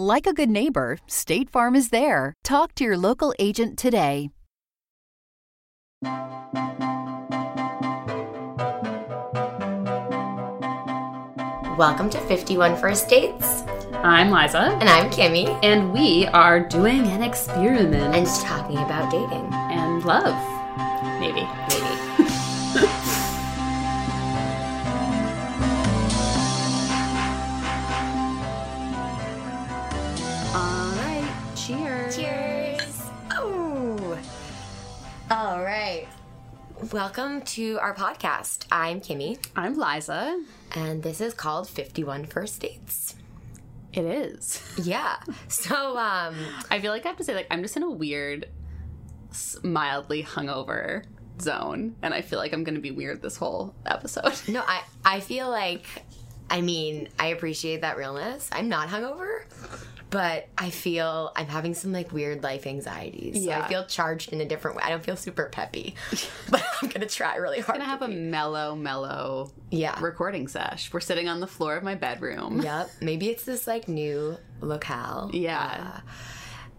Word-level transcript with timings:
Like 0.00 0.26
a 0.26 0.32
good 0.32 0.48
neighbor, 0.48 0.96
State 1.06 1.50
Farm 1.50 1.76
is 1.76 1.90
there. 1.90 2.32
Talk 2.42 2.74
to 2.76 2.84
your 2.84 2.96
local 2.96 3.34
agent 3.38 3.78
today. 3.78 4.30
Welcome 11.76 12.08
to 12.08 12.18
51 12.18 12.78
First 12.78 13.10
Dates. 13.10 13.60
I'm 14.02 14.30
Liza. 14.30 14.78
And 14.80 14.88
I'm 14.88 15.10
Kimmy. 15.10 15.60
And 15.62 15.92
we 15.92 16.24
are 16.28 16.66
doing 16.66 17.06
an 17.08 17.22
experiment. 17.22 18.14
And 18.14 18.26
talking 18.26 18.78
about 18.78 19.10
dating. 19.10 19.52
And 19.52 20.02
love. 20.06 20.32
Maybe. 21.20 21.46
Maybe. 21.68 22.09
All 35.30 35.62
right. 35.62 36.08
Welcome 36.92 37.42
to 37.42 37.78
our 37.78 37.94
podcast. 37.94 38.66
I'm 38.72 39.00
Kimmy. 39.00 39.38
I'm 39.54 39.78
Liza. 39.78 40.42
And 40.74 41.04
this 41.04 41.20
is 41.20 41.34
called 41.34 41.68
51 41.68 42.24
First 42.24 42.60
Dates. 42.60 43.14
It 43.92 44.06
is. 44.06 44.60
Yeah. 44.82 45.18
So, 45.46 45.96
um, 45.96 46.34
I 46.68 46.80
feel 46.80 46.90
like 46.90 47.04
I 47.04 47.10
have 47.10 47.16
to 47.18 47.22
say, 47.22 47.36
like, 47.36 47.46
I'm 47.48 47.62
just 47.62 47.76
in 47.76 47.84
a 47.84 47.90
weird, 47.90 48.48
mildly 49.62 50.24
hungover 50.24 51.04
zone, 51.40 51.94
and 52.02 52.12
I 52.12 52.22
feel 52.22 52.40
like 52.40 52.52
I'm 52.52 52.64
going 52.64 52.74
to 52.74 52.80
be 52.80 52.90
weird 52.90 53.22
this 53.22 53.36
whole 53.36 53.72
episode. 53.86 54.32
no, 54.48 54.64
I, 54.66 54.82
I 55.04 55.20
feel 55.20 55.48
like, 55.48 55.86
I 56.50 56.60
mean, 56.60 57.08
I 57.20 57.28
appreciate 57.28 57.82
that 57.82 57.96
realness. 57.96 58.50
I'm 58.50 58.68
not 58.68 58.88
hungover, 58.88 59.42
but 60.10 60.48
I 60.58 60.70
feel 60.70 61.32
I'm 61.36 61.46
having 61.46 61.74
some 61.74 61.92
like 61.92 62.12
weird 62.12 62.42
life 62.42 62.66
anxieties. 62.66 63.36
So 63.44 63.50
Yeah. 63.50 63.64
I 63.64 63.68
feel 63.68 63.86
charged 63.86 64.32
in 64.32 64.40
a 64.40 64.44
different 64.44 64.76
way. 64.76 64.82
I 64.84 64.90
don't 64.90 65.04
feel 65.04 65.16
super 65.16 65.46
peppy, 65.46 65.94
but 66.50 66.62
I'm 66.82 66.88
to 66.90 67.06
try 67.06 67.36
really 67.36 67.60
hard. 67.60 67.78
Gonna 67.78 67.88
have 67.88 68.02
a 68.02 68.08
mellow, 68.08 68.74
mellow 68.74 69.52
Yeah. 69.70 69.98
recording 70.00 70.48
sesh. 70.48 70.92
We're 70.92 71.00
sitting 71.00 71.28
on 71.28 71.40
the 71.40 71.46
floor 71.46 71.76
of 71.76 71.82
my 71.84 71.94
bedroom. 71.94 72.60
Yep. 72.70 72.90
Maybe 73.00 73.28
it's 73.28 73.44
this 73.44 73.66
like 73.66 73.88
new 73.88 74.36
locale. 74.60 75.30
Yeah. 75.32 75.92
Uh, 75.96 76.00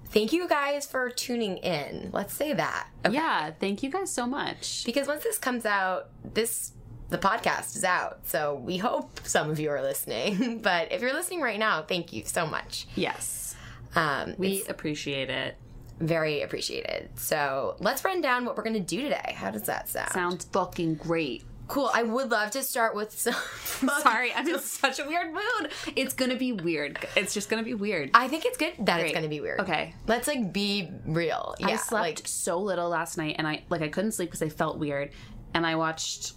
thank 0.09 0.33
you 0.33 0.47
guys 0.47 0.85
for 0.85 1.09
tuning 1.09 1.57
in. 1.57 2.09
Let's 2.13 2.33
say 2.33 2.53
that. 2.53 2.87
Okay. 3.05 3.15
Yeah. 3.15 3.51
Thank 3.59 3.81
you 3.83 3.89
guys 3.89 4.11
so 4.11 4.25
much. 4.27 4.83
Because 4.85 5.07
once 5.07 5.23
this 5.23 5.37
comes 5.37 5.65
out, 5.65 6.09
this 6.33 6.73
the 7.11 7.17
podcast 7.19 7.75
is 7.75 7.83
out. 7.83 8.21
So 8.25 8.55
we 8.55 8.77
hope 8.77 9.19
some 9.23 9.49
of 9.51 9.59
you 9.59 9.69
are 9.69 9.81
listening. 9.81 10.59
but 10.63 10.91
if 10.91 11.01
you're 11.01 11.13
listening 11.13 11.41
right 11.41 11.59
now, 11.59 11.83
thank 11.83 12.11
you 12.11 12.23
so 12.25 12.47
much. 12.47 12.87
Yes. 12.95 13.55
Um, 13.95 14.33
We 14.37 14.63
appreciate 14.67 15.29
it. 15.29 15.55
very 15.99 16.41
appreciated. 16.41 17.09
So 17.15 17.75
let's 17.79 18.03
run 18.03 18.21
down 18.21 18.45
what 18.45 18.57
we're 18.57 18.63
gonna 18.63 18.79
do 18.79 19.01
today. 19.03 19.33
How 19.37 19.51
does 19.51 19.63
that 19.63 19.87
sound? 19.89 20.11
Sounds 20.11 20.45
fucking 20.45 20.95
great. 20.95 21.43
cool. 21.67 21.91
I 21.93 22.03
would 22.03 22.31
love 22.31 22.51
to 22.51 22.63
start 22.63 22.95
with 22.95 23.11
some. 23.17 23.33
Sorry, 24.01 24.33
I'm 24.33 24.47
in 24.47 24.59
such 24.83 24.99
a 24.99 25.05
weird 25.05 25.33
mood. 25.33 25.71
It's 25.95 26.13
gonna 26.13 26.35
be 26.37 26.53
weird. 26.53 26.99
It's 27.15 27.33
just 27.33 27.49
gonna 27.49 27.63
be 27.63 27.73
weird. 27.75 28.09
I 28.13 28.27
think 28.29 28.45
it's 28.45 28.57
good 28.57 28.73
that 28.79 28.99
it's 29.01 29.13
gonna 29.13 29.27
be 29.27 29.41
weird. 29.41 29.59
Okay. 29.61 29.93
Let's 30.07 30.27
like 30.27 30.51
be 30.53 30.89
real. 31.05 31.55
Yeah. 31.59 31.67
I 31.67 31.75
slept 31.75 32.03
Like 32.03 32.21
so 32.25 32.59
little 32.59 32.89
last 32.89 33.17
night, 33.17 33.35
and 33.37 33.45
I 33.47 33.63
like 33.69 33.81
I 33.81 33.89
couldn't 33.89 34.13
sleep 34.13 34.29
because 34.29 34.41
I 34.41 34.49
felt 34.49 34.79
weird, 34.79 35.11
and 35.53 35.65
I 35.67 35.75
watched 35.75 36.33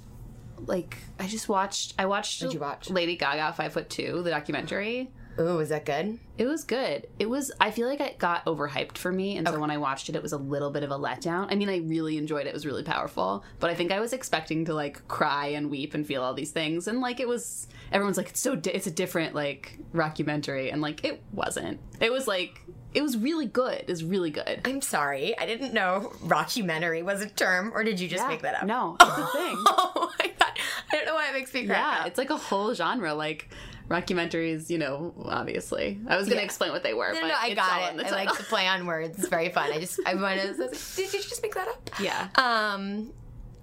like 0.66 0.98
I 1.18 1.26
just 1.26 1.48
watched 1.48 1.94
I 1.98 2.06
watched 2.06 2.42
What'd 2.42 2.54
you 2.54 2.60
watch? 2.60 2.90
Lady 2.90 3.16
Gaga 3.16 3.52
Five 3.54 3.72
Foot 3.72 3.90
Two 3.90 4.22
the 4.22 4.30
documentary. 4.30 5.10
Ooh, 5.38 5.56
was 5.56 5.70
that 5.70 5.84
good? 5.84 6.18
It 6.38 6.46
was 6.46 6.62
good. 6.62 7.08
It 7.18 7.28
was. 7.28 7.50
I 7.60 7.72
feel 7.72 7.88
like 7.88 8.00
it 8.00 8.18
got 8.18 8.44
overhyped 8.44 8.96
for 8.98 9.10
me, 9.10 9.36
and 9.36 9.48
so 9.48 9.58
when 9.58 9.70
I 9.70 9.78
watched 9.78 10.08
it, 10.08 10.14
it 10.14 10.22
was 10.22 10.32
a 10.32 10.38
little 10.38 10.70
bit 10.70 10.84
of 10.84 10.92
a 10.92 10.98
letdown. 10.98 11.48
I 11.50 11.56
mean, 11.56 11.68
I 11.68 11.78
really 11.78 12.18
enjoyed 12.18 12.46
it. 12.46 12.50
It 12.50 12.54
was 12.54 12.64
really 12.64 12.84
powerful, 12.84 13.44
but 13.58 13.68
I 13.68 13.74
think 13.74 13.90
I 13.90 13.98
was 13.98 14.12
expecting 14.12 14.64
to 14.66 14.74
like 14.74 15.06
cry 15.08 15.48
and 15.48 15.70
weep 15.70 15.94
and 15.94 16.06
feel 16.06 16.22
all 16.22 16.34
these 16.34 16.52
things, 16.52 16.86
and 16.86 17.00
like 17.00 17.18
it 17.18 17.26
was. 17.26 17.66
Everyone's 17.90 18.16
like, 18.16 18.30
it's 18.30 18.40
so. 18.40 18.54
Di- 18.54 18.70
it's 18.70 18.86
a 18.86 18.92
different 18.92 19.34
like 19.34 19.78
rockumentary, 19.92 20.72
and 20.72 20.80
like 20.80 21.04
it 21.04 21.20
wasn't. 21.32 21.80
It 22.00 22.12
was 22.12 22.28
like 22.28 22.60
it 22.94 23.02
was 23.02 23.16
really 23.18 23.46
good. 23.46 23.74
It 23.80 23.88
was 23.88 24.04
really 24.04 24.30
good. 24.30 24.60
I'm 24.64 24.80
sorry. 24.80 25.36
I 25.38 25.46
didn't 25.46 25.74
know 25.74 26.12
rockumentary 26.24 27.02
was 27.04 27.20
a 27.22 27.28
term, 27.28 27.72
or 27.74 27.82
did 27.84 27.98
you 28.00 28.08
just 28.08 28.26
make 28.28 28.42
that 28.42 28.54
up? 28.54 28.64
No, 28.66 28.96
it's 29.00 29.10
a 29.10 29.26
thing. 29.26 29.56
Oh 29.66 30.12
my 30.18 30.26
god. 30.38 30.48
I 30.92 30.96
don't 30.96 31.06
know 31.06 31.14
why 31.14 31.28
it 31.28 31.32
makes 31.34 31.52
me 31.52 31.66
crack 31.66 31.78
yeah, 31.78 32.00
up. 32.02 32.06
it's 32.06 32.18
like 32.18 32.30
a 32.30 32.36
whole 32.36 32.72
genre. 32.74 33.12
Like 33.14 33.48
rockumentaries, 33.88 34.70
you 34.70 34.78
know. 34.78 35.12
Obviously, 35.24 35.98
I 36.08 36.16
was 36.16 36.26
gonna 36.28 36.40
Yeah. 36.40 36.44
explain 36.44 36.72
what 36.72 36.82
they 36.82 36.94
were. 36.94 37.12
No, 37.12 37.20
but 37.20 37.28
no, 37.28 37.34
I 37.38 37.48
it's 37.48 37.60
all 37.60 37.66
got 37.66 37.94
it. 38.00 38.06
I 38.06 38.10
like 38.24 38.36
to 38.38 38.44
play 38.44 38.66
on 38.66 38.86
words. 38.92 39.18
It's 39.18 39.28
very 39.28 39.48
fun. 39.50 39.70
I 39.72 39.78
just, 39.80 40.00
I 40.06 40.14
wanted 40.14 40.56
to, 40.56 40.68
did 40.96 41.12
you 41.12 41.20
just 41.22 41.42
make 41.42 41.54
that 41.54 41.68
up? 41.68 41.90
yeah, 42.00 42.28
Um, 42.36 43.12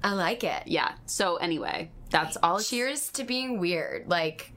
I 0.03 0.13
like 0.13 0.43
it. 0.43 0.63
yeah. 0.67 0.91
So 1.05 1.37
anyway, 1.37 1.89
that's 2.09 2.37
all. 2.43 2.59
Cheers 2.59 3.09
to 3.13 3.23
being 3.23 3.59
weird. 3.59 4.09
Like, 4.09 4.51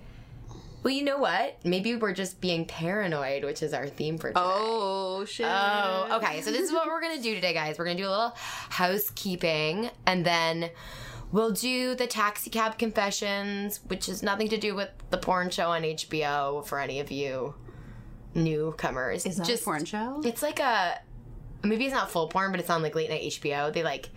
well, 0.85 0.93
you 0.93 1.03
know 1.03 1.17
what? 1.17 1.57
Maybe 1.65 1.97
we're 1.97 2.13
just 2.13 2.43
being 2.43 2.67
paranoid, 2.67 3.43
which 3.43 3.63
is 3.63 3.73
our 3.73 3.89
theme 3.89 4.19
for 4.19 4.29
today. 4.29 4.41
Oh 4.45 5.25
shit. 5.25 5.47
Oh, 5.49 6.19
okay. 6.19 6.43
So 6.43 6.53
this 6.53 6.61
is 6.61 6.73
what 6.73 6.87
we're 6.87 7.01
gonna 7.01 7.23
do 7.23 7.35
today, 7.35 7.55
guys. 7.55 7.79
We're 7.79 7.87
gonna 7.87 7.97
do 7.97 8.07
a 8.07 8.11
little 8.11 8.35
housekeeping, 8.69 9.91
and 10.07 10.27
then 10.27 10.69
we'll 11.33 11.53
do 11.53 11.95
the 11.95 12.07
taxi 12.07 12.51
cab 12.51 12.77
confessions, 12.77 13.81
which 13.87 14.07
has 14.07 14.23
nothing 14.23 14.49
to 14.49 14.59
do 14.59 14.75
with 14.75 14.91
the 15.09 15.17
porn 15.17 15.49
show 15.49 15.71
on 15.71 15.83
HBO 15.83 16.67
for 16.67 16.79
any 16.79 17.01
of 17.01 17.11
you 17.11 17.55
newcomers. 18.35 19.25
Is 19.25 19.39
that 19.39 19.47
Just 19.47 19.63
a 19.63 19.65
porn 19.65 19.87
show? 19.87 20.21
It's 20.23 20.43
like 20.43 20.61
a 20.61 21.01
maybe 21.63 21.87
it's 21.87 21.95
not 21.95 22.11
full 22.11 22.29
porn, 22.29 22.51
but 22.51 22.61
it's 22.61 22.69
on 22.69 22.83
like 22.83 22.95
late 22.95 23.09
night 23.09 23.23
HBO. 23.23 23.73
They 23.73 23.83
like. 23.83 24.11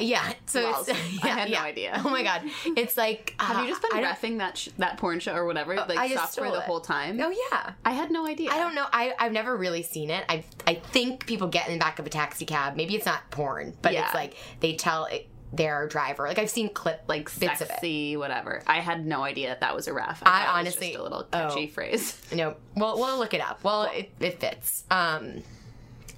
Yeah, 0.00 0.32
so 0.46 0.62
Well, 0.62 0.80
it's, 0.86 0.90
I 1.24 1.26
yeah, 1.26 1.34
had 1.38 1.50
no 1.50 1.58
idea. 1.58 2.02
Oh 2.04 2.08
my 2.10 2.22
god, 2.22 2.42
it's 2.76 2.96
like 2.96 3.34
Have 3.40 3.64
you 3.64 3.70
just 3.70 3.82
been 3.82 4.04
I 4.04 4.12
refing 4.12 4.38
that 4.38 4.56
sh- 4.58 4.68
that 4.78 4.96
porn 4.98 5.20
show 5.20 5.34
or 5.34 5.46
whatever, 5.46 5.74
like 5.76 5.96
I 5.98 6.14
software 6.14 6.50
the 6.50 6.58
it. 6.58 6.62
whole 6.64 6.80
time? 6.80 7.20
Oh 7.20 7.30
yeah, 7.50 7.72
I 7.84 7.92
had 7.92 8.10
no 8.10 8.26
idea. 8.26 8.50
I 8.50 8.58
don't 8.58 8.74
know. 8.74 8.86
I 8.92 9.12
I've 9.18 9.32
never 9.32 9.56
really 9.56 9.82
seen 9.82 10.10
it. 10.10 10.24
I 10.28 10.44
I 10.66 10.74
think 10.74 11.26
people 11.26 11.48
get 11.48 11.68
in 11.68 11.74
the 11.74 11.78
back 11.78 11.98
of 11.98 12.06
a 12.06 12.10
taxi 12.10 12.44
cab. 12.46 12.76
Maybe 12.76 12.94
it's 12.94 13.06
not 13.06 13.30
porn, 13.30 13.74
but 13.82 13.92
Yeah. 13.92 14.04
it's 14.06 14.14
like 14.14 14.36
they 14.60 14.74
tell 14.74 15.06
it, 15.06 15.28
their 15.52 15.86
driver. 15.88 16.26
Like 16.26 16.38
I've 16.38 16.50
seen 16.50 16.70
clip 16.70 17.02
like 17.08 17.28
bits 17.38 17.60
of 17.60 17.70
it. 17.82 18.16
whatever. 18.16 18.62
I 18.66 18.80
had 18.80 19.04
no 19.04 19.22
idea 19.22 19.48
that 19.48 19.60
that 19.60 19.74
was 19.74 19.86
a 19.88 19.92
ref. 19.92 20.22
I 20.24 20.40
was 20.44 20.48
honestly- 20.54 20.88
just 20.88 20.98
a 21.00 21.02
little 21.02 21.26
oh. 21.32 21.48
catchy 21.48 21.66
phrase. 21.66 22.18
No, 22.32 22.56
well 22.74 22.96
we'll 22.98 23.18
look 23.18 23.34
it 23.34 23.40
up. 23.40 23.62
Well, 23.62 23.84
it, 23.84 24.10
it 24.18 24.40
fits. 24.40 24.84
Um, 24.90 25.42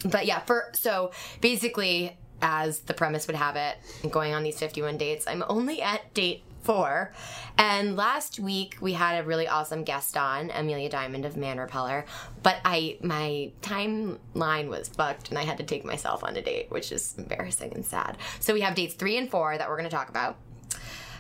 but 0.05 0.27
yeah, 0.27 0.41
for 0.41 0.71
so 0.75 1.11
basically, 1.41 2.17
as 2.45 2.81
the 2.81 2.95
premise 2.95 3.27
would 3.27 3.37
have 3.37 3.57
it, 3.57 3.79
going 4.11 4.35
on 4.35 4.43
these 4.43 4.59
fifty-one 4.59 4.99
dates, 4.99 5.27
I'm 5.27 5.43
only 5.49 5.81
at 5.81 6.13
date 6.13 6.43
four. 6.63 7.13
And 7.59 7.97
last 7.97 8.39
week 8.39 8.77
we 8.81 8.93
had 8.93 9.19
a 9.19 9.27
really 9.27 9.49
awesome 9.49 9.85
guest 9.85 10.17
on, 10.17 10.51
Amelia 10.51 10.89
Diamond 10.89 11.25
of 11.25 11.37
Man 11.37 11.59
Repeller. 11.59 12.05
But 12.43 12.57
I 12.65 12.99
my 13.03 13.53
timeline 13.63 14.69
was 14.69 14.89
fucked 14.89 15.31
and 15.31 15.39
I 15.39 15.45
had 15.45 15.59
to 15.59 15.65
take 15.65 15.85
myself 15.85 16.23
on 16.23 16.37
a 16.37 16.43
date, 16.43 16.71
which 16.71 16.93
is 16.93 17.15
embarrassing 17.19 17.73
and 17.75 17.85
sad. 17.85 18.17
So 18.41 18.55
we 18.55 18.61
have 18.61 18.75
dates 18.75 18.95
three 18.95 19.17
and 19.17 19.31
four 19.31 19.59
that 19.59 19.69
we're 19.69 19.77
gonna 19.77 19.91
talk 19.91 20.09
about. 20.09 20.37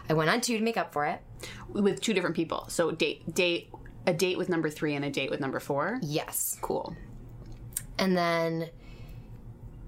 I 0.08 0.12
went 0.14 0.31
on 0.31 0.40
two 0.40 0.58
to 0.58 0.64
make 0.64 0.76
up 0.76 0.93
for 0.93 1.06
it. 1.06 1.20
with 1.69 2.00
two 2.00 2.14
different 2.14 2.37
people. 2.37 2.66
So 2.69 2.90
date 2.90 3.34
date 3.34 3.70
a 4.06 4.12
date 4.12 4.38
with 4.38 4.49
number 4.49 4.70
three 4.70 4.94
and 4.94 5.04
a 5.04 5.10
date 5.10 5.31
with 5.31 5.40
number 5.40 5.60
four. 5.60 5.99
Yes. 6.02 6.58
Cool. 6.60 6.94
And 7.99 8.16
then 8.16 8.70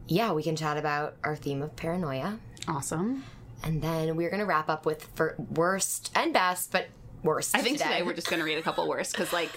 yeah, 0.09 0.33
we 0.33 0.43
can 0.43 0.57
chat 0.57 0.77
about 0.77 1.17
our 1.25 1.37
theme 1.37 1.63
of 1.63 1.75
paranoia. 1.77 2.39
Awesome. 2.69 3.25
And 3.63 3.83
then 3.83 4.17
we're 4.17 4.31
gonna 4.31 4.47
wrap 4.47 4.69
up 4.69 4.87
with 4.87 5.09
worst 5.55 6.11
and 6.15 6.33
best, 6.33 6.71
but 6.73 6.87
worst. 7.23 7.57
I 7.57 7.61
think 7.63 7.79
today 7.79 8.03
we're 8.03 8.13
just 8.15 8.29
gonna 8.31 8.45
read 8.45 8.59
a 8.59 8.63
couple 8.63 8.87
worst 8.89 9.13
because 9.13 9.33
like 9.33 9.51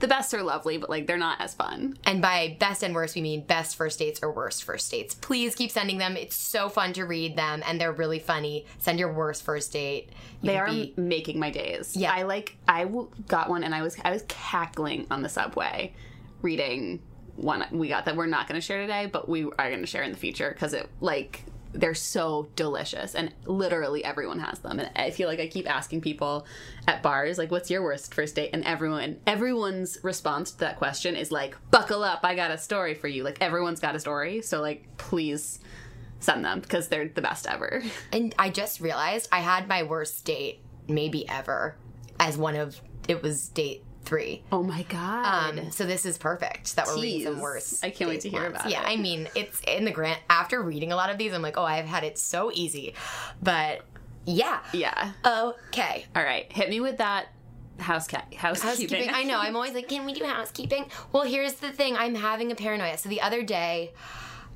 the 0.00 0.08
best 0.08 0.34
are 0.34 0.42
lovely, 0.42 0.76
but 0.76 0.90
like 0.90 1.06
they're 1.06 1.16
not 1.16 1.40
as 1.40 1.54
fun. 1.54 1.96
And 2.04 2.20
by 2.20 2.56
best 2.58 2.82
and 2.82 2.94
worst, 2.94 3.14
we 3.14 3.22
mean 3.22 3.42
best 3.42 3.76
first 3.76 3.98
dates 4.00 4.20
or 4.22 4.30
worst 4.32 4.64
first 4.64 4.90
dates. 4.90 5.14
Please 5.14 5.54
keep 5.54 5.70
sending 5.70 5.98
them. 5.98 6.16
It's 6.16 6.34
so 6.36 6.68
fun 6.68 6.92
to 6.94 7.04
read 7.04 7.36
them, 7.36 7.62
and 7.66 7.80
they're 7.80 7.92
really 7.92 8.18
funny. 8.18 8.66
Send 8.78 8.98
your 8.98 9.12
worst 9.12 9.44
first 9.44 9.72
date. 9.72 10.10
You 10.42 10.48
They 10.50 10.58
are 10.58 10.66
be- 10.66 10.92
making 10.96 11.38
my 11.38 11.50
days. 11.50 11.96
Yeah. 11.96 12.12
I 12.12 12.24
like 12.24 12.56
I 12.68 12.84
w- 12.84 13.08
got 13.28 13.48
one 13.48 13.64
and 13.64 13.74
I 13.74 13.80
was 13.82 13.96
I 14.04 14.10
was 14.10 14.24
cackling 14.28 15.06
on 15.10 15.22
the 15.22 15.28
subway 15.28 15.94
reading 16.42 17.00
one 17.36 17.64
we 17.70 17.88
got 17.88 18.04
that 18.04 18.16
we're 18.16 18.26
not 18.26 18.46
going 18.46 18.60
to 18.60 18.64
share 18.64 18.80
today, 18.80 19.06
but 19.06 19.28
we 19.28 19.44
are 19.44 19.68
going 19.68 19.80
to 19.80 19.86
share 19.86 20.02
in 20.02 20.12
the 20.12 20.18
future 20.18 20.50
because 20.52 20.72
it 20.72 20.88
like 21.00 21.44
they're 21.72 21.94
so 21.94 22.46
delicious 22.54 23.16
and 23.16 23.34
literally 23.46 24.04
everyone 24.04 24.38
has 24.38 24.60
them. 24.60 24.78
And 24.78 24.90
i 24.94 25.10
feel 25.10 25.28
like 25.28 25.40
i 25.40 25.48
keep 25.48 25.68
asking 25.68 26.02
people 26.02 26.46
at 26.86 27.02
bars 27.02 27.36
like 27.36 27.50
what's 27.50 27.70
your 27.70 27.82
worst 27.82 28.14
first 28.14 28.36
date? 28.36 28.50
And 28.52 28.64
everyone 28.64 29.18
everyone's 29.26 29.98
response 30.02 30.52
to 30.52 30.58
that 30.60 30.76
question 30.76 31.16
is 31.16 31.32
like 31.32 31.56
buckle 31.70 32.04
up 32.04 32.20
i 32.22 32.34
got 32.34 32.50
a 32.50 32.58
story 32.58 32.94
for 32.94 33.08
you. 33.08 33.24
Like 33.24 33.38
everyone's 33.40 33.80
got 33.80 33.96
a 33.96 34.00
story 34.00 34.42
so 34.42 34.60
like 34.60 34.96
please 34.96 35.58
send 36.20 36.44
them 36.44 36.60
because 36.60 36.88
they're 36.88 37.08
the 37.08 37.20
best 37.20 37.46
ever. 37.46 37.82
And 38.12 38.34
I 38.38 38.50
just 38.50 38.80
realized 38.80 39.28
I 39.30 39.40
had 39.40 39.68
my 39.68 39.82
worst 39.82 40.24
date 40.24 40.60
maybe 40.88 41.28
ever 41.28 41.76
as 42.18 42.36
one 42.36 42.56
of 42.56 42.80
it 43.08 43.22
was 43.22 43.48
date 43.48 43.82
three. 44.04 44.42
oh 44.52 44.62
my 44.62 44.82
god 44.84 45.58
Um, 45.58 45.70
so 45.70 45.84
this 45.86 46.04
is 46.06 46.18
perfect 46.18 46.76
that 46.76 46.86
we're 46.86 46.96
reading 47.00 47.24
some 47.32 47.40
worst. 47.40 47.84
I 47.84 47.90
can't 47.90 48.08
wait 48.10 48.20
to 48.22 48.28
hear 48.30 48.46
about 48.46 48.68
Yeah, 48.70 48.82
it. 48.82 48.86
I 48.88 48.96
mean, 48.96 49.28
it's 49.34 49.60
in 49.66 49.84
the 49.84 49.90
grant. 49.90 50.20
After 50.30 50.62
reading 50.62 50.92
a 50.92 50.96
lot 50.96 51.10
of 51.10 51.18
these, 51.18 51.32
I'm 51.32 51.42
like, 51.42 51.56
oh, 51.56 51.64
I've 51.64 51.86
had 51.86 52.04
it 52.04 52.18
so 52.18 52.50
easy. 52.52 52.94
But 53.42 53.82
yeah. 54.26 54.60
yeah 54.72 55.12
Okay. 55.26 56.06
all 56.16 56.22
right 56.22 56.50
hit 56.52 56.70
me 56.70 56.80
with 56.80 56.98
that 56.98 57.26
house 57.80 58.06
cat 58.06 58.32
housekeeping, 58.34 58.68
Housekeeping. 58.68 59.10
I 59.12 59.24
know. 59.24 59.38
I'm 59.38 59.56
always 59.56 59.74
like, 59.74 59.88
can 59.88 60.06
we 60.06 60.12
do 60.14 60.24
housekeeping? 60.24 60.86
Well, 61.12 61.24
here's 61.24 61.54
the 61.54 61.72
thing. 61.72 61.96
I'm 61.96 62.14
having 62.14 62.52
a 62.52 62.54
paranoia. 62.54 62.96
So 62.98 63.08
the 63.08 63.20
other 63.20 63.42
day, 63.42 63.92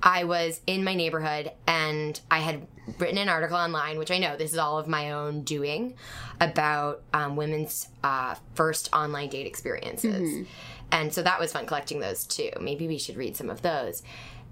I 0.00 0.22
was 0.24 0.60
in 0.68 0.84
my 0.84 0.94
neighborhood 0.94 1.50
and 1.66 2.20
I 2.30 2.38
had 2.38 2.66
written 2.98 3.18
an 3.18 3.28
article 3.28 3.56
online, 3.56 3.98
which 3.98 4.10
I 4.10 4.18
know 4.18 4.36
this 4.36 4.52
is 4.52 4.58
all 4.58 4.78
of 4.78 4.88
my 4.88 5.12
own 5.12 5.42
doing, 5.42 5.94
about 6.40 7.02
um, 7.12 7.36
women's 7.36 7.88
uh, 8.02 8.34
first 8.54 8.88
online 8.92 9.28
date 9.28 9.46
experiences. 9.46 10.46
And 10.90 11.12
so 11.12 11.22
that 11.22 11.38
was 11.38 11.52
fun 11.52 11.66
collecting 11.66 12.00
those 12.00 12.26
too. 12.26 12.50
Maybe 12.60 12.88
we 12.88 12.98
should 12.98 13.16
read 13.16 13.36
some 13.36 13.50
of 13.50 13.62
those. 13.62 14.02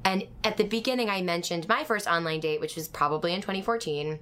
And 0.05 0.25
at 0.45 0.57
the 0.57 0.65
beginning, 0.65 1.11
I 1.11 1.23
mentioned 1.23 1.69
my 1.69 1.83
first 1.85 2.07
online 2.07 2.41
date, 2.41 2.61
which 2.61 2.77
was 2.77 2.87
probably 2.89 3.33
in 3.33 3.41
2014, 3.41 4.19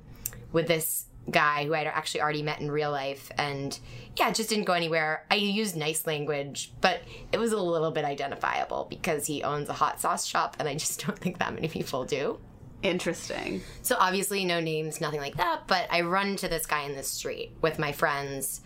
with 0.52 0.66
this 0.68 1.06
guy 1.30 1.64
who 1.64 1.74
I'd 1.74 1.86
actually 1.86 2.22
already 2.22 2.42
met 2.42 2.60
in 2.60 2.70
real 2.70 2.90
life. 2.90 3.30
And 3.36 3.78
yeah, 4.16 4.28
it 4.28 4.34
just 4.34 4.48
didn't 4.48 4.64
go 4.64 4.72
anywhere. 4.72 5.26
I 5.30 5.36
used 5.36 5.76
nice 5.76 6.06
language, 6.06 6.72
but 6.80 7.02
it 7.32 7.38
was 7.38 7.52
a 7.52 7.60
little 7.60 7.90
bit 7.90 8.04
identifiable 8.04 8.86
because 8.88 9.26
he 9.26 9.42
owns 9.42 9.68
a 9.68 9.72
hot 9.74 10.00
sauce 10.00 10.26
shop, 10.26 10.56
and 10.58 10.68
I 10.68 10.74
just 10.74 11.04
don't 11.06 11.18
think 11.18 11.38
that 11.38 11.52
many 11.54 11.68
people 11.68 12.04
do. 12.04 12.38
Interesting 12.84 13.62
So 13.82 13.96
obviously, 13.98 14.44
no 14.44 14.60
names, 14.60 15.00
nothing 15.00 15.20
like 15.20 15.36
that. 15.36 15.62
But 15.66 15.88
I 15.90 16.02
run 16.02 16.28
into 16.28 16.48
this 16.48 16.66
guy 16.66 16.82
in 16.82 16.94
the 16.94 17.02
street 17.02 17.56
with 17.60 17.78
my 17.78 17.92
friends. 17.92 18.60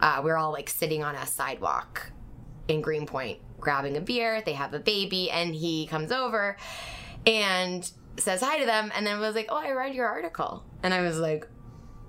Uh, 0.00 0.20
we're 0.22 0.36
all 0.36 0.52
like 0.52 0.68
sitting 0.68 1.02
on 1.02 1.14
a 1.14 1.26
sidewalk 1.26 2.12
in 2.68 2.82
Greenpoint, 2.82 3.38
grabbing 3.58 3.96
a 3.96 4.00
beer. 4.00 4.42
They 4.42 4.52
have 4.52 4.74
a 4.74 4.78
baby, 4.78 5.30
and 5.30 5.54
he 5.54 5.86
comes 5.86 6.12
over 6.12 6.56
and 7.26 7.90
says 8.18 8.42
hi 8.42 8.58
to 8.58 8.66
them. 8.66 8.92
And 8.94 9.06
then 9.06 9.18
was 9.18 9.34
like, 9.34 9.46
"Oh, 9.48 9.56
I 9.56 9.72
read 9.72 9.94
your 9.94 10.06
article," 10.06 10.64
and 10.82 10.92
I 10.92 11.00
was 11.00 11.18
like, 11.18 11.48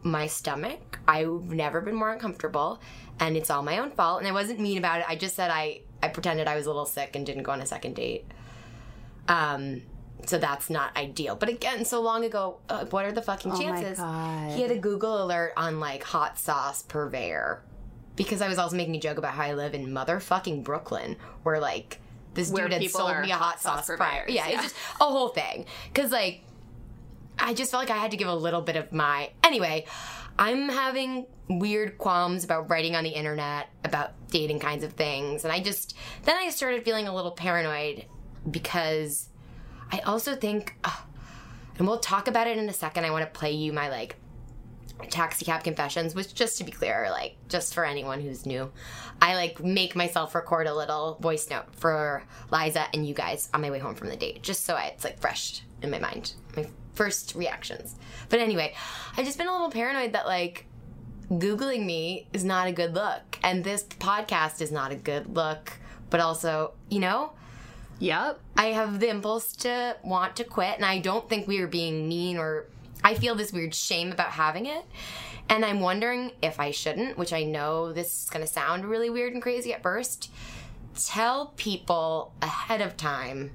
"My 0.04 0.28
stomach. 0.28 1.00
I've 1.08 1.44
never 1.44 1.80
been 1.80 1.96
more 1.96 2.12
uncomfortable, 2.12 2.82
and 3.20 3.38
it's 3.38 3.50
all 3.50 3.64
my 3.64 3.80
own 3.80 3.92
fault." 3.92 4.20
And 4.20 4.28
I 4.28 4.32
wasn't 4.34 4.60
mean 4.60 4.78
about 4.78 5.00
it. 5.00 5.06
I 5.08 5.16
just 5.16 5.36
said 5.36 5.50
I 5.50 5.82
I 6.02 6.10
pretended 6.10 6.48
I 6.48 6.56
was 6.56 6.66
a 6.66 6.70
little 6.70 6.86
sick 6.86 7.16
and 7.16 7.26
didn't 7.26 7.44
go 7.44 7.52
on 7.52 7.62
a 7.62 7.66
second 7.66 7.96
date. 7.96 8.26
Um, 9.28 9.84
so 10.28 10.38
that's 10.38 10.70
not 10.70 10.96
ideal. 10.98 11.36
But 11.36 11.50
again, 11.50 11.86
so 11.86 12.02
long 12.02 12.26
ago, 12.26 12.60
uh, 12.70 12.86
what 12.86 13.06
are 13.06 13.12
the 13.12 13.22
fucking 13.22 13.52
my 13.52 13.58
chances? 13.58 14.00
God. 14.00 14.52
He 14.52 14.62
had 14.62 14.72
a 14.72 14.78
Google 14.78 15.24
alert 15.24 15.54
on 15.56 15.80
like 15.80 16.04
hot 16.04 16.38
sauce 16.38 16.82
purveyor 16.84 17.62
because 18.16 18.42
I 18.42 18.50
was 18.50 18.58
also 18.58 18.76
making 18.76 18.96
a 18.96 19.00
joke 19.00 19.18
about 19.18 19.34
how 19.34 19.44
I 19.44 19.54
live 19.54 19.74
in 19.74 19.88
motherfucking 19.88 20.64
Brooklyn, 20.64 21.16
where 21.44 21.60
like 21.60 22.02
this 22.34 22.52
Where 22.52 22.68
dude 22.68 22.82
had 22.82 22.92
sold 22.92 23.22
me 23.22 23.32
a 23.32 23.36
hot 23.36 23.62
sauce, 23.62 23.88
sauce 23.88 23.98
prior. 23.98 24.26
Yeah, 24.28 24.48
yeah. 24.48 24.56
it's 24.56 24.64
just 24.64 24.76
a 25.00 25.06
whole 25.06 25.30
thing. 25.30 25.66
Because 25.94 26.12
like, 26.12 26.44
I 27.40 27.54
just 27.54 27.72
felt 27.72 27.82
like 27.88 27.96
I 27.96 27.98
had 27.98 28.12
to 28.12 28.18
give 28.18 28.28
a 28.28 28.36
little 28.36 28.62
bit 28.62 28.76
of 28.76 28.92
my 28.92 29.32
anyway. 29.44 29.86
I'm 30.40 30.70
having 30.70 31.26
weird 31.50 31.98
qualms 31.98 32.44
about 32.44 32.70
writing 32.70 32.96
on 32.96 33.04
the 33.04 33.10
internet 33.10 33.70
about 33.84 34.12
dating 34.30 34.60
kinds 34.60 34.84
of 34.84 34.94
things, 34.94 35.46
and 35.46 35.52
I 35.52 35.62
just 35.62 35.96
then 36.24 36.36
I 36.36 36.50
started 36.50 36.84
feeling 36.84 37.08
a 37.08 37.16
little 37.16 37.32
paranoid 37.32 38.06
because 38.50 39.30
I 39.92 40.00
also 40.00 40.36
think, 40.36 40.76
and 41.78 41.88
we'll 41.88 42.00
talk 42.00 42.28
about 42.28 42.48
it 42.48 42.58
in 42.58 42.68
a 42.70 42.74
second. 42.74 43.06
I 43.06 43.12
want 43.12 43.26
to 43.26 43.40
play 43.40 43.52
you 43.52 43.72
my 43.74 43.90
like 43.90 44.16
taxi 45.10 45.46
cab 45.46 45.64
confessions, 45.64 46.16
which 46.16 46.34
just 46.34 46.58
to 46.58 46.64
be 46.64 46.72
clear, 46.72 47.08
like 47.12 47.36
just 47.50 47.74
for 47.74 47.86
anyone 47.86 48.20
who's 48.20 48.46
new, 48.46 48.72
I 49.22 49.36
like 49.36 49.64
make 49.64 49.96
myself 49.96 50.36
record 50.36 50.68
a 50.68 50.76
little 50.76 51.18
voice 51.22 51.50
note 51.50 51.74
for 51.76 52.24
Liza 52.52 52.88
and 52.94 53.08
you 53.08 53.14
guys 53.14 53.50
on 53.54 53.62
my 53.62 53.70
way 53.70 53.80
home 53.80 53.96
from 53.96 54.10
the 54.10 54.18
date, 54.18 54.42
just 54.42 54.66
so 54.66 54.76
I, 54.76 54.86
it's 54.86 55.04
like 55.04 55.20
fresh 55.20 55.62
in 55.82 55.92
my 55.92 56.00
mind, 56.00 56.34
my 56.56 56.68
first 56.96 57.36
reactions. 57.36 57.96
But 58.30 58.40
anyway, 58.40 58.74
I've 59.16 59.26
just 59.26 59.38
been 59.38 59.48
a 59.48 59.52
little 59.52 59.70
paranoid 59.70 60.14
that 60.14 60.26
like 60.26 60.66
googling 61.30 61.86
me 61.86 62.28
is 62.34 62.44
not 62.44 62.68
a 62.68 62.72
good 62.72 62.96
look, 62.96 63.38
and 63.44 63.64
this 63.64 63.84
podcast 63.84 64.62
is 64.62 64.72
not 64.72 64.92
a 64.92 64.96
good 64.96 65.36
look. 65.36 65.74
But 66.10 66.22
also, 66.22 66.74
you 66.90 67.00
know, 67.00 67.34
yep 68.00 68.40
I 68.56 68.68
have 68.68 69.00
the 69.00 69.10
impulse 69.10 69.56
to 69.58 69.96
want 70.04 70.36
to 70.38 70.44
quit, 70.44 70.76
and 70.76 70.86
I 70.86 71.00
don't 71.00 71.28
think 71.30 71.48
we 71.48 71.60
are 71.60 71.68
being 71.68 72.08
mean 72.08 72.38
or 72.38 72.66
I 73.04 73.14
feel 73.14 73.36
this 73.36 73.54
weird 73.54 73.74
shame 73.74 74.12
about 74.12 74.32
having 74.32 74.66
it. 74.66 74.84
And 75.50 75.64
I'm 75.64 75.80
wondering 75.80 76.32
if 76.42 76.60
I 76.60 76.72
shouldn't, 76.72 77.18
which 77.18 77.32
I 77.32 77.44
know 77.44 77.94
this 77.94 78.24
is 78.24 78.30
going 78.30 78.46
to 78.46 78.52
sound 78.52 78.86
really 78.86 79.10
weird 79.10 79.34
and 79.34 79.42
crazy 79.42 79.74
at 79.74 79.82
first, 79.82 80.30
tell 80.96 81.54
people 81.56 82.34
ahead 82.42 82.82
of 82.82 82.98
time 82.98 83.52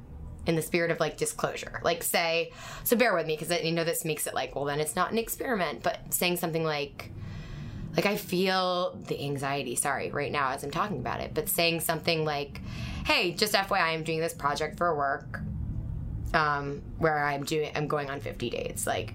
in 0.47 0.57
the 0.57 0.63
spirit 0.63 0.91
of 0.91 1.01
like 1.01 1.17
disclosure. 1.17 1.81
Like, 1.85 2.03
say, 2.03 2.53
so 2.85 2.97
bear 2.97 3.15
with 3.15 3.27
me 3.27 3.37
because 3.39 3.63
you 3.63 3.73
know 3.73 3.85
this 3.85 4.05
makes 4.05 4.27
it 4.27 4.35
like, 4.35 4.55
well, 4.55 4.65
then 4.65 4.81
it's 4.81 4.97
not 4.97 5.13
an 5.13 5.19
experiment, 5.19 5.83
but 5.83 5.99
saying 6.15 6.39
something 6.39 6.65
like, 6.65 7.11
like 7.95 8.07
I 8.07 8.17
feel 8.17 8.99
the 9.07 9.23
anxiety, 9.23 9.75
sorry, 9.75 10.11
right 10.11 10.33
now 10.33 10.51
as 10.51 10.65
I'm 10.65 10.71
talking 10.71 10.99
about 10.99 11.21
it, 11.21 11.35
but 11.35 11.49
saying 11.49 11.81
something 11.81 12.25
like, 12.25 12.61
"Hey, 13.05 13.33
just 13.33 13.55
FYI, 13.55 13.81
I'm 13.95 14.03
doing 14.05 14.21
this 14.21 14.35
project 14.35 14.77
for 14.79 14.95
work, 14.97 15.41
um, 16.35 16.83
where 16.99 17.19
I'm 17.25 17.45
doing, 17.45 17.71
I'm 17.75 17.87
going 17.89 18.11
on 18.11 18.21
50 18.21 18.51
dates." 18.51 18.87
Like, 18.87 19.15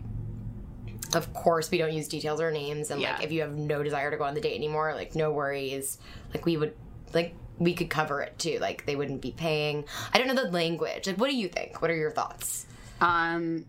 of 1.14 1.34
course, 1.34 1.72
we 1.72 1.78
don't 1.78 1.94
use 1.94 2.08
details 2.08 2.42
or 2.42 2.52
names, 2.52 2.92
and 2.92 3.00
Yeah. 3.02 3.14
like, 3.14 3.24
if 3.24 3.32
you 3.32 3.42
have 3.42 3.56
no 3.56 3.82
desire 3.84 4.12
to 4.12 4.18
go 4.18 4.24
on 4.26 4.34
the 4.34 4.42
date 4.42 4.56
anymore, 4.56 4.94
like, 4.94 5.16
no 5.16 5.32
worries. 5.32 5.98
Like, 6.34 6.46
we 6.46 6.58
would, 6.58 6.74
like, 7.14 7.34
we 7.60 7.74
could 7.74 7.90
cover 7.90 8.22
it 8.22 8.38
too. 8.38 8.60
Like, 8.60 8.86
they 8.86 8.96
wouldn't 8.96 9.22
be 9.22 9.32
paying. 9.32 9.86
I 10.14 10.18
don't 10.18 10.28
know 10.28 10.36
the 10.36 10.52
language. 10.52 11.08
Like, 11.08 11.18
what 11.18 11.30
do 11.30 11.36
you 11.36 11.48
think? 11.48 11.82
What 11.82 11.90
are 11.92 11.96
your 11.96 12.12
thoughts? 12.12 12.66
um 13.00 13.64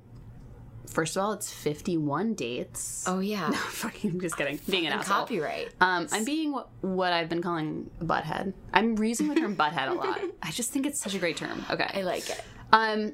first 0.89 1.17
of 1.17 1.23
all 1.23 1.33
it's 1.33 1.53
51 1.53 2.35
dates 2.35 3.05
Oh 3.07 3.21
yeah, 3.21 3.49
No, 3.53 3.57
fucking 3.57 4.13
I'm 4.13 4.21
just 4.21 4.37
kidding 4.37 4.61
being 4.69 4.87
an 4.87 4.93
and 4.93 5.01
asshole 5.01 5.21
copyright. 5.21 5.69
Um, 5.81 6.09
I'm 6.13 6.25
being 6.25 6.53
what, 6.53 6.69
what 6.81 7.13
I've 7.13 7.29
been 7.29 7.43
calling 7.43 7.91
butthead. 8.01 8.53
I'm 8.73 8.97
using 9.03 9.29
the 9.29 9.35
term 9.35 9.57
butthead 9.57 9.89
a 9.91 9.95
lot. 9.95 10.21
I 10.43 10.51
just 10.51 10.71
think 10.71 10.87
it's 10.87 11.01
such 11.01 11.15
a 11.15 11.19
great 11.19 11.37
term. 11.37 11.65
Okay. 11.71 11.91
I 11.93 12.03
like 12.03 12.29
it. 12.29 12.43
Um, 12.73 13.13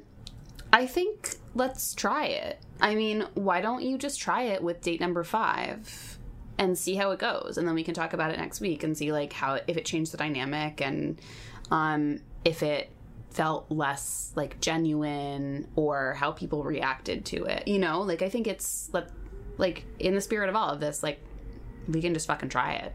I 0.73 0.85
think 0.87 1.35
let's 1.53 1.93
try 1.93 2.25
it. 2.25 2.59
I 2.81 2.95
mean, 2.95 3.25
why 3.33 3.61
don't 3.61 3.81
you 3.81 3.97
just 3.97 4.19
try 4.19 4.43
it 4.43 4.61
with 4.61 4.81
date 4.81 4.99
number 4.99 5.23
five 5.23 6.17
and 6.57 6.77
see 6.77 6.95
how 6.95 7.11
it 7.11 7.19
goes, 7.19 7.57
and 7.57 7.67
then 7.67 7.75
we 7.75 7.83
can 7.83 7.93
talk 7.93 8.13
about 8.13 8.31
it 8.31 8.37
next 8.37 8.61
week 8.61 8.83
and 8.83 8.97
see 8.97 9.11
like 9.11 9.33
how 9.33 9.59
if 9.67 9.77
it 9.77 9.85
changed 9.85 10.11
the 10.11 10.17
dynamic 10.17 10.81
and 10.81 11.19
um, 11.71 12.19
if 12.43 12.61
it 12.63 12.89
felt 13.35 13.69
less 13.69 14.31
like 14.35 14.61
genuine 14.61 15.67
or 15.75 16.13
how 16.13 16.31
people 16.31 16.63
reacted 16.63 17.25
to 17.25 17.43
it. 17.43 17.67
You 17.67 17.79
know, 17.79 18.01
like 18.01 18.21
I 18.21 18.29
think 18.29 18.47
it's 18.47 18.89
like 18.93 19.07
like 19.57 19.83
in 19.99 20.15
the 20.15 20.21
spirit 20.21 20.49
of 20.49 20.55
all 20.55 20.69
of 20.69 20.79
this, 20.79 21.03
like 21.03 21.19
we 21.87 22.01
can 22.01 22.13
just 22.13 22.27
fucking 22.27 22.49
try 22.49 22.73
it. 22.73 22.93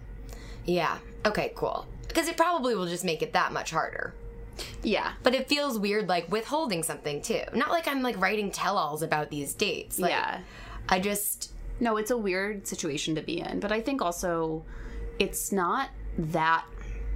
Yeah. 0.64 0.98
Okay, 1.26 1.52
cool. 1.54 1.86
Because 2.08 2.26
it 2.26 2.36
probably 2.36 2.74
will 2.74 2.86
just 2.86 3.04
make 3.04 3.22
it 3.22 3.34
that 3.34 3.52
much 3.52 3.70
harder. 3.70 4.14
Yeah. 4.82 5.12
But 5.22 5.34
it 5.34 5.48
feels 5.48 5.78
weird, 5.78 6.08
like 6.08 6.30
withholding 6.32 6.82
something 6.82 7.22
too. 7.22 7.42
Not 7.54 7.68
like 7.68 7.86
I'm 7.86 8.02
like 8.02 8.20
writing 8.20 8.50
tell-alls 8.50 9.02
about 9.02 9.30
these 9.30 9.54
dates. 9.54 9.98
Like, 9.98 10.10
yeah. 10.10 10.40
I 10.88 11.00
just 11.00 11.52
No, 11.80 11.96
it's 11.96 12.10
a 12.10 12.16
weird 12.16 12.66
situation 12.66 13.14
to 13.14 13.22
be 13.22 13.40
in, 13.40 13.58
but 13.58 13.72
I 13.72 13.80
think 13.80 14.02
also 14.02 14.64
it's 15.18 15.50
not 15.50 15.88
that 16.18 16.64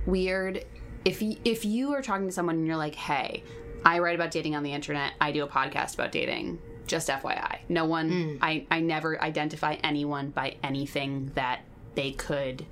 weird 0.06 0.64
if 1.04 1.22
you, 1.22 1.36
if 1.44 1.64
you 1.64 1.92
are 1.94 2.02
talking 2.02 2.26
to 2.26 2.32
someone 2.32 2.56
and 2.56 2.66
you're 2.66 2.76
like, 2.76 2.94
"Hey, 2.94 3.42
I 3.84 3.98
write 3.98 4.14
about 4.14 4.30
dating 4.30 4.54
on 4.56 4.62
the 4.62 4.72
internet. 4.72 5.12
I 5.20 5.32
do 5.32 5.44
a 5.44 5.48
podcast 5.48 5.94
about 5.94 6.12
dating." 6.12 6.58
Just 6.86 7.08
FYI. 7.08 7.60
No 7.70 7.86
one 7.86 8.38
I 8.42 8.66
I 8.70 8.80
never 8.80 9.20
identify 9.22 9.74
anyone 9.82 10.28
by 10.30 10.56
anything 10.62 11.30
that 11.34 11.60
they 11.94 12.12
could 12.12 12.66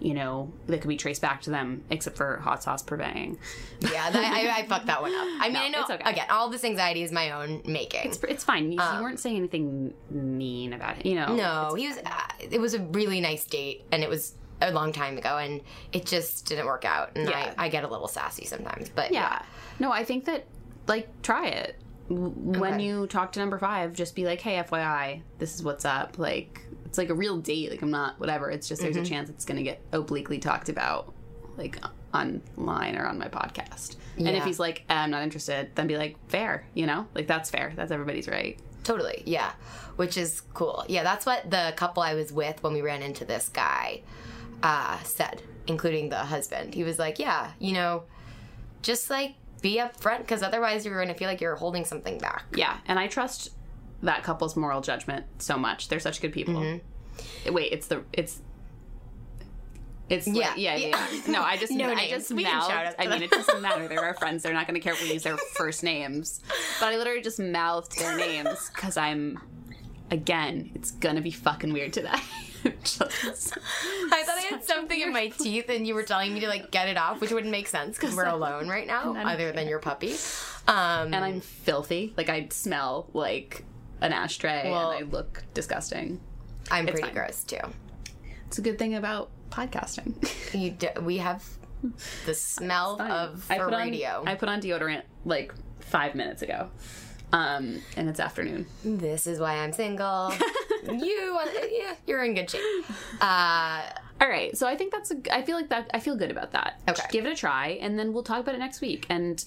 you 0.00 0.12
know, 0.12 0.52
that 0.66 0.80
could 0.82 0.88
be 0.88 0.96
traced 0.96 1.22
back 1.22 1.40
to 1.42 1.50
them 1.50 1.82
except 1.88 2.16
for 2.16 2.36
hot 2.38 2.62
sauce 2.62 2.82
purveying. 2.82 3.38
yeah, 3.80 4.10
I, 4.12 4.52
I 4.58 4.66
fucked 4.66 4.86
that 4.86 5.00
one 5.00 5.12
up. 5.14 5.26
I 5.40 5.44
mean, 5.48 5.52
No, 5.54 5.60
I 5.60 5.68
know 5.68 5.80
it's 5.82 5.90
okay. 5.90 6.10
again, 6.10 6.26
all 6.30 6.50
this 6.50 6.62
anxiety 6.64 7.02
is 7.02 7.10
my 7.12 7.30
own 7.30 7.62
making. 7.64 8.10
It's, 8.10 8.22
it's 8.24 8.44
fine. 8.44 8.70
You, 8.70 8.82
you 8.82 9.02
weren't 9.02 9.18
saying 9.20 9.36
anything 9.36 9.94
mean 10.10 10.74
about 10.74 10.98
it, 10.98 11.06
you 11.06 11.14
know. 11.14 11.34
no, 11.34 11.74
he 11.74 11.86
was. 11.88 11.98
Uh, 11.98 12.10
it 12.38 12.60
was 12.60 12.74
a 12.74 12.80
really 12.80 13.20
nice 13.20 13.44
date, 13.44 13.84
and 13.92 14.02
it 14.02 14.10
was 14.10 14.34
a 14.60 14.72
long 14.72 14.92
time 14.92 15.18
ago, 15.18 15.38
and 15.38 15.60
it 15.92 16.06
just 16.06 16.46
didn't 16.46 16.66
work 16.66 16.84
out. 16.84 17.12
And 17.14 17.28
Yeah. 17.28 17.54
I, 17.58 17.66
I 17.66 17.68
get 17.68 17.84
a 17.84 17.88
little 17.88 18.08
sassy 18.08 18.44
sometimes, 18.44 18.88
but 18.88 19.12
Yeah. 19.12 19.42
No, 19.78 19.92
I 19.92 20.04
think 20.04 20.24
that 20.26 20.46
like 20.86 21.08
try 21.22 21.48
it. 21.48 21.76
When 22.08 22.74
Okay. 22.74 22.84
you 22.84 23.06
talk 23.06 23.32
to 23.32 23.40
number 23.40 23.58
five, 23.58 23.94
just 23.94 24.14
be 24.14 24.26
like, 24.26 24.40
"Hey, 24.40 24.56
FYI, 24.58 25.22
this 25.38 25.54
is 25.54 25.62
what's 25.62 25.86
up." 25.86 26.18
Like 26.18 26.60
it's 26.84 26.98
like 26.98 27.08
a 27.08 27.14
real 27.14 27.38
date. 27.38 27.70
Like 27.70 27.80
I'm 27.82 27.90
not 27.90 28.20
whatever. 28.20 28.50
It's 28.50 28.68
just 28.68 28.82
there's 28.82 28.96
a 28.96 29.00
mm-hmm. 29.00 29.08
chance 29.08 29.30
it's 29.30 29.46
going 29.46 29.56
to 29.56 29.62
get 29.62 29.80
obliquely 29.90 30.38
talked 30.38 30.68
about, 30.68 31.14
like 31.56 31.78
online 32.12 32.96
or 32.96 33.06
on 33.06 33.18
my 33.18 33.28
podcast. 33.28 33.96
And 34.18 34.28
if 34.28 34.44
he's 34.44 34.60
like, 34.60 34.84
eh, 34.90 34.94
"I'm 34.94 35.10
not 35.10 35.22
interested," 35.22 35.70
then 35.74 35.86
be 35.86 35.96
like, 35.96 36.16
"Fair," 36.28 36.66
you 36.74 36.86
know, 36.86 37.06
like 37.14 37.26
that's 37.26 37.50
fair. 37.50 37.72
That's 37.74 37.90
everybody's 37.90 38.28
right. 38.28 38.58
Totally, 38.84 39.22
yeah. 39.24 39.52
Which 39.96 40.18
is 40.18 40.42
cool. 40.52 40.84
Yeah, 40.88 41.04
that's 41.04 41.24
what 41.24 41.50
the 41.50 41.72
couple 41.76 42.02
I 42.02 42.14
was 42.14 42.32
with 42.32 42.62
when 42.62 42.74
we 42.74 42.82
ran 42.82 43.02
into 43.02 43.24
this 43.24 43.48
guy 43.48 44.02
uh, 44.64 44.98
said, 45.04 45.42
including 45.68 46.08
the 46.08 46.16
husband. 46.18 46.74
He 46.74 46.82
was 46.82 46.98
like, 46.98 47.20
yeah, 47.20 47.52
you 47.60 47.72
know, 47.74 48.02
just 48.82 49.08
like 49.10 49.34
be 49.62 49.76
upfront 49.78 50.18
because 50.18 50.42
otherwise 50.42 50.84
you're 50.84 50.96
going 50.96 51.08
to 51.08 51.14
feel 51.14 51.28
like 51.28 51.40
you're 51.40 51.54
holding 51.56 51.84
something 51.84 52.18
back. 52.18 52.44
Yeah, 52.56 52.78
and 52.86 52.98
I 52.98 53.06
trust 53.06 53.50
that 54.02 54.22
couple's 54.24 54.56
moral 54.56 54.80
judgment 54.80 55.24
so 55.38 55.56
much. 55.56 55.88
They're 55.88 56.00
such 56.00 56.20
good 56.20 56.32
people. 56.32 56.54
Mm-hmm. 56.54 57.54
Wait, 57.54 57.72
it's 57.72 57.86
the 57.86 58.02
it's 58.12 58.40
it's 60.10 60.26
Yeah. 60.26 60.48
like, 60.50 60.58
yeah, 60.58 60.76
yeah, 60.76 61.08
yeah. 61.12 61.20
No, 61.32 61.42
I 61.42 61.56
just 61.56 61.72
No 61.72 61.90
I 61.92 62.08
just 62.10 62.30
We 62.30 62.42
mouthed. 62.44 62.70
shout 62.70 62.86
out 62.86 62.94
I 62.98 63.06
mean, 63.06 63.22
it 63.22 63.30
doesn't 63.30 63.62
matter. 63.68 63.88
They're 63.88 64.04
our 64.04 64.12
friends. 64.14 64.42
They're 64.42 64.52
not 64.52 64.66
going 64.66 64.74
to 64.78 64.80
care 64.84 64.92
if 64.92 65.02
we 65.02 65.12
use 65.12 65.22
their 65.22 65.36
first 65.56 65.82
names. 65.82 66.40
But 66.80 66.92
I 66.92 66.96
literally 66.98 67.22
just 67.22 67.38
mouthed 67.40 67.98
their 67.98 68.16
names 68.16 68.70
because 68.74 68.96
I'm 68.98 69.38
again. 70.10 70.70
It's 70.74 70.90
gonna 70.90 71.22
be 71.22 71.30
fucking 71.30 71.72
weird 71.72 71.92
today. 71.94 72.16
I 72.84 74.22
thought 74.24 74.38
I 74.38 74.46
had 74.50 74.64
something 74.64 75.00
in 75.00 75.12
my 75.12 75.28
teeth 75.28 75.68
and 75.68 75.86
you 75.86 75.94
were 75.94 76.02
telling 76.02 76.32
me 76.34 76.40
to 76.40 76.48
like 76.48 76.70
get 76.70 76.88
it 76.88 76.96
off, 76.96 77.20
which 77.20 77.30
wouldn't 77.32 77.50
make 77.50 77.68
sense 77.68 77.96
because 77.98 78.14
we're 78.14 78.24
alone 78.38 78.68
right 78.68 78.86
now, 78.86 79.14
other 79.16 79.52
than 79.52 79.68
your 79.68 79.78
puppy. 79.78 80.12
Um, 80.66 81.12
and 81.12 81.16
I'm 81.16 81.40
filthy. 81.40 82.12
Like 82.16 82.28
I 82.28 82.48
smell 82.50 83.08
like 83.12 83.64
an 84.00 84.12
ashtray, 84.12 84.70
Well- 84.70 84.90
and 84.92 85.06
I 85.06 85.10
look 85.10 85.44
disgusting. 85.54 86.20
I'm 86.70 86.86
pretty 86.86 87.02
fine. 87.02 87.12
gross 87.14 87.44
too. 87.44 87.58
It's 88.46 88.58
a 88.58 88.62
good 88.62 88.78
thing 88.78 88.94
about 88.94 89.30
podcasting. 89.50 90.14
You 90.54 90.70
d- 90.70 90.88
we 91.02 91.18
have 91.18 91.44
the 92.26 92.32
smell 92.34 93.00
of 93.02 93.44
I 93.50 93.58
put 93.58 93.72
radio. 93.74 94.20
On, 94.20 94.28
I 94.28 94.36
put 94.36 94.48
on 94.48 94.60
deodorant 94.60 95.02
like 95.24 95.52
five 95.80 96.14
minutes 96.14 96.42
ago, 96.42 96.70
um, 97.34 97.80
and 97.96 98.08
it's 98.08 98.20
afternoon. 98.20 98.66
this 98.84 99.26
is 99.26 99.40
why 99.40 99.54
I'm 99.58 99.72
single. 99.72 100.32
you, 100.84 101.38
uh, 101.40 101.46
yeah, 101.70 101.94
you're 102.06 102.22
in 102.22 102.34
good 102.34 102.48
shape. 102.48 102.62
Uh, 103.20 103.82
All 104.20 104.28
right, 104.28 104.56
so 104.56 104.68
I 104.68 104.76
think 104.76 104.92
that's. 104.92 105.10
A, 105.10 105.16
I 105.34 105.42
feel 105.42 105.56
like 105.56 105.68
that. 105.70 105.90
I 105.92 105.98
feel 105.98 106.14
good 106.14 106.30
about 106.30 106.52
that. 106.52 106.80
Okay. 106.88 107.02
give 107.10 107.26
it 107.26 107.32
a 107.32 107.34
try, 107.34 107.78
and 107.80 107.98
then 107.98 108.12
we'll 108.12 108.22
talk 108.22 108.38
about 108.40 108.54
it 108.54 108.58
next 108.58 108.80
week. 108.80 109.04
And 109.10 109.44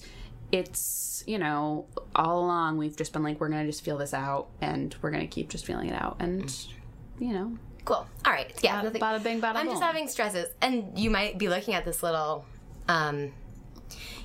it's 0.52 1.24
you 1.26 1.38
know 1.38 1.86
all 2.14 2.40
along 2.44 2.78
we've 2.78 2.96
just 2.96 3.12
been 3.12 3.22
like 3.22 3.40
we're 3.40 3.48
gonna 3.48 3.66
just 3.66 3.82
feel 3.82 3.96
this 3.96 4.12
out, 4.12 4.48
and 4.60 4.94
we're 5.00 5.10
gonna 5.10 5.26
keep 5.26 5.48
just 5.48 5.64
feeling 5.64 5.88
it 5.88 6.00
out, 6.00 6.16
and 6.20 6.54
you 7.18 7.32
know 7.32 7.56
cool. 7.86 8.06
All 8.26 8.32
right. 8.32 8.52
Yeah. 8.62 8.82
nothing- 8.82 9.00
bada 9.00 9.22
bing, 9.22 9.40
bada 9.40 9.54
I'm 9.54 9.66
just 9.66 9.82
having 9.82 10.08
stresses, 10.08 10.48
and 10.60 10.98
you 10.98 11.08
might 11.08 11.38
be 11.38 11.48
looking 11.48 11.72
at 11.72 11.86
this 11.86 12.02
little. 12.02 12.44
Um, 12.86 13.32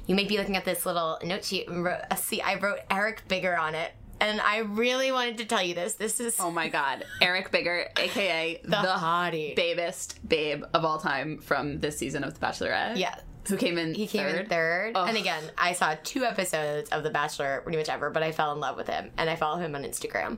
you 0.08 0.16
might 0.16 0.28
be 0.28 0.38
looking 0.38 0.58
at 0.58 0.66
this 0.66 0.86
little 0.86 1.20
note 1.24 1.44
sheet. 1.46 1.70
uh, 1.70 2.16
See, 2.16 2.42
I 2.42 2.56
wrote 2.56 2.80
Eric 2.92 3.24
Bigger 3.28 3.58
on 3.58 3.76
it, 3.76 3.92
and 4.20 4.40
I 4.42 4.60
really 4.60 5.12
wanted 5.12 5.38
to 5.40 5.46
tell 5.46 5.62
you 5.64 5.74
this. 5.74 5.94
This 5.94 6.20
is 6.20 6.38
Oh 6.40 6.52
my 6.52 6.68
god, 6.70 7.06
Eric 7.22 7.52
Bigger, 7.52 7.88
aka 7.98 8.60
the, 8.64 8.76
hottie. 8.76 9.56
babest 9.56 10.16
babe 10.28 10.64
of 10.74 10.84
all 10.86 11.00
time 11.00 11.40
from 11.40 11.80
this 11.80 11.98
season 11.98 12.24
of 12.24 12.34
The 12.40 12.46
Bachelorette. 12.46 12.98
Yeah. 12.98 13.16
who 13.48 13.58
came 13.58 13.78
in? 13.78 13.94
He 13.94 14.08
came 14.08 14.26
in 14.28 14.46
third. 14.48 14.96
And 14.96 15.18
again, 15.18 15.44
I 15.58 15.74
saw 15.74 15.96
two 16.04 16.24
episodes 16.24 16.90
of 16.92 17.04
The 17.04 17.10
Bachelor 17.10 17.62
pretty 17.62 17.78
much 17.78 17.90
ever, 17.90 18.10
but 18.10 18.24
I 18.24 18.32
fell 18.32 18.52
in 18.54 18.60
love 18.60 18.78
with 18.78 18.88
him 18.88 19.12
and 19.18 19.30
I 19.30 19.36
follow 19.36 19.60
him 19.60 19.76
on 19.76 19.84
Instagram. 19.84 20.38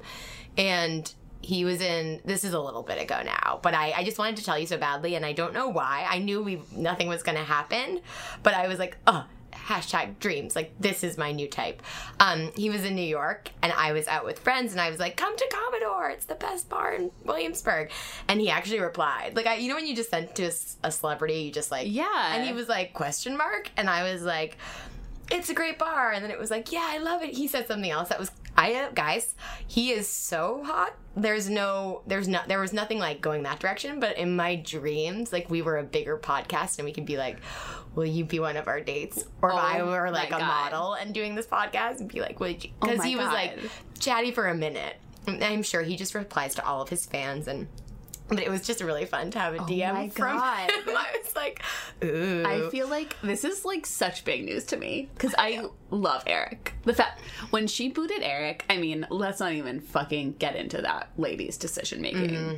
And 0.57 1.11
he 1.41 1.63
was 1.65 1.79
in 1.81 2.21
this 2.25 2.43
is 2.43 2.53
a 2.53 2.59
little 2.59 2.81
bit 2.81 2.99
ago 2.99 3.21
now, 3.23 3.59
but 3.61 3.75
I, 3.75 3.91
I 3.97 4.03
just 4.03 4.17
wanted 4.17 4.37
to 4.37 4.43
tell 4.43 4.57
you 4.57 4.65
so 4.65 4.77
badly 4.77 5.13
and 5.15 5.23
I 5.23 5.33
don't 5.33 5.53
know 5.53 5.67
why. 5.69 6.05
I 6.09 6.17
knew 6.17 6.41
we 6.41 6.61
nothing 6.75 7.07
was 7.07 7.21
gonna 7.21 7.43
happen, 7.43 8.01
but 8.41 8.55
I 8.55 8.67
was 8.67 8.79
like, 8.79 8.97
oh 9.05 9.25
hashtag 9.65 10.19
dreams. 10.19 10.55
Like 10.55 10.73
this 10.79 11.03
is 11.03 11.17
my 11.17 11.31
new 11.31 11.47
type. 11.47 11.81
Um 12.19 12.51
he 12.55 12.69
was 12.69 12.83
in 12.85 12.95
new 12.95 13.01
york 13.01 13.49
and 13.63 13.73
i 13.73 13.91
was 13.93 14.07
out 14.07 14.23
with 14.25 14.37
friends 14.39 14.71
and 14.73 14.79
i 14.81 14.89
was 14.91 14.99
like 14.99 15.17
come 15.17 15.35
to 15.35 15.47
commodore. 15.51 16.09
It's 16.09 16.25
the 16.25 16.35
best 16.35 16.69
bar 16.69 16.93
in 16.93 17.11
williamsburg. 17.23 17.91
And 18.27 18.39
he 18.39 18.49
actually 18.49 18.79
replied. 18.79 19.35
Like 19.35 19.47
i 19.47 19.55
you 19.55 19.69
know 19.69 19.75
when 19.75 19.87
you 19.87 19.95
just 19.95 20.09
sent 20.11 20.35
to 20.35 20.51
a 20.83 20.91
celebrity 20.91 21.35
you 21.39 21.51
just 21.51 21.71
like 21.71 21.87
Yeah. 21.89 22.35
and 22.35 22.45
he 22.45 22.53
was 22.53 22.67
like 22.67 22.93
question 22.93 23.35
mark? 23.37 23.69
And 23.77 23.89
i 23.89 24.11
was 24.11 24.21
like 24.23 24.57
it's 25.31 25.49
a 25.49 25.55
great 25.55 25.79
bar. 25.79 26.11
And 26.11 26.23
then 26.23 26.29
it 26.31 26.37
was 26.39 26.51
like 26.51 26.71
yeah 26.71 26.85
i 26.87 26.97
love 26.99 27.23
it. 27.23 27.33
He 27.33 27.47
said 27.47 27.67
something 27.67 27.89
else 27.89 28.09
that 28.09 28.19
was 28.19 28.31
i 28.57 28.73
uh, 28.73 28.89
guys 28.93 29.35
he 29.67 29.91
is 29.91 30.07
so 30.07 30.63
hot. 30.63 30.95
There's 31.17 31.49
no 31.49 32.01
there's 32.07 32.27
not 32.27 32.47
there 32.47 32.59
was 32.59 32.73
nothing 32.73 32.99
like 32.99 33.21
going 33.21 33.43
that 33.43 33.59
direction 33.59 33.99
but 33.99 34.17
in 34.17 34.35
my 34.35 34.55
dreams 34.57 35.31
like 35.31 35.49
we 35.49 35.61
were 35.61 35.77
a 35.77 35.83
bigger 35.83 36.17
podcast 36.17 36.77
and 36.77 36.85
we 36.85 36.91
could 36.91 37.05
be 37.05 37.17
like 37.17 37.37
will 37.95 38.05
you 38.05 38.25
be 38.25 38.39
one 38.39 38.57
of 38.57 38.67
our 38.67 38.81
dates? 38.81 39.23
Or 39.41 39.51
if 39.51 39.55
i 39.55 39.79
Oh 39.79 39.87
were 39.89 40.11
like 40.11 40.27
a 40.29 40.31
God. 40.31 40.41
model 40.41 40.93
and 40.93 41.13
doing 41.13 41.35
this 41.35 41.47
podcast 41.47 41.99
and 42.01 42.09
be 42.11 42.19
like 42.19 42.39
would 42.39 42.63
you? 42.63 42.71
Oh 42.81 42.85
because 42.87 42.99
my 42.99 43.07
he 43.07 43.15
was 43.15 43.27
like 43.27 43.57
chatty 43.99 44.31
for 44.31 44.47
a 44.47 44.55
minute. 44.55 44.97
I'm 45.27 45.63
sure 45.63 45.81
he 45.81 45.95
just 45.95 46.13
replies 46.13 46.53
to 46.55 46.65
all 46.65 46.81
of 46.81 46.89
his 46.89 47.05
fans 47.05 47.47
and 47.47 47.67
but 48.27 48.39
it 48.39 48.49
was 48.49 48.61
just 48.61 48.81
really 48.81 49.05
fun 49.05 49.31
to 49.31 49.39
have 49.39 49.53
a 49.53 49.59
DM 49.59 49.89
Oh 49.89 49.93
my 49.93 50.09
from 50.09 50.37
God. 50.37 50.71
him. 50.71 50.81
I 50.87 51.19
was 51.23 51.35
like, 51.35 51.61
ooh. 52.03 52.43
I 52.45 52.69
feel 52.69 52.87
like 52.87 53.15
this 53.21 53.43
is 53.43 53.65
like 53.65 53.85
such 53.85 54.25
big 54.25 54.45
news 54.45 54.63
to 54.65 54.77
me 54.77 55.09
because 55.13 55.35
I 55.37 55.65
love 55.91 56.23
Eric. 56.25 56.73
The 56.83 56.93
fact 56.93 57.21
when 57.51 57.67
she 57.67 57.89
booted 57.89 58.21
Eric, 58.21 58.65
I 58.69 58.77
mean, 58.77 59.05
let's 59.09 59.39
not 59.39 59.53
even 59.53 59.79
fucking 59.79 60.33
get 60.33 60.55
into 60.55 60.81
that 60.81 61.09
lady's 61.17 61.57
decision 61.57 62.01
making. 62.01 62.29
Mm-hmm. 62.29 62.55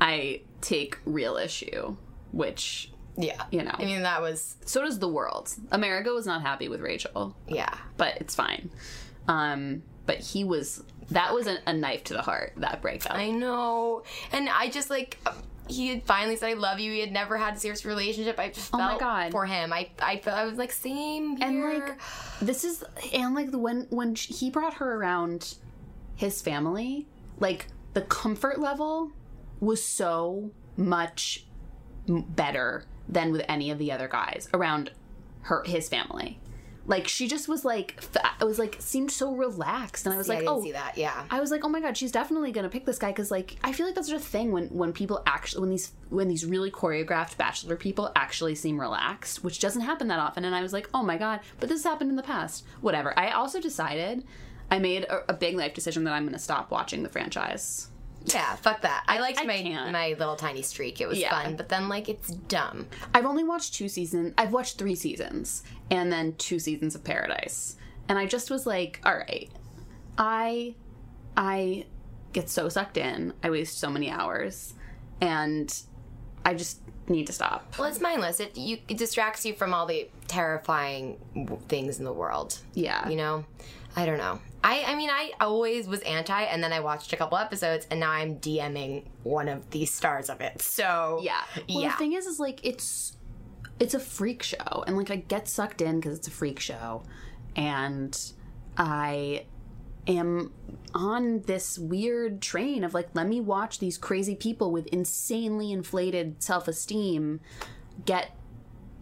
I 0.00 0.42
take 0.60 0.98
real 1.04 1.36
issue, 1.36 1.96
which 2.32 2.92
yeah. 3.16 3.44
you 3.50 3.64
know. 3.64 3.74
I 3.74 3.84
mean, 3.84 4.02
that 4.02 4.22
was, 4.22 4.56
so 4.64 4.82
does 4.82 5.00
the 5.00 5.08
world. 5.08 5.52
America 5.72 6.10
was 6.10 6.26
not 6.26 6.42
happy 6.42 6.68
with 6.68 6.80
Rachel, 6.80 7.36
yeah. 7.48 7.74
but 7.96 8.16
it's 8.18 8.34
fine. 8.34 8.70
Um, 9.26 9.82
but 10.06 10.20
he 10.20 10.44
was 10.44 10.84
that 11.10 11.32
was 11.34 11.46
a, 11.46 11.58
a 11.66 11.72
knife 11.72 12.04
to 12.04 12.14
the 12.14 12.22
heart 12.22 12.52
that 12.58 12.82
breakup. 12.82 13.14
I 13.14 13.30
know. 13.30 14.02
And 14.32 14.48
I 14.48 14.68
just 14.68 14.90
like 14.90 15.18
uh, 15.26 15.32
he 15.68 15.88
had 15.88 16.02
finally 16.04 16.36
said 16.36 16.50
I 16.50 16.52
love 16.54 16.80
you. 16.80 16.92
He 16.92 17.00
had 17.00 17.12
never 17.12 17.36
had 17.36 17.56
a 17.56 17.58
serious 17.58 17.84
relationship. 17.84 18.38
I 18.38 18.48
just 18.50 18.70
Oh 18.74 18.78
my 18.78 18.88
felt 18.88 19.00
God. 19.00 19.32
for 19.32 19.46
him. 19.46 19.72
I 19.72 19.88
I 20.00 20.18
felt 20.18 20.36
I 20.38 20.44
was 20.44 20.58
like 20.58 20.72
same 20.72 21.36
here. 21.36 21.46
and 21.46 21.62
like 21.64 21.98
this 22.40 22.64
is 22.64 22.84
and 23.12 23.34
like 23.34 23.48
when 23.52 23.86
when 23.90 24.14
he 24.14 24.50
brought 24.50 24.74
her 24.74 24.94
around 24.94 25.54
his 26.16 26.42
family 26.42 27.06
like 27.38 27.66
the 27.94 28.02
comfort 28.02 28.58
level 28.60 29.12
was 29.60 29.82
so 29.84 30.50
much 30.76 31.44
better 32.06 32.84
than 33.08 33.32
with 33.32 33.44
any 33.48 33.70
of 33.70 33.78
the 33.78 33.92
other 33.92 34.08
guys 34.08 34.48
around 34.54 34.90
her 35.42 35.62
his 35.64 35.88
family 35.88 36.38
like 36.88 37.06
she 37.06 37.28
just 37.28 37.48
was 37.48 37.64
like 37.64 38.02
it 38.40 38.44
was 38.44 38.58
like 38.58 38.76
seemed 38.80 39.10
so 39.12 39.34
relaxed 39.34 40.06
and 40.06 40.14
i 40.14 40.18
was 40.18 40.26
Yeah, 40.26 40.34
like 40.34 40.40
didn't 40.40 40.54
oh 40.54 40.62
see 40.62 40.72
that. 40.72 40.96
Yeah. 40.96 41.24
I 41.30 41.38
was 41.38 41.50
like, 41.50 41.62
oh 41.62 41.68
my 41.68 41.80
god, 41.80 41.96
she's 41.96 42.10
definitely 42.10 42.50
gonna 42.50 42.70
pick 42.70 42.86
this 42.86 42.98
guy 42.98 43.08
because 43.08 43.30
like 43.30 43.56
I 43.62 43.72
feel 43.72 43.86
like 43.86 43.94
that's 43.94 44.10
a 44.10 44.18
thing 44.18 44.50
when 44.52 44.68
when 44.68 44.92
people 44.92 45.22
actually 45.26 45.60
when 45.60 45.70
these 45.70 45.92
when 46.08 46.28
these 46.28 46.44
really 46.46 46.70
choreographed 46.70 47.36
bachelor 47.36 47.76
people 47.76 48.10
actually 48.16 48.54
seem 48.54 48.80
relaxed, 48.80 49.44
which 49.44 49.60
doesn't 49.60 49.82
happen 49.82 50.08
that 50.08 50.18
often. 50.18 50.44
And 50.44 50.54
I 50.54 50.62
was 50.62 50.72
like, 50.72 50.88
oh 50.94 51.02
my 51.02 51.18
god, 51.18 51.40
but 51.60 51.68
this 51.68 51.84
happened 51.84 52.10
in 52.10 52.16
the 52.16 52.22
past. 52.22 52.64
Whatever. 52.80 53.16
I 53.18 53.30
also 53.32 53.60
decided 53.60 54.24
I 54.70 54.78
made 54.78 55.04
a, 55.04 55.30
a 55.30 55.34
big 55.34 55.56
life 55.56 55.74
decision 55.74 56.04
that 56.04 56.14
I'm 56.14 56.24
gonna 56.24 56.38
stop 56.38 56.70
watching 56.70 57.02
the 57.02 57.08
franchise. 57.10 57.88
Yeah, 58.32 58.54
fuck 58.56 58.82
that. 58.82 59.04
I 59.08 59.20
liked 59.20 59.40
I 59.40 59.44
my 59.44 59.62
can't. 59.62 59.92
my 59.92 60.08
little 60.18 60.36
tiny 60.36 60.62
streak. 60.62 61.00
It 61.00 61.08
was 61.08 61.18
Yeah. 61.18 61.30
fun, 61.30 61.56
but 61.56 61.68
then 61.68 61.88
like 61.88 62.08
it's 62.08 62.28
dumb. 62.28 62.86
I've 63.14 63.26
only 63.26 63.44
watched 63.44 63.74
two 63.74 63.88
seasons. 63.88 64.34
I've 64.38 64.52
watched 64.52 64.78
three 64.78 64.94
seasons 64.94 65.62
and 65.90 66.12
then 66.12 66.34
two 66.36 66.58
seasons 66.58 66.94
of 66.94 67.04
Paradise. 67.04 67.76
And 68.08 68.18
I 68.18 68.26
just 68.26 68.50
was 68.50 68.66
like, 68.66 69.00
all 69.04 69.14
right, 69.16 69.50
I 70.16 70.74
I 71.36 71.86
get 72.32 72.48
so 72.50 72.68
sucked 72.68 72.96
in. 72.96 73.32
I 73.42 73.50
waste 73.50 73.78
so 73.78 73.90
many 73.90 74.10
hours 74.10 74.74
and 75.20 75.74
I 76.44 76.54
just 76.54 76.80
need 77.08 77.26
to 77.28 77.32
stop. 77.32 77.74
Well, 77.78 77.88
it's 77.88 78.00
mindless. 78.00 78.40
It 78.40 78.56
you 78.56 78.78
it 78.88 78.96
distracts 78.98 79.44
you 79.46 79.54
from 79.54 79.72
all 79.74 79.86
the 79.86 80.08
terrifying 80.26 81.18
w- 81.34 81.60
things 81.68 81.98
in 81.98 82.04
the 82.04 82.12
world. 82.12 82.58
Yeah. 82.74 83.08
You 83.08 83.16
know, 83.16 83.44
I 83.96 84.04
don't 84.06 84.18
know. 84.18 84.40
I 84.62 84.84
I 84.86 84.94
mean, 84.94 85.10
I 85.10 85.32
always 85.40 85.86
was 85.86 86.00
anti, 86.00 86.42
and 86.42 86.62
then 86.62 86.72
I 86.72 86.80
watched 86.80 87.12
a 87.12 87.16
couple 87.16 87.38
episodes, 87.38 87.86
and 87.90 88.00
now 88.00 88.10
I'm 88.10 88.36
DMing 88.36 89.04
one 89.22 89.48
of 89.48 89.68
the 89.70 89.84
stars 89.86 90.30
of 90.30 90.40
it. 90.40 90.60
So 90.62 91.20
Yeah. 91.22 91.40
Well, 91.68 91.82
yeah. 91.82 91.90
the 91.92 91.96
thing 91.96 92.12
is, 92.14 92.26
is 92.26 92.40
like 92.40 92.60
it's 92.64 93.16
it's 93.80 93.94
a 93.94 94.00
freak 94.00 94.42
show, 94.42 94.84
and 94.86 94.96
like 94.96 95.10
I 95.10 95.16
get 95.16 95.48
sucked 95.48 95.80
in 95.80 96.00
because 96.00 96.18
it's 96.18 96.28
a 96.28 96.32
freak 96.32 96.58
show, 96.60 97.02
and 97.56 98.18
I 98.76 99.44
am 100.08 100.52
on 100.94 101.42
this 101.42 101.78
weird 101.78 102.40
train 102.40 102.82
of 102.82 102.94
like, 102.94 103.08
let 103.14 103.28
me 103.28 103.40
watch 103.40 103.78
these 103.78 103.98
crazy 103.98 104.34
people 104.34 104.72
with 104.72 104.86
insanely 104.86 105.70
inflated 105.70 106.42
self 106.42 106.66
esteem 106.66 107.40
get, 108.04 108.30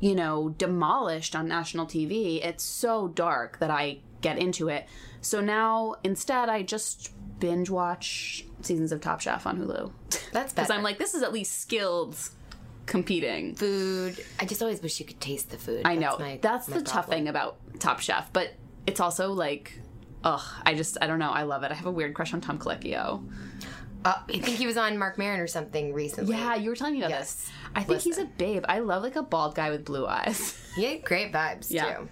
you 0.00 0.14
know, 0.14 0.50
demolished 0.50 1.36
on 1.36 1.46
national 1.46 1.86
TV. 1.86 2.44
It's 2.44 2.64
so 2.64 3.08
dark 3.08 3.58
that 3.60 3.70
I 3.70 3.98
get 4.20 4.38
into 4.38 4.68
it. 4.68 4.86
So 5.26 5.40
now 5.40 5.97
instead, 6.04 6.49
I 6.49 6.62
just 6.62 7.11
binge 7.40 7.68
watch 7.68 8.45
seasons 8.62 8.92
of 8.92 9.00
Top 9.00 9.21
Chef 9.21 9.47
on 9.47 9.59
Hulu. 9.59 9.90
That's 10.33 10.52
Because. 10.52 10.71
I'm 10.71 10.83
like, 10.83 10.99
this 10.99 11.14
is 11.14 11.23
at 11.23 11.33
least 11.33 11.61
skilled 11.61 12.16
competing. 12.87 13.54
food. 13.56 14.25
I 14.40 14.45
just 14.45 14.62
always 14.62 14.80
wish 14.80 15.00
you 15.00 15.06
could 15.06 15.21
taste 15.21 15.50
the 15.50 15.59
food. 15.59 15.83
I 15.85 15.97
know. 15.97 16.16
my- 16.18 16.38
That's 16.40 16.68
my 16.68 16.78
the 16.78 16.83
tough 16.85 17.09
thing 17.09 17.28
about 17.28 17.56
Top 17.80 18.00
Chef, 18.00 18.33
but 18.33 18.52
it's 18.87 19.00
also 19.00 19.33
like, 19.33 19.78
ugh, 20.23 20.42
I 20.64 20.75
just, 20.75 20.97
I 21.00 21.06
don't 21.09 21.18
know. 21.18 21.30
I 21.33 21.42
love 21.42 21.62
it. 21.64 21.73
I 21.73 21.75
have 21.75 21.87
a 21.87 21.90
weird 21.90 22.14
crush 22.14 22.33
on 22.33 22.40
Tom 22.40 22.59
Colicchio. 22.59 23.28
Uh, 24.04 24.14
I 24.28 24.33
think 24.38 24.59
he 24.59 24.66
was 24.66 24.76
on 24.76 24.97
Marc 24.99 25.18
Maron 25.18 25.40
or 25.40 25.49
something 25.49 25.92
recently. 25.92 26.37
Yeah, 26.37 26.54
you 26.54 26.71
were 26.71 26.76
telling 26.76 26.92
me 26.95 27.00
about 27.00 27.11
Yes. 27.11 27.35
this. 27.35 27.50
I 27.75 27.83
think 27.83 28.02
he's 28.02 28.18
a 28.18 28.25
babe. 28.25 28.64
I 28.68 28.78
love 28.78 29.02
like 29.02 29.16
a 29.16 29.23
bald 29.23 29.56
guy 29.56 29.71
with 29.71 29.85
blue 29.85 30.06
eyes. 30.06 30.56
He 30.76 30.85
had 30.85 31.04
great 31.04 31.33
vibes 31.33 31.71
Yeah. 31.73 31.97
too. 31.97 32.09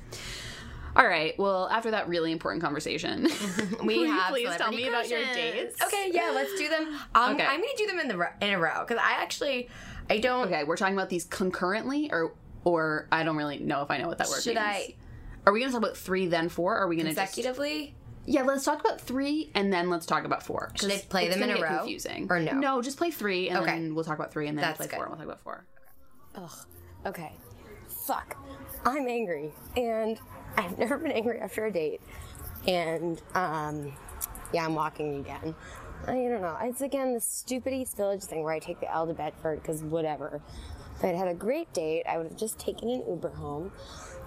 All 0.96 1.06
right. 1.06 1.36
Well, 1.38 1.68
after 1.70 1.90
that 1.90 2.08
really 2.08 2.30
important 2.30 2.62
conversation, 2.62 3.24
We 3.84 4.06
have 4.06 4.30
please 4.30 4.48
tell 4.56 4.70
me 4.70 4.86
about 4.88 5.08
your 5.08 5.24
dates? 5.34 5.82
Okay, 5.82 6.10
yeah, 6.12 6.30
let's 6.34 6.56
do 6.58 6.68
them. 6.68 6.96
Um, 7.14 7.34
Okay. 7.34 7.44
I'm 7.44 7.60
gonna 7.60 7.72
do 7.76 7.86
them 7.86 7.98
in 8.00 8.08
the 8.08 8.28
in 8.40 8.52
a 8.54 8.58
row 8.58 8.84
because 8.86 9.02
I 9.02 9.20
actually 9.22 9.68
I 10.08 10.18
don't. 10.18 10.46
okay, 10.46 10.64
we're 10.64 10.76
talking 10.76 10.94
about 10.94 11.08
these 11.08 11.24
concurrently, 11.24 12.10
or 12.12 12.34
or 12.64 13.08
I 13.10 13.24
don't 13.24 13.36
really 13.36 13.58
know 13.58 13.82
if 13.82 13.90
I 13.90 13.98
know 13.98 14.06
what 14.08 14.18
that 14.18 14.28
word 14.28 14.42
Should 14.42 14.54
means. 14.54 14.66
I 14.66 14.94
Are 15.46 15.52
we 15.52 15.60
going 15.60 15.70
to 15.70 15.74
talk 15.78 15.82
about 15.84 15.96
three 15.96 16.26
then 16.26 16.48
four? 16.48 16.74
Or 16.76 16.82
are 16.84 16.88
we 16.88 16.96
going 16.96 17.12
to 17.12 17.14
just? 17.14 17.38
Yeah, 18.26 18.42
let's 18.42 18.64
talk 18.64 18.80
about 18.80 19.02
three 19.02 19.50
and 19.54 19.70
then 19.70 19.90
let's 19.90 20.06
talk 20.06 20.24
about 20.24 20.42
four. 20.42 20.72
Should 20.76 20.90
I 20.90 20.96
play 21.10 21.28
them 21.28 21.42
in 21.42 21.50
a 21.50 21.60
row? 21.60 21.78
Confusing 21.80 22.26
Or 22.30 22.40
no? 22.40 22.52
No, 22.52 22.80
just 22.80 22.96
play 22.96 23.10
three 23.10 23.50
and 23.50 23.58
Okay. 23.58 23.72
then 23.72 23.94
we'll 23.94 24.04
talk 24.04 24.18
about 24.18 24.32
three 24.32 24.48
and 24.48 24.56
then 24.56 24.62
That's 24.62 24.78
play 24.78 24.86
good. 24.86 24.96
four 24.96 25.04
and 25.04 25.10
we'll 25.10 25.18
talk 25.18 25.26
about 25.26 25.40
four. 25.42 25.66
Ugh. 26.36 26.50
Okay. 27.04 27.32
Fuck. 28.06 28.38
I'm 28.86 29.06
angry. 29.08 29.52
And 29.76 30.18
I've 30.58 30.78
never 30.78 30.99
been 30.99 31.12
angry 31.12 31.40
after 31.40 31.66
a 31.66 31.73
date. 31.73 32.00
And, 32.66 33.20
um, 33.34 33.92
yeah, 34.52 34.64
I'm 34.64 34.75
walking 34.75 35.20
again. 35.20 35.54
I 36.06 36.12
don't 36.12 36.42
know. 36.42 36.56
It's 36.62 36.82
again 36.82 37.14
the 37.14 37.20
stupid 37.20 37.73
East 37.73 37.96
Village 37.96 38.23
thing 38.23 38.42
where 38.42 38.52
I 38.52 38.58
take 38.58 38.80
the 38.80 38.92
L 38.92 39.06
to 39.06 39.14
Bedford 39.14 39.62
because 39.62 39.82
whatever. 39.82 40.42
If 40.96 41.04
I'd 41.04 41.16
had 41.16 41.28
a 41.28 41.34
great 41.34 41.73
date, 41.73 42.04
I 42.08 42.18
would 42.18 42.28
have 42.28 42.37
just 42.37 42.58
taken 42.58 42.90
an 42.90 43.02
Uber 43.08 43.30
home. 43.30 43.73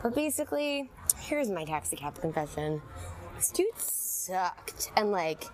But 0.03 0.15
basically, 0.15 0.89
here's 1.19 1.49
my 1.49 1.65
taxi 1.65 1.95
cab 1.95 2.19
confession. 2.19 2.81
This 3.35 3.51
dude 3.51 3.67
sucked. 3.77 4.91
And 4.95 5.11
like, 5.11 5.45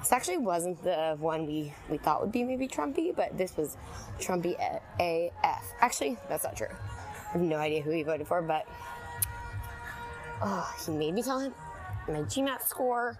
this 0.00 0.12
actually 0.12 0.38
wasn't 0.38 0.82
the 0.82 1.16
one 1.18 1.46
we, 1.46 1.72
we 1.90 1.98
thought 1.98 2.20
would 2.20 2.32
be 2.32 2.44
maybe 2.44 2.68
Trumpy, 2.68 3.14
but 3.14 3.36
this 3.36 3.56
was 3.56 3.76
Trumpy 4.20 4.56
AF. 5.00 5.64
Actually, 5.80 6.16
that's 6.28 6.44
not 6.44 6.56
true. 6.56 6.68
I 6.70 7.32
have 7.32 7.40
no 7.40 7.56
idea 7.56 7.82
who 7.82 7.90
he 7.90 8.02
voted 8.02 8.26
for, 8.26 8.42
but 8.42 8.66
oh, 10.42 10.74
he 10.84 10.92
made 10.92 11.14
me 11.14 11.22
tell 11.22 11.38
him 11.38 11.54
my 12.08 12.20
GMAT 12.20 12.62
score 12.62 13.16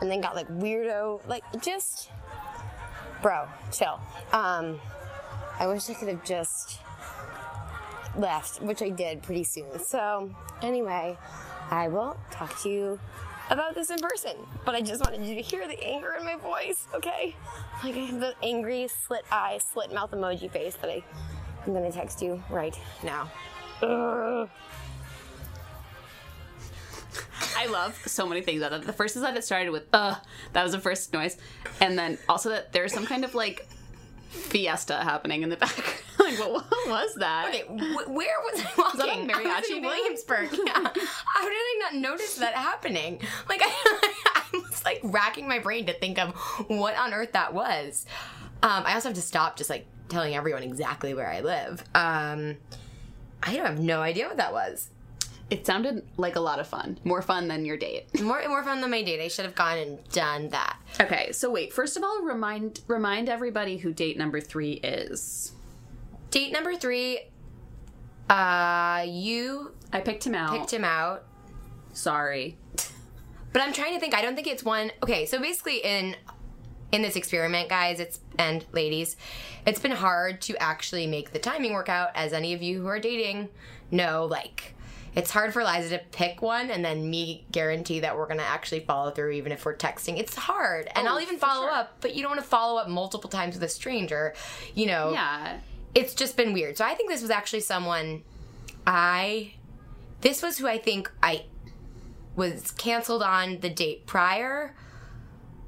and 0.00 0.10
then 0.10 0.20
got 0.20 0.34
like 0.34 0.48
weirdo, 0.48 1.26
like 1.28 1.44
just, 1.62 2.10
bro, 3.20 3.46
chill. 3.70 4.00
Um, 4.32 4.80
I 5.58 5.66
wish 5.66 5.88
I 5.90 5.94
could 5.94 6.08
have 6.08 6.24
just 6.24 6.80
left, 8.16 8.62
which 8.62 8.82
I 8.82 8.88
did 8.88 9.22
pretty 9.22 9.44
soon. 9.44 9.78
So, 9.78 10.34
anyway, 10.62 11.16
I 11.70 11.88
will 11.88 12.16
talk 12.30 12.60
to 12.62 12.68
you 12.68 13.00
about 13.50 13.74
this 13.74 13.90
in 13.90 13.98
person. 13.98 14.32
But 14.64 14.74
I 14.74 14.80
just 14.80 15.04
wanted 15.04 15.24
you 15.26 15.34
to 15.34 15.42
hear 15.42 15.66
the 15.66 15.82
anger 15.82 16.14
in 16.18 16.24
my 16.24 16.36
voice, 16.36 16.86
okay? 16.94 17.36
Like 17.84 17.94
I 17.96 18.00
have 18.00 18.20
the 18.20 18.34
angry 18.42 18.88
slit 18.88 19.24
eye, 19.30 19.58
slit 19.58 19.92
mouth 19.92 20.10
emoji 20.10 20.50
face 20.50 20.76
that 20.76 20.90
I, 20.90 21.02
I'm 21.66 21.72
gonna 21.72 21.92
text 21.92 22.22
you 22.22 22.42
right 22.50 22.76
now. 23.04 23.30
Ugh. 23.82 24.48
I 27.56 27.66
love 27.66 28.00
so 28.06 28.26
many 28.26 28.40
things 28.42 28.60
about 28.62 28.70
that. 28.72 28.86
The 28.86 28.92
first 28.92 29.16
is 29.16 29.22
that 29.22 29.36
it 29.36 29.44
started 29.44 29.70
with 29.70 29.84
uh 29.92 30.16
that 30.52 30.62
was 30.62 30.72
the 30.72 30.80
first 30.80 31.12
noise. 31.12 31.36
And 31.80 31.98
then 31.98 32.18
also 32.28 32.50
that 32.50 32.72
there's 32.72 32.92
some 32.92 33.06
kind 33.06 33.24
of 33.24 33.34
like 33.34 33.66
fiesta 34.30 34.96
happening 34.96 35.42
in 35.42 35.48
the 35.50 35.56
back. 35.64 36.04
like 36.18 36.38
what, 36.38 36.52
what 36.52 36.88
was 36.88 37.14
that? 37.16 37.48
Okay, 37.48 37.62
wh- 37.62 38.08
where 38.10 38.36
was 38.40 38.60
I 38.64 38.70
walking? 38.78 38.98
that 39.00 39.08
a 39.08 39.12
I 39.12 39.16
was 39.56 39.66
mariachi 39.68 39.76
in? 39.76 39.82
Williamsburg. 39.82 40.48
Yeah. 40.66 40.72
How 40.74 41.42
did 41.44 41.52
I 41.52 41.78
not 41.82 41.94
notice 41.96 42.36
that 42.36 42.54
happening? 42.54 43.20
Like 43.48 43.60
I, 43.62 44.10
I 44.34 44.42
was 44.52 44.84
like 44.84 45.00
racking 45.02 45.48
my 45.48 45.58
brain 45.58 45.86
to 45.86 45.92
think 45.92 46.18
of 46.18 46.34
what 46.68 46.96
on 46.96 47.12
earth 47.12 47.32
that 47.32 47.52
was. 47.52 48.06
Um, 48.62 48.84
I 48.86 48.94
also 48.94 49.08
have 49.08 49.16
to 49.16 49.22
stop 49.22 49.56
just 49.56 49.68
like 49.70 49.86
telling 50.08 50.34
everyone 50.34 50.62
exactly 50.62 51.14
where 51.14 51.28
I 51.28 51.40
live. 51.40 51.82
Um, 51.94 52.56
I 53.42 53.56
don't 53.56 53.66
have 53.66 53.80
no 53.80 54.00
idea 54.00 54.28
what 54.28 54.36
that 54.36 54.52
was. 54.52 54.88
It 55.52 55.66
sounded 55.66 56.08
like 56.16 56.36
a 56.36 56.40
lot 56.40 56.60
of 56.60 56.66
fun. 56.66 56.98
More 57.04 57.20
fun 57.20 57.46
than 57.46 57.66
your 57.66 57.76
date. 57.76 58.18
More 58.22 58.42
more 58.48 58.64
fun 58.64 58.80
than 58.80 58.90
my 58.90 59.02
date. 59.02 59.20
I 59.20 59.28
should 59.28 59.44
have 59.44 59.54
gone 59.54 59.76
and 59.76 60.08
done 60.08 60.48
that. 60.48 60.78
Okay, 60.98 61.30
so 61.32 61.50
wait, 61.50 61.74
first 61.74 61.94
of 61.98 62.02
all, 62.02 62.22
remind 62.22 62.80
remind 62.88 63.28
everybody 63.28 63.76
who 63.76 63.92
date 63.92 64.16
number 64.16 64.40
three 64.40 64.72
is. 64.72 65.52
Date 66.30 66.54
number 66.54 66.74
three. 66.74 67.20
Uh, 68.30 69.04
you 69.06 69.72
I 69.92 70.00
picked 70.00 70.26
him 70.26 70.34
out. 70.34 70.58
picked 70.58 70.72
him 70.72 70.86
out. 70.86 71.24
Sorry. 71.92 72.56
But 73.52 73.60
I'm 73.60 73.74
trying 73.74 73.92
to 73.92 74.00
think. 74.00 74.14
I 74.14 74.22
don't 74.22 74.34
think 74.34 74.46
it's 74.46 74.64
one. 74.64 74.90
Okay, 75.02 75.26
so 75.26 75.38
basically, 75.38 75.84
in 75.84 76.16
in 76.92 77.02
this 77.02 77.14
experiment, 77.14 77.68
guys, 77.68 78.00
it's 78.00 78.20
and 78.38 78.64
ladies, 78.72 79.18
it's 79.66 79.80
been 79.80 79.92
hard 79.92 80.40
to 80.42 80.56
actually 80.56 81.06
make 81.06 81.34
the 81.34 81.38
timing 81.38 81.74
work 81.74 81.90
out. 81.90 82.08
As 82.14 82.32
any 82.32 82.54
of 82.54 82.62
you 82.62 82.80
who 82.80 82.86
are 82.86 82.98
dating 82.98 83.50
know, 83.90 84.24
like 84.24 84.74
it's 85.14 85.30
hard 85.30 85.52
for 85.52 85.62
Liza 85.62 85.90
to 85.98 86.04
pick 86.12 86.40
one 86.40 86.70
and 86.70 86.84
then 86.84 87.08
me 87.10 87.44
guarantee 87.52 88.00
that 88.00 88.16
we're 88.16 88.26
gonna 88.26 88.42
actually 88.42 88.80
follow 88.80 89.10
through, 89.10 89.32
even 89.32 89.52
if 89.52 89.64
we're 89.64 89.76
texting. 89.76 90.18
It's 90.18 90.34
hard, 90.34 90.88
and 90.94 91.06
Oh, 91.06 91.12
I'll 91.12 91.20
even 91.20 91.38
follow 91.38 91.66
sure. 91.66 91.70
up. 91.72 91.96
But 92.00 92.14
you 92.14 92.22
don't 92.22 92.30
want 92.30 92.40
to 92.42 92.46
follow 92.48 92.80
up 92.80 92.88
multiple 92.88 93.28
times 93.28 93.54
with 93.54 93.62
a 93.64 93.68
stranger, 93.68 94.34
you 94.74 94.86
know 94.86 95.12
Yeah. 95.12 95.58
it's 95.94 96.14
just 96.14 96.36
been 96.36 96.52
weird. 96.52 96.78
So 96.78 96.84
I 96.84 96.94
think 96.94 97.10
this 97.10 97.20
was 97.22 97.30
actually 97.30 97.60
someone 97.60 98.22
I 98.86 99.54
this 100.22 100.42
was 100.42 100.58
who 100.58 100.66
I 100.66 100.78
think 100.78 101.10
I 101.22 101.44
was 102.36 102.70
canceled 102.70 103.22
on 103.22 103.60
the 103.60 103.68
date 103.68 104.06
prior. 104.06 104.74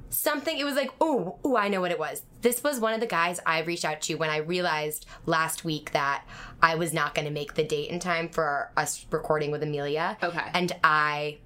Something 0.09 0.57
it 0.57 0.63
was 0.63 0.75
like, 0.75 0.91
oh, 1.01 1.37
oh, 1.43 1.57
I 1.57 1.67
know 1.67 1.81
what 1.81 1.91
it 1.91 1.99
was. 1.99 2.23
This 2.45 2.61
was 2.61 2.79
one 2.79 2.93
of 2.93 2.99
the 2.99 3.07
guys 3.07 3.39
I 3.43 3.61
reached 3.61 3.85
out 3.85 4.01
to 4.01 4.13
when 4.17 4.29
I 4.29 4.37
realized 4.37 5.07
last 5.25 5.65
week 5.65 5.93
that 5.93 6.23
I 6.61 6.75
was 6.75 6.93
not 6.93 7.15
going 7.15 7.25
to 7.25 7.33
make 7.33 7.55
the 7.55 7.63
date 7.63 7.89
in 7.89 7.99
time 7.99 8.29
for 8.29 8.69
us 8.77 9.03
recording 9.09 9.49
with 9.49 9.63
Amelia. 9.63 10.15
Okay. 10.21 10.47
And 10.53 10.71
I 10.83 11.39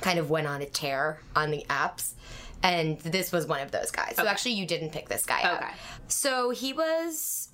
kind 0.00 0.18
of 0.18 0.30
went 0.30 0.46
on 0.46 0.62
a 0.62 0.64
tear 0.64 1.20
on 1.36 1.50
the 1.50 1.66
apps. 1.68 2.14
And 2.62 2.98
this 3.00 3.30
was 3.30 3.46
one 3.46 3.60
of 3.60 3.72
those 3.72 3.90
guys. 3.90 4.14
So 4.16 4.26
actually, 4.26 4.52
you 4.52 4.64
didn't 4.64 4.92
pick 4.92 5.06
this 5.10 5.26
guy 5.26 5.42
out. 5.42 5.64
Okay. 5.64 5.72
So 6.08 6.48
he 6.48 6.72
was, 6.72 7.50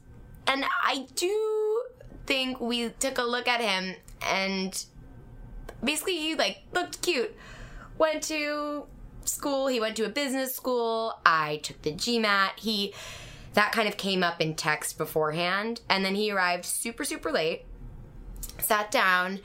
and 0.47 0.65
I 0.85 1.09
do 1.17 1.83
think 2.27 2.61
we 2.61 2.91
took 2.91 3.19
a 3.19 3.25
look 3.25 3.49
at 3.49 3.61
him, 3.61 3.97
and 4.23 4.85
basically 5.83 6.17
he 6.17 6.37
like 6.37 6.59
looked 6.73 7.03
cute. 7.03 7.35
Went 7.99 8.23
to 8.23 8.87
school. 9.29 9.67
He 9.69 9.81
went 9.81 9.97
to 9.97 10.05
a 10.05 10.09
business 10.09 10.55
school. 10.55 11.19
I 11.25 11.59
took 11.59 11.83
the 11.83 11.93
GMAT. 11.93 12.59
He 12.59 12.95
that 13.55 13.73
kind 13.73 13.89
of 13.89 13.97
came 13.97 14.23
up 14.23 14.41
in 14.41 14.55
text 14.55 14.99
beforehand, 14.99 15.81
and 15.89 16.05
then 16.05 16.15
he 16.15 16.31
arrived 16.31 16.65
super 16.65 17.05
super 17.05 17.33
late. 17.33 17.65
Sat 18.59 18.91
down, 18.91 19.41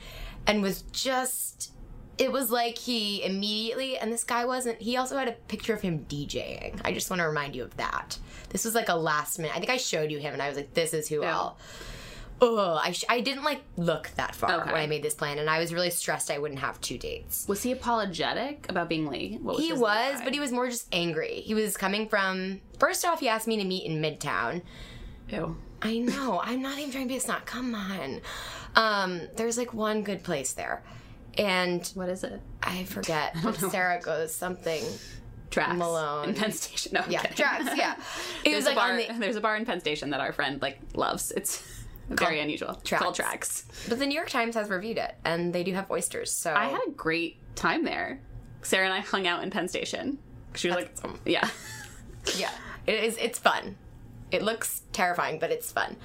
and 0.46 0.62
was 0.62 0.82
just. 0.92 1.72
It 2.16 2.30
was 2.30 2.48
like 2.48 2.78
he 2.78 3.24
immediately, 3.24 3.98
and 3.98 4.12
this 4.12 4.22
guy 4.22 4.44
wasn't. 4.44 4.80
He 4.80 4.96
also 4.96 5.16
had 5.18 5.26
a 5.26 5.32
picture 5.32 5.74
of 5.74 5.82
him 5.82 6.06
DJing. 6.08 6.80
I 6.84 6.92
just 6.92 7.10
want 7.10 7.18
to 7.20 7.26
remind 7.26 7.56
you 7.56 7.64
of 7.64 7.76
that. 7.76 8.18
This 8.50 8.64
was 8.64 8.72
like 8.76 8.88
a 8.88 8.94
last 8.94 9.38
minute. 9.40 9.56
I 9.56 9.58
think 9.58 9.70
I 9.70 9.78
showed 9.78 10.12
you 10.12 10.18
him, 10.18 10.32
and 10.32 10.40
I 10.40 10.46
was 10.48 10.56
like, 10.56 10.74
"This 10.74 10.94
is 10.94 11.08
who 11.08 11.22
Yeah. 11.22 11.36
I'll." 11.36 11.58
Oh, 12.46 12.78
I, 12.82 12.92
sh- 12.92 13.04
I 13.08 13.20
didn't 13.20 13.42
like 13.44 13.62
look 13.76 14.10
that 14.16 14.34
far 14.34 14.60
Okay. 14.60 14.72
when 14.72 14.80
I 14.80 14.86
made 14.86 15.02
this 15.02 15.14
plan, 15.14 15.38
and 15.38 15.48
I 15.48 15.58
was 15.60 15.72
really 15.72 15.90
stressed 15.90 16.30
I 16.30 16.38
wouldn't 16.38 16.60
have 16.60 16.80
two 16.80 16.98
dates. 16.98 17.46
Was 17.48 17.62
he 17.62 17.72
apologetic 17.72 18.66
about 18.68 18.88
being 18.88 19.06
late? 19.08 19.40
What 19.40 19.60
He 19.60 19.72
was, 19.72 20.20
but 20.22 20.34
he 20.34 20.40
was 20.40 20.52
more 20.52 20.68
just 20.68 20.86
angry. 20.92 21.40
He 21.40 21.54
was 21.54 21.76
coming 21.76 22.08
from. 22.08 22.60
First 22.78 23.04
off, 23.04 23.20
he 23.20 23.28
asked 23.28 23.46
me 23.46 23.56
to 23.56 23.64
meet 23.64 23.84
in 23.86 24.02
Midtown. 24.02 24.62
Ew. 25.30 25.56
I 25.80 25.98
know. 25.98 26.40
I'm 26.42 26.60
not 26.60 26.78
even 26.78 26.90
trying 26.90 27.04
to 27.04 27.08
be 27.08 27.16
a 27.16 27.20
snot. 27.20 27.46
Come 27.46 27.74
on. 27.74 28.20
Um, 28.76 29.22
there's 29.36 29.56
like 29.56 29.72
one 29.72 30.02
good 30.02 30.22
place 30.22 30.52
there, 30.52 30.82
and 31.38 31.86
What 31.94 32.08
is 32.08 32.24
it? 32.24 32.40
I 32.62 32.84
forget. 32.84 33.36
but 33.42 33.56
Sarah 33.56 34.00
goes 34.00 34.34
something. 34.34 34.82
Tracks. 35.50 35.76
Malone. 35.78 36.30
in 36.30 36.34
Penn 36.34 36.50
Station. 36.50 36.92
No, 36.94 37.04
Yeah, 37.08 37.22
tracks. 37.22 37.70
Yeah, 37.76 37.94
it 38.44 38.50
There's 38.50 38.56
was 38.56 38.64
a 38.64 38.68
like 38.70 38.76
bar. 38.76 38.90
on 38.90 38.96
the. 38.96 39.06
There's 39.20 39.36
a 39.36 39.40
bar 39.40 39.56
in 39.56 39.64
Penn 39.64 39.78
Station 39.80 40.10
that 40.10 40.20
our 40.20 40.32
friend 40.32 40.60
like 40.60 40.78
loves. 40.94 41.30
It's 41.30 41.62
very 42.08 42.40
unusual. 42.40 42.70
It's 42.80 42.90
Called 42.90 43.14
Tracks. 43.14 43.62
Tracks. 43.64 43.86
But 43.88 43.98
the 43.98 44.06
New 44.06 44.14
York 44.14 44.30
Times 44.30 44.54
has 44.54 44.68
reviewed 44.68 44.98
it, 44.98 45.14
and 45.24 45.52
they 45.52 45.64
do 45.64 45.72
have 45.74 45.90
oysters. 45.90 46.30
So 46.30 46.52
I 46.52 46.66
had 46.66 46.80
a 46.86 46.90
great 46.90 47.36
time 47.54 47.84
there. 47.84 48.20
Sarah 48.62 48.84
and 48.86 48.94
I 48.94 49.00
hung 49.00 49.26
out 49.26 49.42
in 49.42 49.50
Penn 49.50 49.68
Station. 49.68 50.18
She 50.54 50.68
was 50.68 50.76
That's 50.76 51.02
like, 51.02 51.12
awesome. 51.12 51.20
yeah. 51.24 51.48
Yeah, 52.38 52.50
it 52.86 53.04
is. 53.04 53.18
It's 53.18 53.38
fun. 53.38 53.76
It 54.30 54.40
looks 54.42 54.80
terrifying, 54.92 55.38
but 55.38 55.50
it's 55.50 55.70
fun. 55.70 55.96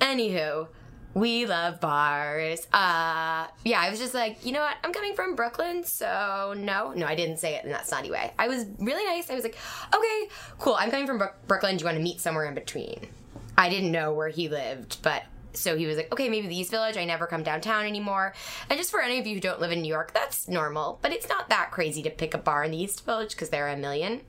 Anywho, 0.00 0.66
we 1.14 1.46
love 1.46 1.80
bars. 1.80 2.66
Uh, 2.72 3.46
yeah, 3.64 3.80
I 3.80 3.88
was 3.88 4.00
just 4.00 4.14
like, 4.14 4.44
you 4.44 4.50
know 4.50 4.60
what? 4.60 4.76
I'm 4.82 4.92
coming 4.92 5.14
from 5.14 5.36
Brooklyn, 5.36 5.84
so 5.84 6.54
no, 6.56 6.92
no, 6.92 7.06
I 7.06 7.14
didn't 7.14 7.36
say 7.36 7.54
it 7.54 7.64
in 7.64 7.70
that 7.70 7.86
snotty 7.86 8.10
way. 8.10 8.32
I 8.36 8.48
was 8.48 8.66
really 8.80 9.04
nice. 9.04 9.30
I 9.30 9.34
was 9.34 9.44
like, 9.44 9.56
okay, 9.94 10.28
cool. 10.58 10.74
I'm 10.74 10.90
coming 10.90 11.06
from 11.06 11.18
Brook- 11.18 11.36
Brooklyn. 11.46 11.76
Do 11.76 11.82
you 11.82 11.86
want 11.86 11.98
to 11.98 12.02
meet 12.02 12.20
somewhere 12.20 12.46
in 12.46 12.54
between? 12.54 13.06
I 13.56 13.68
didn't 13.68 13.92
know 13.92 14.12
where 14.12 14.28
he 14.28 14.48
lived, 14.48 14.98
but 15.02 15.24
so 15.56 15.76
he 15.76 15.86
was 15.86 15.96
like, 15.96 16.12
okay, 16.12 16.28
maybe 16.28 16.48
the 16.48 16.56
East 16.56 16.70
Village. 16.70 16.96
I 16.96 17.04
never 17.04 17.26
come 17.26 17.42
downtown 17.42 17.86
anymore. 17.86 18.34
And 18.68 18.78
just 18.78 18.90
for 18.90 19.00
any 19.00 19.18
of 19.18 19.26
you 19.26 19.34
who 19.34 19.40
don't 19.40 19.60
live 19.60 19.70
in 19.70 19.82
New 19.82 19.88
York, 19.88 20.12
that's 20.12 20.48
normal, 20.48 20.98
but 21.00 21.12
it's 21.12 21.28
not 21.28 21.48
that 21.48 21.70
crazy 21.70 22.02
to 22.02 22.10
pick 22.10 22.34
a 22.34 22.38
bar 22.38 22.64
in 22.64 22.72
the 22.72 22.76
East 22.76 23.04
Village 23.04 23.30
because 23.30 23.50
there 23.50 23.66
are 23.66 23.72
a 23.72 23.76
million. 23.76 24.20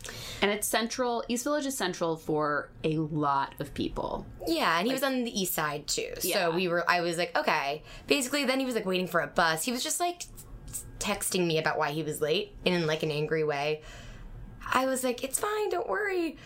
And 0.41 0.51
it's 0.51 0.67
central. 0.67 1.23
East 1.27 1.43
Village 1.43 1.65
is 1.65 1.75
central 1.75 2.15
for 2.15 2.69
a 2.83 2.97
lot 2.97 3.55
of 3.59 3.73
people. 3.73 4.25
Yeah, 4.47 4.77
and 4.77 4.87
he 4.87 4.93
was 4.93 5.03
on 5.03 5.23
the 5.23 5.41
east 5.41 5.53
side 5.53 5.87
too. 5.87 6.13
Yeah. 6.21 6.49
So 6.49 6.55
we 6.55 6.67
were 6.67 6.89
I 6.89 7.01
was 7.01 7.17
like, 7.17 7.35
okay. 7.37 7.83
Basically 8.07 8.45
then 8.45 8.59
he 8.59 8.65
was 8.65 8.75
like 8.75 8.85
waiting 8.85 9.07
for 9.07 9.21
a 9.21 9.27
bus. 9.27 9.65
He 9.65 9.71
was 9.71 9.83
just 9.83 9.99
like 9.99 10.23
texting 10.99 11.47
me 11.47 11.57
about 11.57 11.77
why 11.77 11.91
he 11.91 12.03
was 12.03 12.21
late 12.21 12.55
in 12.65 12.85
like 12.85 13.03
an 13.03 13.11
angry 13.11 13.43
way. 13.43 13.81
I 14.71 14.85
was 14.85 15.03
like, 15.03 15.23
it's 15.23 15.39
fine, 15.39 15.69
don't 15.69 15.87
worry. 15.87 16.37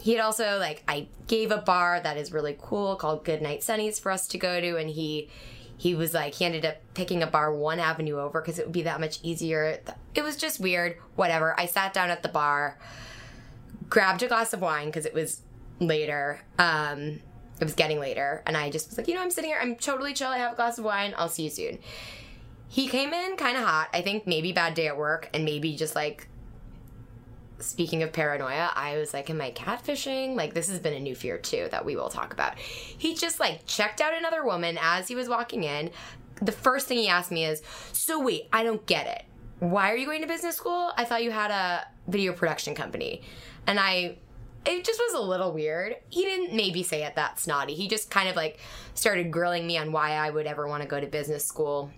He 0.00 0.12
had 0.12 0.20
also 0.20 0.58
like 0.58 0.82
I 0.88 1.08
gave 1.26 1.50
a 1.50 1.58
bar 1.58 2.00
that 2.00 2.16
is 2.16 2.32
really 2.32 2.56
cool 2.60 2.96
called 2.96 3.24
Good 3.24 3.42
Night 3.42 3.60
Sunnies 3.60 4.00
for 4.00 4.10
us 4.10 4.26
to 4.28 4.38
go 4.38 4.60
to 4.60 4.76
and 4.76 4.90
he 4.90 5.28
he 5.76 5.94
was 5.94 6.14
like 6.14 6.34
he 6.34 6.44
ended 6.44 6.64
up 6.64 6.76
picking 6.94 7.22
a 7.22 7.26
bar 7.26 7.52
one 7.54 7.78
avenue 7.78 8.18
over 8.18 8.40
because 8.40 8.58
it 8.58 8.66
would 8.66 8.72
be 8.72 8.82
that 8.82 9.00
much 9.00 9.18
easier. 9.22 9.80
It 10.14 10.22
was 10.22 10.36
just 10.36 10.60
weird. 10.60 10.96
Whatever. 11.16 11.58
I 11.58 11.66
sat 11.66 11.92
down 11.92 12.10
at 12.10 12.22
the 12.22 12.28
bar 12.28 12.78
grabbed 13.92 14.22
a 14.22 14.26
glass 14.26 14.54
of 14.54 14.60
wine 14.62 14.86
because 14.86 15.04
it 15.04 15.12
was 15.12 15.42
later. 15.78 16.40
Um, 16.58 17.20
it 17.60 17.64
was 17.64 17.74
getting 17.74 18.00
later, 18.00 18.42
and 18.46 18.56
I 18.56 18.70
just 18.70 18.88
was 18.88 18.96
like, 18.96 19.06
you 19.06 19.14
know, 19.14 19.20
I'm 19.20 19.30
sitting 19.30 19.50
here, 19.50 19.58
I'm 19.60 19.76
totally 19.76 20.14
chill. 20.14 20.28
I 20.28 20.38
have 20.38 20.54
a 20.54 20.56
glass 20.56 20.78
of 20.78 20.84
wine. 20.84 21.14
I'll 21.16 21.28
see 21.28 21.44
you 21.44 21.50
soon. 21.50 21.78
He 22.68 22.88
came 22.88 23.12
in 23.12 23.36
kind 23.36 23.56
of 23.56 23.64
hot. 23.64 23.90
I 23.92 24.00
think 24.00 24.26
maybe 24.26 24.50
bad 24.52 24.72
day 24.72 24.88
at 24.88 24.96
work, 24.96 25.28
and 25.34 25.44
maybe 25.44 25.76
just 25.76 25.94
like. 25.94 26.26
Speaking 27.62 28.02
of 28.02 28.12
paranoia, 28.12 28.70
I 28.74 28.98
was 28.98 29.14
like, 29.14 29.30
Am 29.30 29.40
I 29.40 29.52
catfishing? 29.52 30.34
Like, 30.34 30.54
this 30.54 30.68
has 30.68 30.78
been 30.78 30.94
a 30.94 31.00
new 31.00 31.14
fear 31.14 31.38
too 31.38 31.68
that 31.70 31.84
we 31.84 31.96
will 31.96 32.08
talk 32.08 32.32
about. 32.32 32.58
He 32.58 33.14
just 33.14 33.40
like 33.40 33.66
checked 33.66 34.00
out 34.00 34.14
another 34.14 34.44
woman 34.44 34.78
as 34.80 35.08
he 35.08 35.14
was 35.14 35.28
walking 35.28 35.64
in. 35.64 35.90
The 36.40 36.52
first 36.52 36.88
thing 36.88 36.98
he 36.98 37.08
asked 37.08 37.30
me 37.30 37.44
is, 37.44 37.62
So 37.92 38.20
wait, 38.20 38.48
I 38.52 38.64
don't 38.64 38.84
get 38.86 39.06
it 39.06 39.24
why 39.62 39.92
are 39.92 39.96
you 39.96 40.06
going 40.06 40.22
to 40.22 40.26
business 40.26 40.56
school? 40.56 40.90
I 40.96 41.04
thought 41.04 41.22
you 41.22 41.30
had 41.30 41.52
a 41.52 41.86
video 42.08 42.32
production 42.32 42.74
company. 42.74 43.22
And 43.64 43.78
I, 43.78 44.18
it 44.66 44.84
just 44.84 44.98
was 44.98 45.14
a 45.14 45.20
little 45.20 45.52
weird. 45.52 45.94
He 46.08 46.24
didn't 46.24 46.52
maybe 46.52 46.82
say 46.82 47.04
it 47.04 47.14
that 47.14 47.38
snotty. 47.38 47.74
He 47.74 47.86
just 47.86 48.10
kind 48.10 48.28
of 48.28 48.34
like 48.34 48.58
started 48.94 49.30
grilling 49.30 49.64
me 49.64 49.78
on 49.78 49.92
why 49.92 50.14
I 50.14 50.30
would 50.30 50.48
ever 50.48 50.66
want 50.66 50.82
to 50.82 50.88
go 50.88 50.98
to 50.98 51.06
business 51.06 51.46
school. 51.46 51.92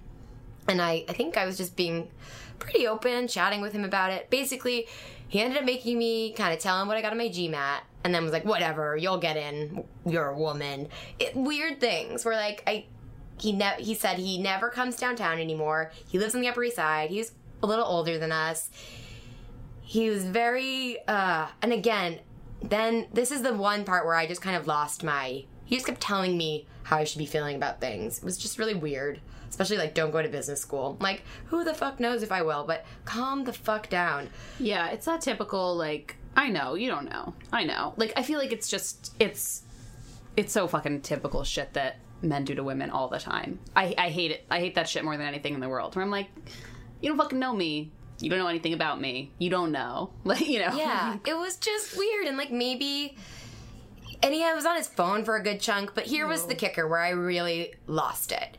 And 0.68 0.82
I, 0.82 1.06
I 1.08 1.14
think 1.14 1.38
I 1.38 1.46
was 1.46 1.56
just 1.56 1.74
being 1.74 2.10
pretty 2.58 2.86
open, 2.86 3.28
chatting 3.28 3.62
with 3.62 3.72
him 3.72 3.84
about 3.84 4.12
it. 4.12 4.28
Basically, 4.28 4.86
he 5.34 5.40
ended 5.40 5.58
up 5.58 5.64
making 5.64 5.98
me 5.98 6.32
kind 6.32 6.54
of 6.54 6.60
tell 6.60 6.80
him 6.80 6.86
what 6.86 6.96
I 6.96 7.02
got 7.02 7.10
on 7.10 7.18
my 7.18 7.28
GMAT, 7.28 7.80
and 8.04 8.14
then 8.14 8.22
was 8.22 8.32
like, 8.32 8.44
whatever, 8.44 8.96
you'll 8.96 9.18
get 9.18 9.36
in. 9.36 9.82
You're 10.06 10.28
a 10.28 10.38
woman. 10.38 10.86
It, 11.18 11.34
weird 11.34 11.80
things 11.80 12.24
where 12.24 12.36
like 12.36 12.62
I 12.68 12.84
he 13.40 13.50
ne- 13.50 13.82
he 13.82 13.96
said 13.96 14.18
he 14.18 14.38
never 14.38 14.70
comes 14.70 14.94
downtown 14.94 15.40
anymore. 15.40 15.90
He 16.06 16.20
lives 16.20 16.36
on 16.36 16.40
the 16.40 16.46
Upper 16.46 16.62
East 16.62 16.76
Side. 16.76 17.10
He's 17.10 17.32
a 17.64 17.66
little 17.66 17.84
older 17.84 18.16
than 18.16 18.30
us. 18.30 18.70
He 19.82 20.08
was 20.08 20.24
very 20.24 20.98
uh 21.08 21.48
and 21.62 21.72
again, 21.72 22.20
then 22.62 23.08
this 23.12 23.32
is 23.32 23.42
the 23.42 23.54
one 23.54 23.84
part 23.84 24.06
where 24.06 24.14
I 24.14 24.28
just 24.28 24.40
kind 24.40 24.54
of 24.54 24.68
lost 24.68 25.02
my 25.02 25.46
he 25.64 25.74
just 25.74 25.86
kept 25.86 26.00
telling 26.00 26.38
me 26.38 26.68
how 26.84 26.98
I 26.98 27.02
should 27.02 27.18
be 27.18 27.26
feeling 27.26 27.56
about 27.56 27.80
things. 27.80 28.18
It 28.18 28.24
was 28.24 28.38
just 28.38 28.56
really 28.56 28.74
weird. 28.74 29.20
Especially 29.54 29.78
like 29.78 29.94
don't 29.94 30.10
go 30.10 30.20
to 30.20 30.28
business 30.28 30.60
school. 30.60 30.96
Like, 30.98 31.22
who 31.44 31.62
the 31.62 31.74
fuck 31.74 32.00
knows 32.00 32.24
if 32.24 32.32
I 32.32 32.42
will, 32.42 32.64
but 32.64 32.84
calm 33.04 33.44
the 33.44 33.52
fuck 33.52 33.88
down. 33.88 34.28
Yeah, 34.58 34.88
it's 34.88 35.06
that 35.06 35.20
typical 35.20 35.76
like 35.76 36.16
I 36.36 36.48
know, 36.48 36.74
you 36.74 36.90
don't 36.90 37.08
know. 37.08 37.34
I 37.52 37.62
know. 37.62 37.94
Like 37.96 38.12
I 38.16 38.24
feel 38.24 38.40
like 38.40 38.50
it's 38.50 38.68
just 38.68 39.14
it's 39.20 39.62
it's 40.36 40.52
so 40.52 40.66
fucking 40.66 41.02
typical 41.02 41.44
shit 41.44 41.72
that 41.74 41.98
men 42.20 42.44
do 42.44 42.56
to 42.56 42.64
women 42.64 42.90
all 42.90 43.06
the 43.06 43.20
time. 43.20 43.60
I 43.76 43.94
I 43.96 44.08
hate 44.10 44.32
it. 44.32 44.44
I 44.50 44.58
hate 44.58 44.74
that 44.74 44.88
shit 44.88 45.04
more 45.04 45.16
than 45.16 45.28
anything 45.28 45.54
in 45.54 45.60
the 45.60 45.68
world. 45.68 45.94
Where 45.94 46.04
I'm 46.04 46.10
like, 46.10 46.26
you 47.00 47.08
don't 47.08 47.16
fucking 47.16 47.38
know 47.38 47.54
me. 47.54 47.92
You 48.18 48.30
don't 48.30 48.40
know 48.40 48.48
anything 48.48 48.72
about 48.72 49.00
me. 49.00 49.30
You 49.38 49.50
don't 49.50 49.70
know. 49.70 50.10
Like, 50.24 50.48
you 50.48 50.58
know. 50.58 50.76
Yeah, 50.76 51.18
it 51.26 51.34
was 51.34 51.58
just 51.58 51.96
weird 51.96 52.26
and 52.26 52.36
like 52.36 52.50
maybe 52.50 53.16
and 54.20 54.34
he 54.34 54.40
was 54.40 54.66
on 54.66 54.76
his 54.76 54.88
phone 54.88 55.24
for 55.24 55.36
a 55.36 55.42
good 55.44 55.60
chunk, 55.60 55.94
but 55.94 56.06
here 56.06 56.26
was 56.26 56.46
the 56.48 56.56
kicker 56.56 56.88
where 56.88 57.00
I 57.00 57.10
really 57.10 57.74
lost 57.86 58.32
it. 58.32 58.56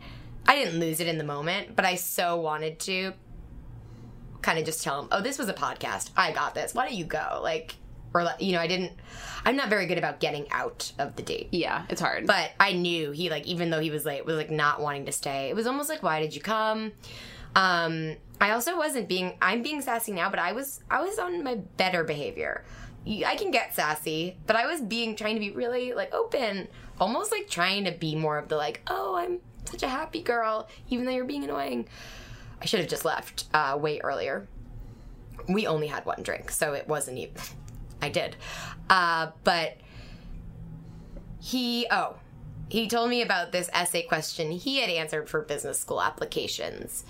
I 0.47 0.55
didn't 0.55 0.79
lose 0.79 0.99
it 0.99 1.07
in 1.07 1.17
the 1.17 1.23
moment, 1.23 1.75
but 1.75 1.85
I 1.85 1.95
so 1.95 2.39
wanted 2.39 2.79
to 2.81 3.13
kind 4.41 4.59
of 4.59 4.65
just 4.65 4.83
tell 4.83 5.01
him, 5.01 5.07
"Oh, 5.11 5.21
this 5.21 5.37
was 5.39 5.49
a 5.49 5.53
podcast. 5.53 6.11
I 6.15 6.31
got 6.31 6.53
this. 6.53 6.73
Why 6.73 6.85
don't 6.85 6.95
you 6.95 7.05
go?" 7.05 7.39
Like 7.41 7.75
or 8.15 8.23
like, 8.23 8.41
you 8.41 8.53
know, 8.53 8.61
I 8.61 8.67
didn't 8.67 8.93
I'm 9.45 9.55
not 9.55 9.69
very 9.69 9.85
good 9.85 9.97
about 9.97 10.19
getting 10.19 10.49
out 10.51 10.91
of 10.97 11.15
the 11.15 11.21
date. 11.21 11.49
Yeah, 11.51 11.85
it's 11.89 12.01
hard. 12.01 12.25
But 12.25 12.51
I 12.59 12.71
knew 12.71 13.11
he 13.11 13.29
like 13.29 13.45
even 13.45 13.69
though 13.69 13.81
he 13.81 13.91
was 13.91 14.05
late 14.05 14.25
was 14.25 14.37
like 14.37 14.49
not 14.49 14.81
wanting 14.81 15.05
to 15.05 15.11
stay. 15.11 15.49
It 15.49 15.55
was 15.55 15.67
almost 15.67 15.89
like 15.89 16.01
why 16.01 16.21
did 16.21 16.33
you 16.33 16.41
come? 16.41 16.93
Um 17.55 18.15
I 18.39 18.51
also 18.51 18.77
wasn't 18.77 19.07
being 19.07 19.37
I'm 19.41 19.61
being 19.61 19.81
sassy 19.81 20.13
now, 20.13 20.29
but 20.29 20.39
I 20.39 20.53
was 20.53 20.81
I 20.89 21.01
was 21.01 21.19
on 21.19 21.43
my 21.43 21.55
better 21.55 22.03
behavior. 22.03 22.63
I 23.05 23.35
can 23.35 23.51
get 23.51 23.75
sassy, 23.75 24.37
but 24.47 24.55
I 24.55 24.65
was 24.65 24.81
being 24.81 25.15
trying 25.15 25.35
to 25.35 25.39
be 25.39 25.51
really 25.51 25.93
like 25.93 26.11
open, 26.13 26.67
almost 26.99 27.31
like 27.31 27.47
trying 27.47 27.85
to 27.85 27.91
be 27.91 28.15
more 28.15 28.39
of 28.39 28.47
the 28.47 28.55
like, 28.55 28.81
"Oh, 28.87 29.15
I'm 29.15 29.41
such 29.65 29.83
a 29.83 29.87
happy 29.87 30.21
girl 30.21 30.67
even 30.89 31.05
though 31.05 31.11
you're 31.11 31.25
being 31.25 31.43
annoying." 31.43 31.87
I 32.61 32.65
should 32.65 32.79
have 32.79 32.89
just 32.89 33.05
left 33.05 33.45
uh 33.53 33.77
way 33.79 33.99
earlier. 33.99 34.47
We 35.47 35.67
only 35.67 35.87
had 35.87 36.05
one 36.05 36.23
drink, 36.23 36.51
so 36.51 36.73
it 36.73 36.87
wasn't 36.87 37.17
even 37.17 37.35
I 38.01 38.09
did. 38.09 38.35
Uh 38.89 39.31
but 39.43 39.77
he 41.45 41.85
oh 41.91 42.15
he 42.69 42.87
told 42.87 43.09
me 43.09 43.21
about 43.21 43.51
this 43.51 43.69
essay 43.71 44.01
question 44.01 44.51
he 44.51 44.79
had 44.79 44.89
answered 44.89 45.29
for 45.29 45.41
business 45.41 45.79
school 45.79 46.01
applications 46.01 47.05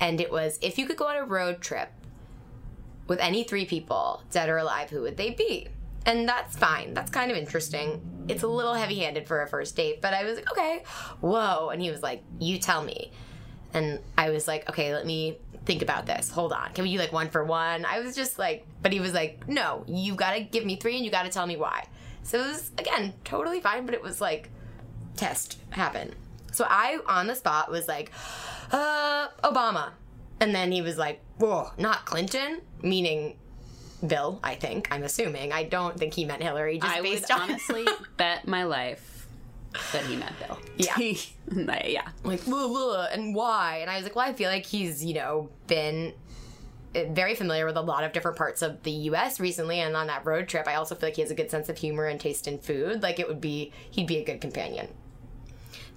and 0.00 0.20
it 0.20 0.32
was 0.32 0.58
if 0.60 0.76
you 0.76 0.86
could 0.86 0.96
go 0.96 1.06
on 1.06 1.16
a 1.16 1.24
road 1.24 1.60
trip 1.60 1.90
with 3.06 3.20
any 3.20 3.44
three 3.44 3.64
people 3.64 4.24
dead 4.32 4.48
or 4.48 4.56
alive 4.56 4.90
who 4.90 5.02
would 5.02 5.16
they 5.16 5.30
be 5.30 5.68
and 6.06 6.28
that's 6.28 6.56
fine. 6.56 6.94
That's 6.94 7.10
kind 7.10 7.30
of 7.30 7.36
interesting. 7.36 8.00
It's 8.28 8.42
a 8.42 8.48
little 8.48 8.74
heavy 8.74 8.96
handed 8.96 9.28
for 9.28 9.42
a 9.42 9.46
first 9.46 9.76
date 9.76 10.00
but 10.00 10.14
i 10.14 10.24
was 10.24 10.36
like 10.36 10.50
okay. 10.52 10.84
Whoa. 11.20 11.68
And 11.70 11.82
he 11.82 11.90
was 11.90 12.02
like 12.02 12.22
you 12.38 12.58
tell 12.58 12.82
me. 12.82 13.12
And 13.74 14.00
i 14.16 14.30
was 14.30 14.48
like 14.48 14.68
okay 14.70 14.94
let 14.94 15.04
me 15.04 15.38
think 15.66 15.82
about 15.82 16.06
this. 16.06 16.30
Hold 16.30 16.52
on. 16.52 16.72
Can 16.72 16.84
we 16.84 16.92
do 16.92 16.98
like 16.98 17.12
one 17.12 17.28
for 17.28 17.44
one? 17.44 17.84
I 17.84 18.00
was 18.00 18.16
just 18.16 18.38
like 18.38 18.66
but 18.82 18.92
he 18.92 19.00
was 19.00 19.12
like 19.12 19.46
no. 19.48 19.84
You 19.86 20.14
gotta 20.14 20.40
give 20.40 20.64
me 20.64 20.76
three 20.76 20.96
and 20.96 21.04
you 21.04 21.10
gotta 21.10 21.28
tell 21.28 21.46
me 21.46 21.56
why. 21.56 21.86
So 22.22 22.40
it 22.40 22.46
was 22.46 22.70
again 22.78 23.12
totally 23.24 23.60
fine 23.60 23.84
but 23.84 23.94
it 23.94 24.02
was 24.02 24.20
like 24.20 24.50
test 25.16 25.58
happen. 25.70 26.14
So 26.52 26.66
I 26.68 27.00
on 27.06 27.26
the 27.26 27.34
spot 27.34 27.70
was 27.70 27.86
like, 27.86 28.12
uh, 28.72 29.28
Obama. 29.44 29.90
And 30.40 30.54
then 30.54 30.72
he 30.72 30.82
was 30.82 30.96
like, 30.96 31.20
whoa, 31.38 31.70
not 31.78 32.06
Clinton, 32.06 32.62
meaning 32.82 33.36
Bill, 34.06 34.40
I 34.42 34.54
think. 34.54 34.88
I'm 34.90 35.02
assuming. 35.02 35.52
I 35.52 35.64
don't 35.64 35.98
think 35.98 36.14
he 36.14 36.24
meant 36.24 36.42
Hillary, 36.42 36.78
just 36.78 36.92
I 36.92 37.00
would 37.00 37.04
based 37.04 37.30
on 37.30 37.42
honestly 37.42 37.86
bet 38.16 38.46
my 38.46 38.64
life 38.64 39.26
that 39.92 40.04
he 40.04 40.16
meant 40.16 40.38
Bill. 40.38 40.58
Yeah. 40.76 40.98
yeah. 41.84 42.08
like, 42.24 42.44
"Blah, 42.44 42.68
blah," 42.68 43.06
and 43.12 43.34
why? 43.34 43.78
And 43.80 43.90
I 43.90 43.96
was 43.96 44.04
like, 44.04 44.16
well, 44.16 44.28
I 44.28 44.32
feel 44.32 44.50
like 44.50 44.66
he's, 44.66 45.04
you 45.04 45.14
know, 45.14 45.50
been 45.66 46.12
uh, 46.96 47.04
very 47.10 47.34
familiar 47.34 47.66
with 47.66 47.76
a 47.76 47.82
lot 47.82 48.04
of 48.04 48.12
different 48.12 48.36
parts 48.36 48.62
of 48.62 48.82
the 48.82 48.90
US 48.90 49.38
recently 49.38 49.80
and 49.80 49.94
on 49.96 50.06
that 50.06 50.24
road 50.24 50.48
trip 50.48 50.66
I 50.66 50.76
also 50.76 50.94
feel 50.94 51.08
like 51.08 51.16
he 51.16 51.22
has 51.22 51.30
a 51.30 51.34
good 51.34 51.50
sense 51.50 51.68
of 51.68 51.76
humor 51.76 52.06
and 52.06 52.18
taste 52.18 52.48
in 52.48 52.58
food 52.58 53.02
like 53.02 53.18
it 53.18 53.28
would 53.28 53.40
be 53.40 53.72
he'd 53.90 54.06
be 54.06 54.18
a 54.18 54.24
good 54.24 54.40
companion 54.40 54.88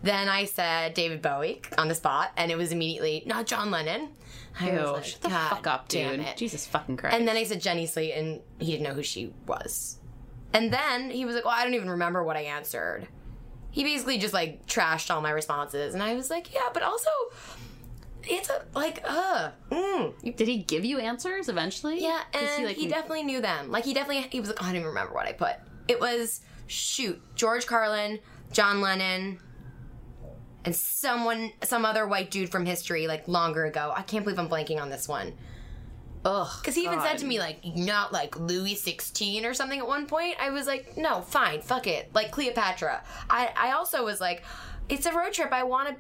then 0.04 0.30
I 0.30 0.46
said 0.46 0.94
David 0.94 1.22
Bowie 1.22 1.62
on 1.78 1.88
the 1.88 1.96
spot 1.96 2.32
and 2.38 2.52
it 2.52 2.58
was 2.58 2.72
immediately 2.72 3.24
not 3.26 3.46
John 3.48 3.72
Lennon 3.72 4.10
I 4.60 4.72
was 4.72 4.80
Ew, 4.82 4.92
like, 4.94 5.04
shut 5.06 5.22
the 5.22 5.30
"God 5.30 5.50
fuck 5.50 5.68
up, 5.68 5.88
dude. 5.88 6.20
it." 6.20 6.38
Jesus 6.38 6.66
fucking 6.68 6.98
Christ. 6.98 7.16
and 7.16 7.28
then 7.28 7.36
I 7.38 7.44
said 7.44 7.62
Jenny 7.62 7.86
Slate 7.86 8.14
and 8.16 8.42
he 8.60 8.72
didn't 8.72 8.84
know 8.84 8.94
who 8.94 9.04
she 9.04 9.34
was 9.46 9.98
and 10.54 10.72
then 10.74 11.10
he 11.12 11.26
was 11.26 11.36
like 11.36 11.46
well 11.46 11.54
I 11.56 11.64
don't 11.64 11.74
even 11.76 11.90
remember 11.90 12.24
what 12.24 12.36
I 12.38 12.42
answered 12.42 13.08
he 13.72 13.84
basically 13.84 14.18
just 14.18 14.34
like 14.34 14.66
trashed 14.66 15.14
all 15.14 15.22
my 15.22 15.32
responses 15.32 15.94
and 15.94 16.02
I 16.02 16.16
was 16.16 16.30
like 16.30 16.54
yeah 16.54 16.70
but 16.74 16.84
also 16.84 17.10
it's 18.24 18.50
a 18.50 18.66
like 18.76 19.02
uh 19.06 19.52
mm, 19.72 20.36
Did 20.36 20.48
he 20.48 20.58
give 20.58 20.84
you 20.84 21.00
answers 21.00 21.48
eventually? 21.48 22.02
Yeah, 22.02 22.22
and 22.34 22.68
he, 22.76 22.84
like, 22.84 22.90
definitely 22.90 23.24
knew 23.24 23.40
them. 23.42 23.72
Like 23.72 23.86
he 23.86 23.94
definitely 23.94 24.28
he 24.30 24.40
was 24.42 24.50
like, 24.50 24.62
oh, 24.62 24.66
I 24.66 24.68
don't 24.68 24.76
even 24.76 24.88
remember 24.90 25.14
what 25.14 25.26
I 25.26 25.32
put. 25.32 25.56
It 25.88 26.00
was 26.00 26.42
shoot 26.68 27.20
George 27.36 27.66
Carlin, 27.66 28.20
John 28.52 28.82
Lennon, 28.82 29.40
and 30.66 30.76
someone, 30.76 31.52
some 31.64 31.86
other 31.86 32.08
white 32.08 32.32
dude 32.32 32.50
from 32.50 32.66
history, 32.66 33.08
like 33.08 33.28
longer 33.28 33.66
ago. 33.66 33.94
I 33.96 34.02
can't 34.02 34.24
believe 34.24 34.40
I'm 34.40 34.50
blanking 34.50 34.82
on 34.82 34.90
this 34.90 35.08
one. 35.08 35.34
Ugh. 36.26 36.50
Because 36.60 36.76
he 36.76 36.84
even 36.84 37.00
said 37.00 37.18
to 37.20 37.26
me, 37.26 37.40
like, 37.40 37.64
not 37.64 38.12
like 38.12 38.38
Louis 38.38 38.76
16 38.76 39.46
or 39.46 39.54
something 39.54 39.80
at 39.80 39.88
one 39.88 40.06
point. 40.06 40.36
I 40.40 40.50
was 40.50 40.68
like, 40.68 40.98
no, 40.98 41.22
fine, 41.22 41.62
fuck 41.62 41.88
it. 41.88 42.14
Like 42.14 42.32
Cleopatra. 42.32 43.02
I, 43.30 43.52
I 43.56 43.72
also 43.72 44.04
was 44.04 44.20
like, 44.20 44.44
it's 44.90 45.06
a 45.06 45.14
road 45.14 45.32
trip. 45.32 45.54
I 45.54 45.64
want 45.64 45.98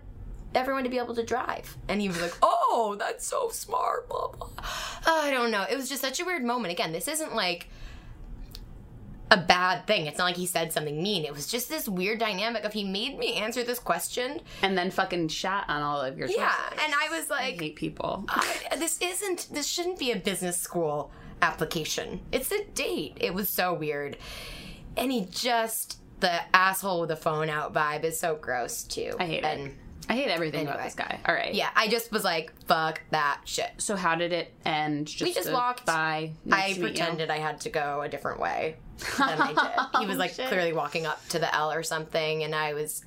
everyone 0.54 0.84
to 0.84 0.90
be 0.90 0.98
able 0.98 1.16
to 1.16 1.24
drive. 1.24 1.78
And 1.88 2.02
he 2.02 2.08
was 2.08 2.22
like, 2.22 2.34
oh, 2.42 2.96
that's 3.00 3.26
so 3.26 3.50
smart, 3.50 4.10
blah, 4.10 4.30
blah. 4.30 4.50
Uh, 4.58 4.62
I 5.06 5.32
don't 5.32 5.52
know. 5.52 5.66
It 5.70 5.78
was 5.78 5.88
just 5.88 6.02
such 6.02 6.20
a 6.20 6.26
weird 6.26 6.44
moment. 6.44 6.72
Again, 6.74 6.92
this 6.92 7.08
isn't 7.08 7.34
like 7.34 7.70
a 9.32 9.38
bad 9.38 9.86
thing. 9.86 10.08
It's 10.08 10.18
not 10.18 10.26
like 10.26 10.38
he 10.38 10.46
said 10.46 10.74
something 10.74 11.02
mean. 11.02 11.24
It 11.24 11.34
was 11.34 11.48
just 11.48 11.70
this 11.70 11.88
weird 11.88 12.20
dynamic 12.20 12.64
of 12.64 12.74
he 12.74 12.84
made 12.84 13.18
me 13.18 13.36
answer 13.36 13.64
this 13.64 13.80
question. 13.80 14.42
and 14.62 14.78
then 14.78 14.90
fucking 14.92 15.28
shat 15.28 15.66
on 15.68 15.82
all 15.82 16.02
of 16.02 16.18
your 16.18 16.28
Yeah. 16.28 16.52
And 16.84 16.94
I 16.94 17.16
was 17.18 17.30
like, 17.30 17.56
I 17.56 17.58
hate 17.58 17.76
people. 17.76 18.26
I, 18.28 18.76
this 18.78 19.00
isn't 19.02 19.48
this 19.52 19.68
shouldn't 19.68 20.00
be 20.00 20.12
a 20.12 20.16
business 20.16 20.58
school 20.58 21.12
application 21.42 22.20
it's 22.32 22.52
a 22.52 22.64
date 22.74 23.16
it 23.20 23.34
was 23.34 23.48
so 23.48 23.74
weird 23.74 24.18
and 24.98 25.10
he 25.12 25.26
just 25.32 26.00
the 26.20 26.42
asshole 26.54 27.00
with 27.00 27.10
the 27.10 27.16
phone 27.16 27.50
out 27.50 27.74
vibe 27.74 28.04
is 28.04 28.20
so 28.20 28.36
gross 28.36 28.84
too 28.84 29.14
I 29.20 29.26
hate 29.26 29.46
and 29.46 29.68
it. 29.68 29.74
I 30.10 30.14
hate 30.16 30.30
everything 30.30 30.68
about 30.68 30.84
this 30.84 30.96
guy. 30.96 31.20
All 31.28 31.36
right. 31.36 31.54
yeah 31.54 31.70
i 31.76 31.88
just 31.88 32.12
was 32.12 32.24
like 32.24 32.52
fuck 32.66 33.02
that 33.12 33.42
shit 33.46 33.70
So 33.78 33.96
how 33.96 34.16
did 34.16 34.34
it 34.34 34.52
end? 34.66 35.06
Just 35.08 35.36
just 35.36 35.52
walked. 35.52 35.86
by. 35.86 36.32
Nice 36.46 36.64
i 36.64 36.68
meet 36.70 36.78
you. 36.78 36.84
pretended 36.84 37.30
i 37.30 37.38
had 37.38 37.62
to 37.62 37.70
go 37.70 38.02
a 38.02 38.10
different 38.10 38.40
way 38.40 38.76
than 39.18 39.40
i 39.42 39.48
did 39.54 40.00
he 40.02 40.06
was 40.08 40.16
oh, 40.16 40.20
like 40.20 40.32
Shit. 40.34 40.48
clearly 40.48 40.74
walking 40.74 41.06
up 41.06 41.26
to 41.30 41.40
the 41.40 41.54
l 41.56 41.72
or 41.72 41.84
something 41.84 42.44
and 42.44 42.54
i 42.56 42.74
was 42.74 43.06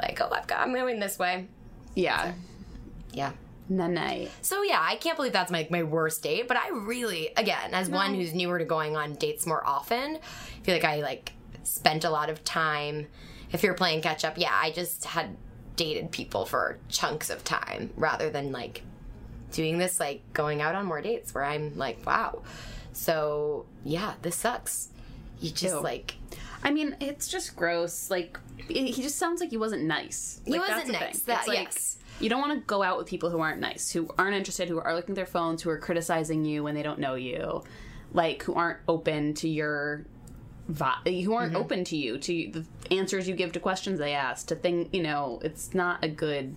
like 0.00 0.20
oh 0.20 0.28
i've 0.30 0.46
got 0.46 0.60
i'm 0.60 0.72
going 0.74 1.00
this 1.00 1.18
way 1.18 1.46
Yeah. 1.94 2.34
yeah 3.12 3.32
Nanai. 3.70 4.28
So 4.42 4.62
yeah, 4.62 4.80
I 4.82 4.96
can't 4.96 5.16
believe 5.16 5.32
that's 5.32 5.50
my 5.50 5.66
my 5.70 5.82
worst 5.82 6.22
date. 6.22 6.46
But 6.48 6.58
I 6.58 6.70
really, 6.70 7.30
again, 7.36 7.72
as 7.72 7.88
one 7.88 8.12
who's 8.14 8.34
newer 8.34 8.58
to 8.58 8.64
going 8.66 8.96
on 8.96 9.14
dates 9.14 9.46
more 9.46 9.64
often, 9.66 10.16
I 10.16 10.64
feel 10.64 10.74
like 10.74 10.84
I 10.84 11.00
like 11.00 11.32
spent 11.62 12.04
a 12.04 12.10
lot 12.10 12.28
of 12.28 12.44
time. 12.44 13.06
If 13.52 13.62
you're 13.62 13.72
playing 13.74 14.02
catch 14.02 14.24
up, 14.24 14.36
yeah, 14.36 14.50
I 14.52 14.72
just 14.72 15.04
had 15.04 15.36
dated 15.76 16.10
people 16.10 16.44
for 16.44 16.78
chunks 16.88 17.30
of 17.30 17.44
time 17.44 17.90
rather 17.96 18.30
than 18.30 18.52
like 18.52 18.82
doing 19.52 19.78
this 19.78 19.98
like 20.00 20.20
going 20.32 20.60
out 20.62 20.74
on 20.74 20.86
more 20.86 21.00
dates 21.02 21.34
where 21.34 21.44
I'm 21.44 21.76
like, 21.76 22.04
wow. 22.06 22.42
So 22.92 23.66
yeah, 23.84 24.14
this 24.22 24.36
sucks. 24.36 24.88
You 25.40 25.50
just 25.50 25.74
Ew. 25.76 25.80
like 25.82 26.14
I 26.64 26.70
mean, 26.70 26.96
it's 27.00 27.26
just 27.28 27.56
gross. 27.56 28.10
Like 28.10 28.38
he 28.68 28.90
he 28.92 29.02
just 29.02 29.16
sounds 29.16 29.40
like 29.40 29.50
he 29.50 29.56
wasn't 29.56 29.84
nice. 29.84 30.40
He 30.44 30.58
wasn't 30.58 30.88
that's 30.88 30.90
nice. 30.92 31.18
thing. 31.18 31.34
That- 31.34 31.48
like, 31.48 31.58
yes. 31.58 31.98
You 32.20 32.28
don't 32.28 32.40
want 32.40 32.52
to 32.60 32.64
go 32.66 32.84
out 32.84 32.98
with 32.98 33.08
people 33.08 33.30
who 33.30 33.40
aren't 33.40 33.58
nice, 33.58 33.90
who 33.90 34.08
aren't 34.16 34.36
interested, 34.36 34.68
who 34.68 34.78
are 34.78 34.94
looking 34.94 35.14
at 35.14 35.16
their 35.16 35.26
phones, 35.26 35.60
who 35.62 35.70
are 35.70 35.78
criticizing 35.78 36.44
you 36.44 36.62
when 36.62 36.74
they 36.76 36.82
don't 36.84 37.00
know 37.00 37.14
you, 37.16 37.64
like 38.12 38.44
who 38.44 38.54
aren't 38.54 38.78
open 38.86 39.34
to 39.34 39.48
your, 39.48 40.04
who 40.68 40.84
aren't 40.84 41.02
Mm-hmm. 41.52 41.56
open 41.56 41.82
to 41.84 41.96
you, 41.96 42.18
to 42.18 42.50
the 42.52 42.64
answers 42.98 43.28
you 43.28 43.34
give 43.34 43.52
to 43.52 43.60
questions 43.60 43.98
they 43.98 44.14
ask, 44.14 44.46
to 44.48 44.54
thing. 44.54 44.88
You 44.92 45.02
know, 45.02 45.40
it's 45.42 45.74
not 45.74 46.02
a 46.04 46.08
good 46.08 46.56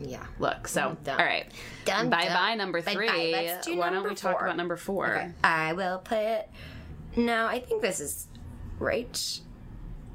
yeah. 0.00 0.24
look. 0.38 0.68
So, 0.68 0.96
Done. 1.04 1.20
all 1.20 1.26
right, 1.26 1.46
Done, 1.84 2.10
bye 2.10 2.24
done. 2.24 2.34
bye 2.34 2.54
number 2.54 2.80
Bye-bye. 2.82 2.92
three. 2.94 3.32
Let's 3.32 3.66
do 3.66 3.76
Why 3.76 3.86
don't 3.86 3.94
number 3.94 4.08
we 4.10 4.14
talk 4.14 4.40
about 4.40 4.56
number 4.56 4.76
four? 4.76 5.14
Okay. 5.14 5.30
I 5.44 5.72
will 5.72 5.98
put. 5.98 6.42
No, 7.16 7.46
I 7.46 7.58
think 7.60 7.82
this 7.82 8.00
is 8.00 8.26
right. 8.78 9.40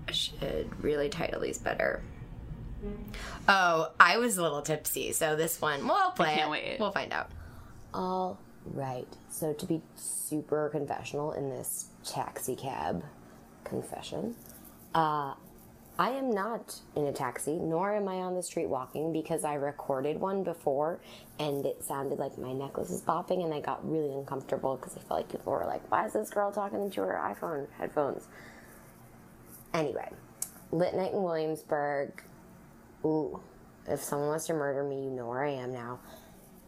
I 0.08 0.12
should 0.12 0.84
really 0.84 1.10
title 1.10 1.42
these 1.42 1.58
better. 1.58 2.02
Oh, 3.48 3.92
I 4.00 4.18
was 4.18 4.38
a 4.38 4.42
little 4.44 4.62
tipsy, 4.62 5.14
so 5.14 5.36
this 5.36 5.62
one, 5.62 5.88
well, 5.88 5.98
I'll 5.98 6.12
play 6.12 6.36
can't 6.36 6.50
it. 6.50 6.52
wait. 6.52 6.80
We'll 6.80 6.92
find 6.92 7.14
out. 7.14 7.30
All 7.94 8.38
right. 8.66 9.08
So 9.30 9.54
to 9.54 9.66
be 9.66 9.82
super 9.96 10.70
confessional 10.70 11.32
in 11.32 11.50
this 11.50 11.88
taxi 12.06 12.56
cab 12.56 13.04
confession, 13.64 14.36
uh, 14.94 15.34
I 15.98 16.10
am 16.10 16.32
not 16.32 16.80
in 16.96 17.06
a 17.06 17.14
taxi, 17.14 17.54
nor 17.54 17.96
am 17.96 18.08
I 18.08 18.16
on 18.16 18.34
the 18.34 18.42
street 18.42 18.68
walking 18.68 19.14
because 19.14 19.44
I 19.44 19.54
recorded 19.56 20.20
one 20.20 20.44
before 20.44 21.00
and 21.38 21.66
it 21.66 21.84
sounded 21.84 22.18
like 22.18 22.38
my 22.38 22.52
necklace 22.52 22.90
was 22.90 23.02
bopping 23.02 23.44
and 23.44 23.54
I 23.54 23.60
got 23.60 23.88
really 23.88 24.12
uncomfortable 24.12 24.76
because 24.76 24.98
I 24.98 25.02
felt 25.02 25.20
like 25.22 25.32
people 25.32 25.54
were 25.54 25.66
like, 25.66 25.90
why 25.92 26.08
is 26.08 26.14
this 26.14 26.32
girl 26.32 26.52
talking 26.52 26.82
into 26.82 27.02
her 27.02 27.20
iPhone 27.22 27.68
headphones? 27.78 28.28
Anyway, 29.72 30.10
lit 30.72 30.96
night 30.96 31.14
in 31.14 31.22
Williamsburg. 31.22 32.24
Ooh, 33.06 33.40
if 33.88 34.02
someone 34.02 34.30
wants 34.30 34.48
to 34.48 34.54
murder 34.54 34.84
me, 34.84 35.04
you 35.04 35.12
know 35.12 35.28
where 35.28 35.44
I 35.44 35.52
am 35.52 35.74
now. 35.74 36.00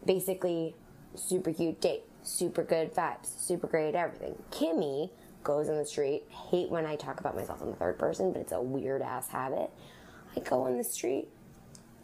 Basically, 0.06 0.76
super 1.16 1.52
cute 1.52 1.82
date, 1.82 2.04
super 2.22 2.64
good 2.64 2.94
vibes, 2.94 3.40
super 3.40 3.66
great 3.66 3.96
everything. 3.96 4.36
Kimmy 4.52 5.10
goes 5.46 5.70
in 5.70 5.78
the 5.78 5.86
street. 5.86 6.24
Hate 6.52 6.70
when 6.70 6.86
I 6.86 6.98
talk 6.98 7.22
about 7.22 7.36
myself 7.36 7.62
in 7.62 7.70
the 7.70 7.76
third 7.78 7.98
person, 7.98 8.34
but 8.34 8.42
it's 8.42 8.52
a 8.52 8.62
weird 8.62 9.02
ass 9.02 9.30
habit. 9.30 9.70
I 10.36 10.42
go 10.42 10.64
on 10.64 10.78
the 10.78 10.84
street. 10.84 11.30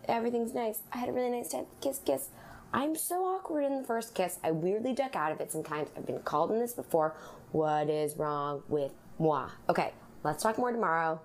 Everything's 0.08 0.54
nice. 0.54 0.80
I 0.94 1.00
had 1.00 1.10
a 1.10 1.12
really 1.12 1.32
nice 1.32 1.50
time. 1.50 1.66
Kiss, 1.82 2.00
kiss. 2.06 2.30
I'm 2.74 2.96
so 2.96 3.26
awkward 3.26 3.66
in 3.66 3.82
the 3.82 3.84
first 3.84 4.16
kiss. 4.16 4.40
I 4.44 4.52
weirdly 4.52 4.94
duck 4.94 5.18
out 5.18 5.34
of 5.34 5.42
it 5.42 5.52
sometimes. 5.52 5.90
I've 5.98 6.06
been 6.06 6.20
called 6.20 6.52
on 6.52 6.60
this 6.60 6.74
before. 6.74 7.14
What 7.52 7.90
is 7.90 8.16
wrong 8.16 8.64
with 8.70 8.94
moi? 9.20 9.50
Okay, 9.68 9.92
let's 10.24 10.42
talk 10.42 10.58
more 10.58 10.72
tomorrow. 10.72 11.20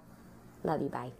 Love 0.65 0.83
you. 0.83 0.89
Bye. 0.89 1.13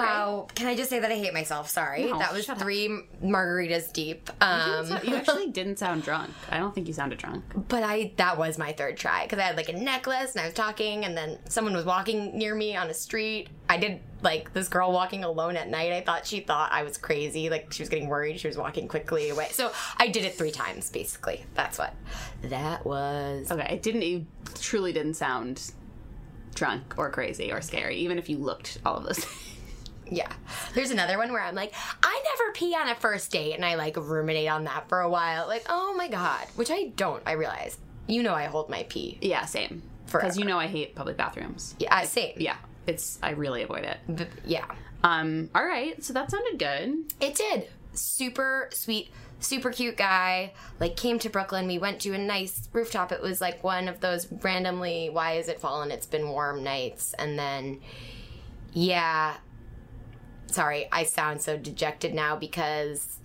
Wow. 0.00 0.48
Can 0.54 0.66
I 0.66 0.74
just 0.74 0.90
say 0.90 0.98
that 1.00 1.10
I 1.10 1.16
hate 1.16 1.34
myself? 1.34 1.68
Sorry. 1.68 2.04
No, 2.04 2.18
that 2.18 2.32
was 2.32 2.44
shut 2.44 2.56
up. 2.56 2.62
three 2.62 2.88
margaritas 3.22 3.92
deep. 3.92 4.30
Um, 4.40 4.88
you 5.02 5.14
actually 5.16 5.50
didn't 5.50 5.78
sound 5.78 6.02
drunk. 6.02 6.30
I 6.50 6.58
don't 6.58 6.74
think 6.74 6.88
you 6.88 6.94
sounded 6.94 7.18
drunk. 7.18 7.44
But 7.68 7.82
I 7.82 8.12
that 8.16 8.38
was 8.38 8.58
my 8.58 8.72
third 8.72 8.96
try 8.96 9.24
because 9.24 9.38
I 9.38 9.42
had 9.42 9.56
like 9.56 9.68
a 9.68 9.74
necklace 9.74 10.32
and 10.32 10.40
I 10.40 10.46
was 10.46 10.54
talking 10.54 11.04
and 11.04 11.16
then 11.16 11.38
someone 11.48 11.74
was 11.74 11.84
walking 11.84 12.36
near 12.36 12.54
me 12.54 12.76
on 12.76 12.88
a 12.88 12.94
street. 12.94 13.48
I 13.68 13.76
did 13.78 14.00
like 14.22 14.52
this 14.52 14.68
girl 14.68 14.92
walking 14.92 15.24
alone 15.24 15.56
at 15.56 15.68
night. 15.68 15.92
I 15.92 16.00
thought 16.00 16.26
she 16.26 16.40
thought 16.40 16.70
I 16.72 16.82
was 16.82 16.96
crazy, 16.98 17.50
like 17.50 17.72
she 17.72 17.82
was 17.82 17.88
getting 17.88 18.08
worried. 18.08 18.38
She 18.40 18.48
was 18.48 18.56
walking 18.56 18.88
quickly 18.88 19.30
away. 19.30 19.48
So 19.50 19.72
I 19.96 20.08
did 20.08 20.24
it 20.24 20.34
three 20.34 20.50
times 20.50 20.90
basically. 20.90 21.44
That's 21.54 21.78
what 21.78 21.94
that 22.44 22.84
was. 22.84 23.50
Okay, 23.50 23.74
it 23.74 23.82
didn't. 23.82 24.02
You 24.02 24.26
truly 24.60 24.92
didn't 24.92 25.14
sound 25.14 25.72
drunk 26.54 26.94
or 26.98 27.10
crazy 27.10 27.50
or 27.52 27.60
scary, 27.60 27.96
even 27.96 28.18
if 28.18 28.28
you 28.28 28.38
looked 28.38 28.78
all 28.84 28.96
of 28.96 29.04
those. 29.04 29.18
things. 29.24 29.38
Yeah. 30.12 30.30
There's 30.74 30.90
another 30.90 31.16
one 31.16 31.32
where 31.32 31.42
I'm 31.42 31.54
like, 31.54 31.74
I 32.02 32.22
never 32.24 32.52
pee 32.52 32.74
on 32.76 32.88
a 32.88 32.94
first 32.94 33.30
date, 33.30 33.54
and 33.54 33.64
I 33.64 33.76
like 33.76 33.96
ruminate 33.96 34.48
on 34.48 34.64
that 34.64 34.88
for 34.88 35.00
a 35.00 35.08
while. 35.08 35.46
Like, 35.46 35.64
oh 35.68 35.94
my 35.96 36.08
god, 36.08 36.46
which 36.54 36.70
I 36.70 36.92
don't. 36.96 37.22
I 37.26 37.32
realize. 37.32 37.78
You 38.06 38.22
know, 38.22 38.34
I 38.34 38.44
hold 38.44 38.68
my 38.68 38.84
pee. 38.88 39.18
yeah, 39.20 39.44
same. 39.46 39.82
Because 40.06 40.36
you 40.36 40.44
know 40.44 40.58
I 40.58 40.66
hate 40.66 40.94
public 40.94 41.16
bathrooms. 41.16 41.74
Yeah, 41.78 41.94
I 41.96 42.04
same. 42.04 42.34
Yeah, 42.36 42.56
it's 42.86 43.18
I 43.22 43.30
really 43.30 43.62
avoid 43.62 43.84
it. 43.84 44.28
Yeah. 44.44 44.66
Um. 45.02 45.48
All 45.54 45.64
right, 45.64 46.02
so 46.04 46.12
that 46.12 46.30
sounded 46.30 46.58
good. 46.58 47.12
It 47.20 47.34
did. 47.34 47.68
Super 47.94 48.68
sweet, 48.72 49.10
super 49.40 49.70
cute 49.70 49.96
guy. 49.96 50.52
Like 50.80 50.96
came 50.96 51.18
to 51.20 51.30
Brooklyn. 51.30 51.66
We 51.66 51.78
went 51.78 52.00
to 52.00 52.12
a 52.12 52.18
nice 52.18 52.68
rooftop. 52.72 53.12
It 53.12 53.22
was 53.22 53.40
like 53.40 53.64
one 53.64 53.88
of 53.88 54.00
those 54.00 54.30
randomly 54.30 55.08
why 55.10 55.34
is 55.34 55.48
it 55.48 55.60
fallen? 55.60 55.90
It's 55.90 56.06
been 56.06 56.28
warm 56.28 56.62
nights. 56.62 57.14
And 57.18 57.38
then 57.38 57.80
yeah. 58.72 59.36
Sorry, 60.52 60.88
I 60.92 61.04
sound 61.04 61.40
so 61.42 61.56
dejected 61.56 62.14
now 62.14 62.36
because 62.36 63.18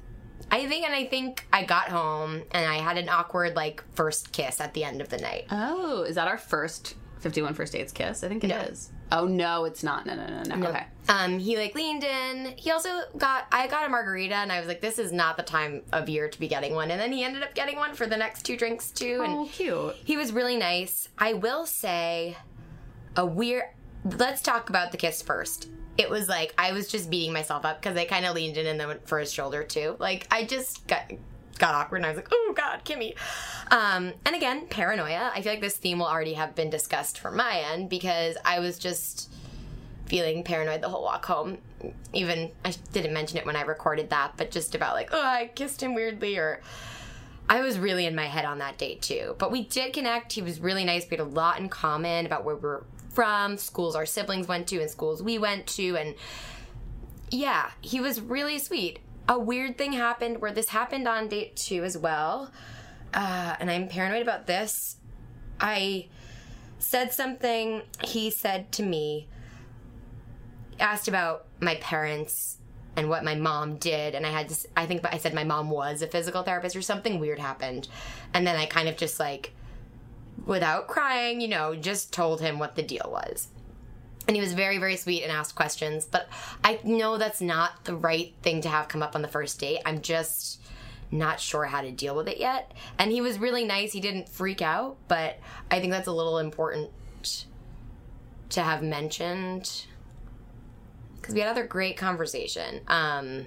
I 0.49 0.65
think 0.67 0.85
and 0.85 0.95
I 0.95 1.05
think 1.05 1.45
I 1.51 1.63
got 1.63 1.89
home 1.89 2.43
and 2.51 2.65
I 2.65 2.75
had 2.77 2.97
an 2.97 3.09
awkward 3.09 3.55
like 3.55 3.83
first 3.95 4.31
kiss 4.31 4.61
at 4.61 4.73
the 4.73 4.83
end 4.83 5.01
of 5.01 5.09
the 5.09 5.17
night. 5.17 5.45
Oh, 5.51 6.03
is 6.03 6.15
that 6.15 6.27
our 6.27 6.37
first 6.37 6.95
51 7.19 7.53
first 7.53 7.73
dates 7.73 7.91
kiss? 7.91 8.23
I 8.23 8.27
think 8.29 8.43
it 8.43 8.51
is. 8.51 8.89
No. 8.91 8.93
Oh 9.19 9.25
no, 9.25 9.63
it's 9.65 9.83
not. 9.83 10.05
No, 10.05 10.15
no, 10.15 10.25
no, 10.43 10.55
no. 10.55 10.67
Okay. 10.69 10.85
Um, 11.09 11.39
he 11.39 11.57
like 11.57 11.73
leaned 11.75 12.03
in. 12.03 12.53
He 12.57 12.71
also 12.71 12.89
got 13.17 13.47
I 13.51 13.67
got 13.67 13.85
a 13.85 13.89
margarita 13.89 14.35
and 14.35 14.51
I 14.51 14.59
was 14.59 14.67
like, 14.67 14.81
this 14.81 14.99
is 14.99 15.11
not 15.13 15.37
the 15.37 15.43
time 15.43 15.83
of 15.93 16.09
year 16.09 16.27
to 16.29 16.39
be 16.39 16.47
getting 16.49 16.75
one. 16.75 16.91
And 16.91 16.99
then 16.99 17.11
he 17.13 17.23
ended 17.23 17.41
up 17.43 17.53
getting 17.55 17.77
one 17.77 17.93
for 17.93 18.05
the 18.05 18.17
next 18.17 18.43
two 18.43 18.57
drinks 18.57 18.91
too. 18.91 19.21
And 19.23 19.33
Oh, 19.33 19.49
cute. 19.51 19.95
he 20.03 20.17
was 20.17 20.31
really 20.33 20.57
nice. 20.57 21.07
I 21.17 21.33
will 21.33 21.65
say 21.65 22.35
a 23.15 23.25
weird 23.25 23.63
let's 24.15 24.41
talk 24.41 24.69
about 24.69 24.91
the 24.91 24.97
kiss 24.97 25.21
first. 25.21 25.69
It 25.97 26.09
was 26.09 26.29
like 26.29 26.53
I 26.57 26.73
was 26.73 26.87
just 26.87 27.09
beating 27.09 27.33
myself 27.33 27.65
up 27.65 27.81
because 27.81 27.97
I 27.97 28.05
kind 28.05 28.25
of 28.25 28.35
leaned 28.35 28.57
in 28.57 28.67
and 28.67 28.79
then 28.79 28.87
went 28.87 29.07
for 29.07 29.19
his 29.19 29.31
shoulder 29.33 29.63
too. 29.63 29.95
Like 29.99 30.27
I 30.29 30.43
just 30.45 30.85
got 30.87 31.11
got 31.57 31.73
awkward 31.73 31.97
and 31.97 32.05
I 32.05 32.09
was 32.09 32.17
like, 32.17 32.29
oh 32.31 32.53
god, 32.55 32.85
Kimmy. 32.85 33.15
Um, 33.71 34.13
and 34.25 34.35
again, 34.35 34.67
paranoia. 34.67 35.31
I 35.33 35.41
feel 35.41 35.51
like 35.51 35.61
this 35.61 35.77
theme 35.77 35.99
will 35.99 36.07
already 36.07 36.33
have 36.33 36.53
been 36.53 36.69
discussed 36.69 37.19
from 37.19 37.35
my 37.35 37.63
end 37.71 37.89
because 37.89 38.37
I 38.45 38.59
was 38.59 38.77
just 38.77 39.31
feeling 40.05 40.43
paranoid 40.43 40.81
the 40.81 40.89
whole 40.89 41.03
walk 41.03 41.25
home. 41.25 41.57
Even 42.13 42.51
I 42.63 42.73
didn't 42.93 43.13
mention 43.13 43.37
it 43.39 43.45
when 43.45 43.55
I 43.55 43.61
recorded 43.61 44.11
that, 44.11 44.33
but 44.37 44.51
just 44.51 44.75
about 44.75 44.93
like, 44.93 45.09
oh, 45.11 45.21
I 45.21 45.49
kissed 45.53 45.81
him 45.81 45.95
weirdly 45.95 46.37
or 46.37 46.61
I 47.49 47.61
was 47.61 47.79
really 47.79 48.05
in 48.05 48.15
my 48.15 48.25
head 48.25 48.45
on 48.45 48.59
that 48.59 48.77
date 48.77 49.01
too. 49.01 49.35
But 49.37 49.51
we 49.51 49.63
did 49.63 49.93
connect. 49.93 50.33
He 50.33 50.41
was 50.41 50.59
really 50.59 50.83
nice. 50.83 51.09
We 51.09 51.17
had 51.17 51.25
a 51.25 51.29
lot 51.29 51.59
in 51.59 51.69
common 51.69 52.25
about 52.25 52.43
where 52.43 52.55
we're 52.55 52.83
from, 53.17 53.57
schools 53.57 53.95
our 53.95 54.05
siblings 54.05 54.47
went 54.47 54.67
to, 54.67 54.79
and 54.79 54.91
schools 54.91 55.23
we 55.23 55.39
went 55.39 55.65
to. 55.65 55.97
And 55.97 56.13
yeah, 57.31 57.71
he 57.81 57.99
was 57.99 58.21
really 58.21 58.59
sweet. 58.59 58.99
A 59.27 59.39
weird 59.39 59.75
thing 59.75 59.93
happened 59.93 60.39
where 60.39 60.53
this 60.53 60.69
happened 60.69 61.07
on 61.07 61.27
date 61.27 61.55
two 61.55 61.83
as 61.83 61.97
well. 61.97 62.51
uh, 63.13 63.55
and 63.59 63.69
I'm 63.69 63.87
paranoid 63.87 64.21
about 64.21 64.47
this. 64.47 64.97
I 65.59 66.07
said 66.79 67.13
something. 67.13 67.81
He 68.03 68.29
said 68.29 68.71
to 68.73 68.83
me, 68.83 69.27
asked 70.79 71.07
about 71.07 71.47
my 71.59 71.75
parents 71.75 72.57
and 72.95 73.09
what 73.09 73.23
my 73.23 73.35
mom 73.35 73.77
did, 73.77 74.15
and 74.15 74.25
I 74.25 74.29
had 74.29 74.49
to. 74.49 74.67
I 74.75 74.85
think 74.85 75.05
I 75.11 75.17
said 75.17 75.33
my 75.33 75.43
mom 75.43 75.69
was 75.69 76.01
a 76.01 76.07
physical 76.07 76.43
therapist, 76.43 76.75
or 76.75 76.81
something 76.81 77.19
weird 77.19 77.39
happened, 77.39 77.87
and 78.33 78.45
then 78.45 78.55
I 78.55 78.65
kind 78.65 78.87
of 78.87 78.97
just 78.97 79.19
like, 79.19 79.53
without 80.45 80.87
crying, 80.87 81.41
you 81.41 81.47
know, 81.47 81.75
just 81.75 82.13
told 82.13 82.41
him 82.41 82.59
what 82.59 82.75
the 82.75 82.83
deal 82.83 83.09
was. 83.11 83.47
And 84.27 84.35
he 84.35 84.41
was 84.41 84.53
very, 84.53 84.77
very 84.77 84.97
sweet 84.97 85.23
and 85.23 85.31
asked 85.31 85.55
questions, 85.55 86.05
but 86.05 86.27
I 86.63 86.79
know 86.83 87.17
that's 87.17 87.41
not 87.41 87.85
the 87.85 87.95
right 87.95 88.33
thing 88.41 88.61
to 88.61 88.69
have 88.69 88.89
come 88.89 89.01
up 89.01 89.15
on 89.15 89.21
the 89.21 89.27
first 89.27 89.59
date. 89.59 89.81
I'm 89.85 90.01
just 90.01 90.61
not 91.11 91.39
sure 91.39 91.65
how 91.65 91.81
to 91.81 91.91
deal 91.91 92.15
with 92.15 92.27
it 92.27 92.37
yet. 92.37 92.73
And 92.99 93.11
he 93.11 93.21
was 93.21 93.39
really 93.39 93.63
nice. 93.63 93.93
He 93.93 94.01
didn't 94.01 94.27
freak 94.27 94.61
out, 94.61 94.97
but 95.07 95.39
I 95.71 95.79
think 95.79 95.93
that's 95.93 96.07
a 96.07 96.11
little 96.11 96.39
important 96.39 96.89
to 98.49 98.61
have 98.61 98.83
mentioned 98.83 99.85
because 101.15 101.33
we 101.33 101.41
had 101.41 101.49
other 101.49 101.65
great 101.65 101.97
conversation. 101.97 102.81
Um, 102.87 103.45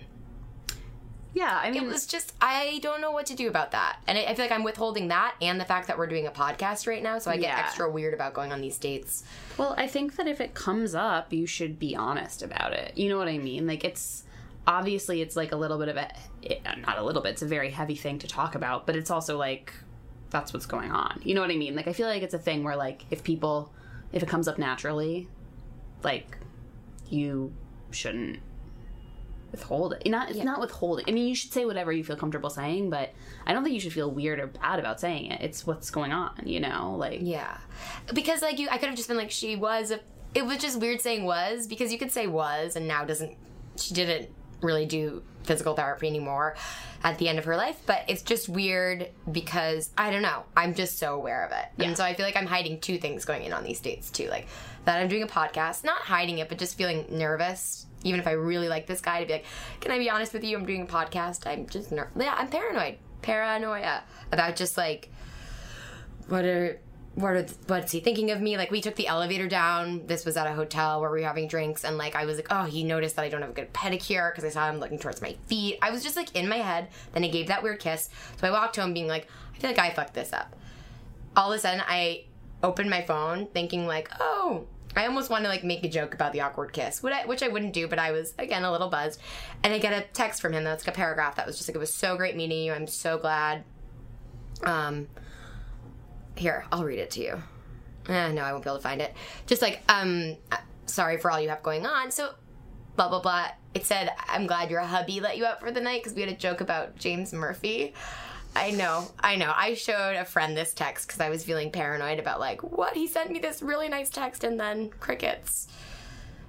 Yeah, 1.33 1.61
I 1.63 1.71
mean, 1.71 1.85
it 1.85 1.87
was 1.87 2.07
just 2.07 2.33
I 2.41 2.81
don't 2.83 3.01
know 3.01 3.13
what 3.13 3.27
to 3.27 3.37
do 3.37 3.47
about 3.49 3.71
that, 3.71 3.99
and 4.09 4.19
I, 4.19 4.23
I 4.25 4.35
feel 4.35 4.45
like 4.45 4.53
I'm 4.53 4.65
withholding 4.65 5.09
that 5.09 5.35
and 5.41 5.61
the 5.61 5.65
fact 5.65 5.87
that 5.87 5.97
we're 5.97 6.09
doing 6.09 6.27
a 6.27 6.31
podcast 6.31 6.87
right 6.89 7.03
now, 7.03 7.19
so 7.21 7.31
I 7.31 7.37
get 7.37 7.51
Yeah. 7.51 7.59
extra 7.61 7.89
weird 7.91 8.15
about 8.15 8.35
going 8.35 8.53
on 8.53 8.61
these 8.61 8.79
dates. 8.79 9.23
Well, 9.57 9.75
I 9.79 9.87
think 9.87 10.17
that 10.17 10.27
if 10.27 10.41
it 10.41 10.55
comes 10.55 10.95
up, 10.95 11.33
you 11.33 11.47
should 11.47 11.79
be 11.79 11.95
honest 11.95 12.43
about 12.43 12.73
it. 12.73 12.99
You 12.99 13.09
know 13.09 13.17
what 13.19 13.29
I 13.29 13.39
mean? 13.39 13.67
Like 13.67 13.85
it's 13.85 14.25
obviously 14.67 15.23
it's 15.23 15.37
like 15.37 15.53
a 15.53 15.57
little 15.57 15.79
bit 15.79 15.89
of 15.89 15.97
a 15.97 16.11
it, 16.43 16.63
not 16.87 16.99
a 16.99 17.03
little 17.05 17.23
bit. 17.23 17.31
It's 17.33 17.43
a 17.43 17.47
very 17.47 17.71
heavy 17.71 17.95
thing 17.97 18.19
to 18.19 18.27
talk 18.27 18.55
about, 18.57 18.87
but 18.87 18.97
it's 18.97 19.11
also 19.11 19.39
like 19.39 19.73
that's 20.31 20.53
what's 20.53 20.67
going 20.67 20.91
on. 20.91 21.21
You 21.25 21.35
know 21.35 21.41
what 21.43 21.51
I 21.51 21.57
mean? 21.57 21.77
Like 21.77 21.87
I 21.89 21.93
feel 21.93 22.09
like 22.09 22.23
it's 22.23 22.35
a 22.35 22.39
thing 22.39 22.65
where 22.65 22.77
like 22.77 23.05
if 23.11 23.23
people 23.23 23.73
if 24.13 24.23
it 24.25 24.29
comes 24.29 24.49
up 24.49 24.59
naturally, 24.59 25.29
like 26.03 26.39
you 27.09 27.53
shouldn't 27.93 28.41
withhold 29.51 29.93
it. 29.95 30.07
Not 30.09 30.31
it's 30.31 30.43
not 30.45 30.61
withholding. 30.61 31.05
I 31.09 31.13
mean, 31.13 31.27
you 31.29 31.35
should 31.35 31.53
say 31.53 31.65
whatever 31.65 31.93
you 31.93 32.05
feel 32.05 32.17
comfortable 32.17 32.51
saying, 32.51 32.91
but 32.91 33.13
I 33.47 33.53
don't 33.53 33.63
think 33.65 33.75
you 33.75 33.81
should 33.81 33.93
feel 33.93 34.11
weird 34.11 34.39
or 34.41 34.47
bad 34.49 34.79
about 34.79 35.01
saying 35.01 35.31
it. 35.31 35.41
It's 35.41 35.67
what's 35.67 35.91
going 35.91 36.13
on, 36.13 36.33
you 36.45 36.61
know? 36.61 36.95
Like 36.97 37.21
Yeah, 37.23 37.57
because 38.15 38.43
like 38.43 38.59
you, 38.59 38.69
I 38.71 38.79
could 38.79 38.89
have 38.89 38.97
just 38.97 39.09
been 39.09 39.17
like 39.19 39.31
she 39.31 39.57
was. 39.57 39.91
A, 39.91 40.01
it 40.35 40.47
was 40.47 40.59
just 40.59 40.79
weird 40.81 41.01
saying 41.01 41.25
was 41.25 41.67
because 41.67 41.93
you 41.93 41.99
could 41.99 42.13
say 42.13 42.27
was 42.27 42.77
and 42.77 42.87
now 42.87 43.05
doesn't. 43.05 43.37
She 43.77 43.95
didn't 43.95 44.29
really 44.61 44.87
do 44.87 45.23
physical 45.45 45.75
therapy 45.75 46.07
anymore 46.07 46.55
at 47.03 47.17
the 47.17 47.27
end 47.29 47.39
of 47.39 47.47
her 47.47 47.57
life, 47.57 47.81
but 47.87 48.03
it's 48.09 48.21
just 48.21 48.47
weird 48.49 49.09
because 49.33 49.89
I 49.97 50.11
don't 50.11 50.21
know. 50.21 50.45
I'm 50.55 50.75
just 50.75 50.99
so 50.99 51.15
aware 51.15 51.47
of 51.47 51.53
it, 51.53 51.65
Yeah. 51.79 51.89
and 51.89 51.97
so 51.97 52.05
I 52.05 52.13
feel 52.15 52.27
like 52.27 52.37
I'm 52.37 52.47
hiding 52.47 52.79
two 52.79 52.99
things 52.99 53.25
going 53.25 53.43
in 53.45 53.55
on 53.55 53.65
these 53.65 53.81
dates 53.81 54.11
too, 54.11 54.29
like 54.29 54.47
that 54.85 55.01
I'm 55.01 55.09
doing 55.09 55.23
a 55.23 55.27
podcast, 55.27 55.83
not 55.83 56.03
hiding 56.03 56.39
it, 56.39 56.49
but 56.51 56.59
just 56.59 56.77
feeling 56.77 57.07
nervous. 57.11 57.87
Even 58.05 58.21
if 58.21 58.27
I 58.27 58.33
really 58.33 58.69
like 58.69 58.87
this 58.87 59.01
guy, 59.01 59.21
to 59.21 59.27
be 59.27 59.33
like, 59.35 59.45
can 59.81 59.93
I 59.93 59.99
be 59.99 60.09
honest 60.09 60.33
with 60.33 60.45
you? 60.45 60.57
I'm 60.57 60.65
doing 60.65 60.83
a 60.83 60.87
podcast. 60.87 61.47
I'm 61.47 61.67
just 61.67 61.93
ner- 61.93 62.11
yeah, 62.19 62.35
I'm 62.37 62.49
paranoid, 62.49 62.97
paranoia 63.23 64.03
about 64.33 64.57
just 64.57 64.77
like 64.77 65.11
what 66.29 66.45
are 66.45 66.81
what 67.15 67.33
are 67.33 67.47
what's 67.67 67.93
he 67.93 68.01
thinking 68.01 68.31
of 68.31 68.41
me? 68.41 68.57
Like 68.57 68.71
we 68.71 68.81
took 68.81 68.95
the 68.95 69.09
elevator 69.09 69.49
down. 69.49 70.07
This 70.07 70.25
was 70.25 70.37
at 70.37 70.47
a 70.47 70.53
hotel 70.53 71.01
where 71.01 71.11
we 71.11 71.21
were 71.21 71.27
having 71.27 71.49
drinks, 71.49 71.85
and 71.85 71.99
like 71.99 72.15
I 72.15 72.25
was 72.25 72.37
like, 72.37 72.47
oh, 72.51 72.65
he 72.65 72.85
noticed 72.85 73.17
that 73.17 73.25
I 73.25 73.29
don't 73.29 73.43
have 73.43 73.51
a 73.51 73.55
good 73.55 73.73
pedicure 73.73 74.31
because 74.31 74.45
I 74.45 74.49
saw 74.49 74.69
him 74.71 74.79
looking 74.79 74.99
towards 74.99 75.21
my 75.21 75.37
feet. 75.47 75.79
I 75.83 75.91
was 75.91 76.03
just 76.03 76.17
like 76.17 76.35
in 76.37 76.49
my 76.49 76.59
head. 76.59 76.89
Then 77.13 77.23
he 77.23 77.31
gave 77.31 77.49
that 77.49 77.63
weird 77.63 77.81
kiss. 77.81 78.09
So 78.41 78.47
I 78.47 78.51
walked 78.51 78.77
home 78.77 78.95
being 78.95 79.09
like, 79.09 79.27
I 79.55 79.59
feel 79.59 79.71
like 79.71 79.79
I 79.79 79.91
fucked 79.91 80.15
this 80.15 80.33
up. 80.33 80.55
All 81.37 81.53
of 81.53 81.59
a 81.59 81.61
sudden, 81.61 81.83
I 81.87 82.25
opened 82.63 82.91
my 82.91 83.03
phone 83.03 83.47
thinking 83.47 83.87
like, 83.87 84.09
oh. 84.21 84.67
I 84.97 85.07
almost 85.07 85.31
wanted 85.31 85.45
to 85.45 85.51
like 85.51 85.65
make 85.65 85.85
a 85.85 85.89
joke 85.89 86.15
about 86.15 86.33
the 86.33 86.41
awkward 86.41 86.73
kiss, 86.73 87.03
which 87.03 87.15
I, 87.15 87.27
which 87.27 87.43
I 87.43 87.49
wouldn't 87.49 87.73
do, 87.73 87.87
but 87.87 87.99
I 87.99 88.11
was 88.11 88.35
again 88.39 88.65
a 88.65 88.73
little 88.73 88.89
buzzed, 88.89 89.21
and 89.63 89.73
I 89.73 89.79
get 89.79 89.93
a 89.93 90.05
text 90.13 90.43
from 90.43 90.53
him 90.53 90.65
that's 90.65 90.87
like 90.87 90.95
a 90.95 90.97
paragraph 90.97 91.37
that 91.37 91.47
was 91.47 91.57
just 91.57 91.69
like, 91.69 91.77
"It 91.77 91.79
was 91.79 91.95
so 91.95 92.17
great 92.17 92.37
meeting 92.37 92.65
you. 92.65 92.73
I'm 92.73 92.87
so 92.87 93.17
glad." 93.17 93.65
Um, 94.65 95.09
here, 96.37 96.65
I'll 96.73 96.85
read 96.85 96.99
it 96.99 97.11
to 97.13 97.21
you. 97.23 97.43
Eh, 98.09 98.33
no, 98.33 98.43
I 98.43 98.53
won't 98.53 98.65
be 98.65 98.71
able 98.71 98.79
to 98.79 98.83
find 98.83 99.01
it. 99.01 99.15
Just 99.47 99.63
like, 99.63 99.83
um, 99.89 100.37
uh, 100.51 100.57
sorry 100.87 101.19
for 101.19 101.31
all 101.31 101.41
you 101.41 101.49
have 101.51 101.63
going 101.63 101.87
on. 101.87 102.11
So, 102.11 102.35
blah, 102.97 103.09
blah, 103.09 103.21
blah. 103.21 103.49
It 103.75 103.87
said, 103.87 104.11
I'm 104.29 104.47
glad 104.47 104.71
your 104.71 104.81
hubby 104.81 105.21
let 105.21 105.37
you 105.37 105.47
out 105.47 105.61
for 105.61 105.71
the 105.71 105.81
night 105.81 106.03
because 106.03 106.15
we 106.15 106.23
had 106.23 106.31
a 106.31 106.37
joke 106.37 106.61
about 106.61 106.97
James 106.97 107.33
Murphy. 107.33 107.95
I 108.55 108.73
know, 108.73 109.09
I 109.21 109.37
know. 109.37 109.53
I 109.55 109.75
showed 109.75 110.17
a 110.17 110.25
friend 110.25 110.57
this 110.57 110.75
text 110.75 111.07
because 111.07 111.21
I 111.21 111.31
was 111.31 111.45
feeling 111.45 111.71
paranoid 111.71 112.19
about, 112.19 112.41
like, 112.41 112.63
what? 112.63 112.95
He 112.97 113.07
sent 113.07 113.31
me 113.31 113.39
this 113.39 113.63
really 113.63 113.89
nice 113.89 114.11
text 114.11 114.43
and 114.45 114.59
then 114.59 114.91
crickets. 115.01 115.69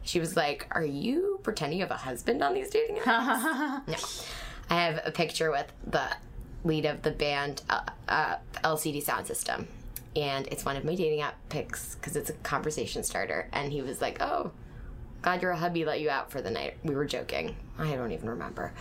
She 0.03 0.19
was 0.19 0.35
like, 0.35 0.67
Are 0.71 0.83
you 0.83 1.39
pretending 1.43 1.79
you 1.79 1.85
have 1.85 1.91
a 1.91 1.97
husband 1.97 2.41
on 2.41 2.53
these 2.53 2.69
dating 2.69 2.97
apps? 2.97 3.87
no. 3.87 3.97
I 4.69 4.85
have 4.85 5.01
a 5.05 5.11
picture 5.11 5.51
with 5.51 5.71
the 5.85 6.07
lead 6.63 6.85
of 6.85 7.01
the 7.01 7.11
band 7.11 7.61
uh, 7.69 7.81
uh, 8.07 8.35
LCD 8.63 9.03
Soundsystem, 9.03 9.65
and 10.15 10.47
it's 10.47 10.65
one 10.65 10.75
of 10.77 10.83
my 10.83 10.95
dating 10.95 11.21
app 11.21 11.35
pics 11.49 11.95
because 11.95 12.15
it's 12.15 12.29
a 12.29 12.33
conversation 12.33 13.03
starter. 13.03 13.47
And 13.51 13.71
he 13.71 13.81
was 13.81 14.01
like, 14.01 14.21
"Oh, 14.21 14.51
glad 15.21 15.41
your 15.41 15.53
hubby 15.53 15.85
let 15.85 15.99
you 16.01 16.09
out 16.09 16.31
for 16.31 16.41
the 16.41 16.49
night." 16.51 16.77
We 16.83 16.95
were 16.95 17.05
joking. 17.05 17.55
I 17.79 17.95
don't 17.95 18.11
even 18.11 18.29
remember. 18.29 18.73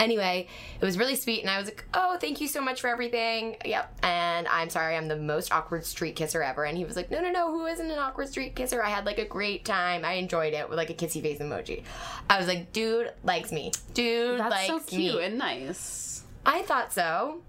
Anyway, 0.00 0.48
it 0.80 0.84
was 0.84 0.98
really 0.98 1.14
sweet, 1.14 1.42
and 1.42 1.50
I 1.50 1.58
was 1.58 1.66
like, 1.66 1.84
"Oh, 1.94 2.16
thank 2.20 2.40
you 2.40 2.48
so 2.48 2.60
much 2.60 2.80
for 2.80 2.88
everything." 2.88 3.56
Yep. 3.64 3.98
And 4.02 4.48
I'm 4.48 4.68
sorry, 4.70 4.96
I'm 4.96 5.06
the 5.08 5.16
most 5.16 5.52
awkward 5.52 5.84
street 5.84 6.16
kisser 6.16 6.42
ever. 6.42 6.64
And 6.64 6.76
he 6.76 6.84
was 6.84 6.96
like, 6.96 7.10
"No, 7.10 7.20
no, 7.20 7.30
no. 7.30 7.50
Who 7.50 7.66
isn't 7.66 7.90
an 7.90 7.98
awkward 7.98 8.28
street 8.28 8.56
kisser? 8.56 8.82
I 8.82 8.88
had 8.90 9.06
like 9.06 9.18
a 9.18 9.24
great 9.24 9.64
time. 9.64 10.04
I 10.04 10.14
enjoyed 10.14 10.54
it 10.54 10.68
with 10.68 10.76
like 10.78 10.90
a 10.90 10.94
kissy 10.94 11.22
face 11.22 11.38
emoji." 11.38 11.84
I 12.28 12.38
was 12.38 12.48
like, 12.48 12.72
"Dude 12.72 13.12
likes 13.22 13.52
me. 13.52 13.72
Dude 13.94 14.40
that's 14.40 14.50
likes 14.50 14.66
so 14.68 14.80
cute 14.80 15.16
me." 15.16 15.24
and 15.24 15.38
nice. 15.38 16.22
I 16.44 16.62
thought 16.62 16.92
so. 16.92 17.42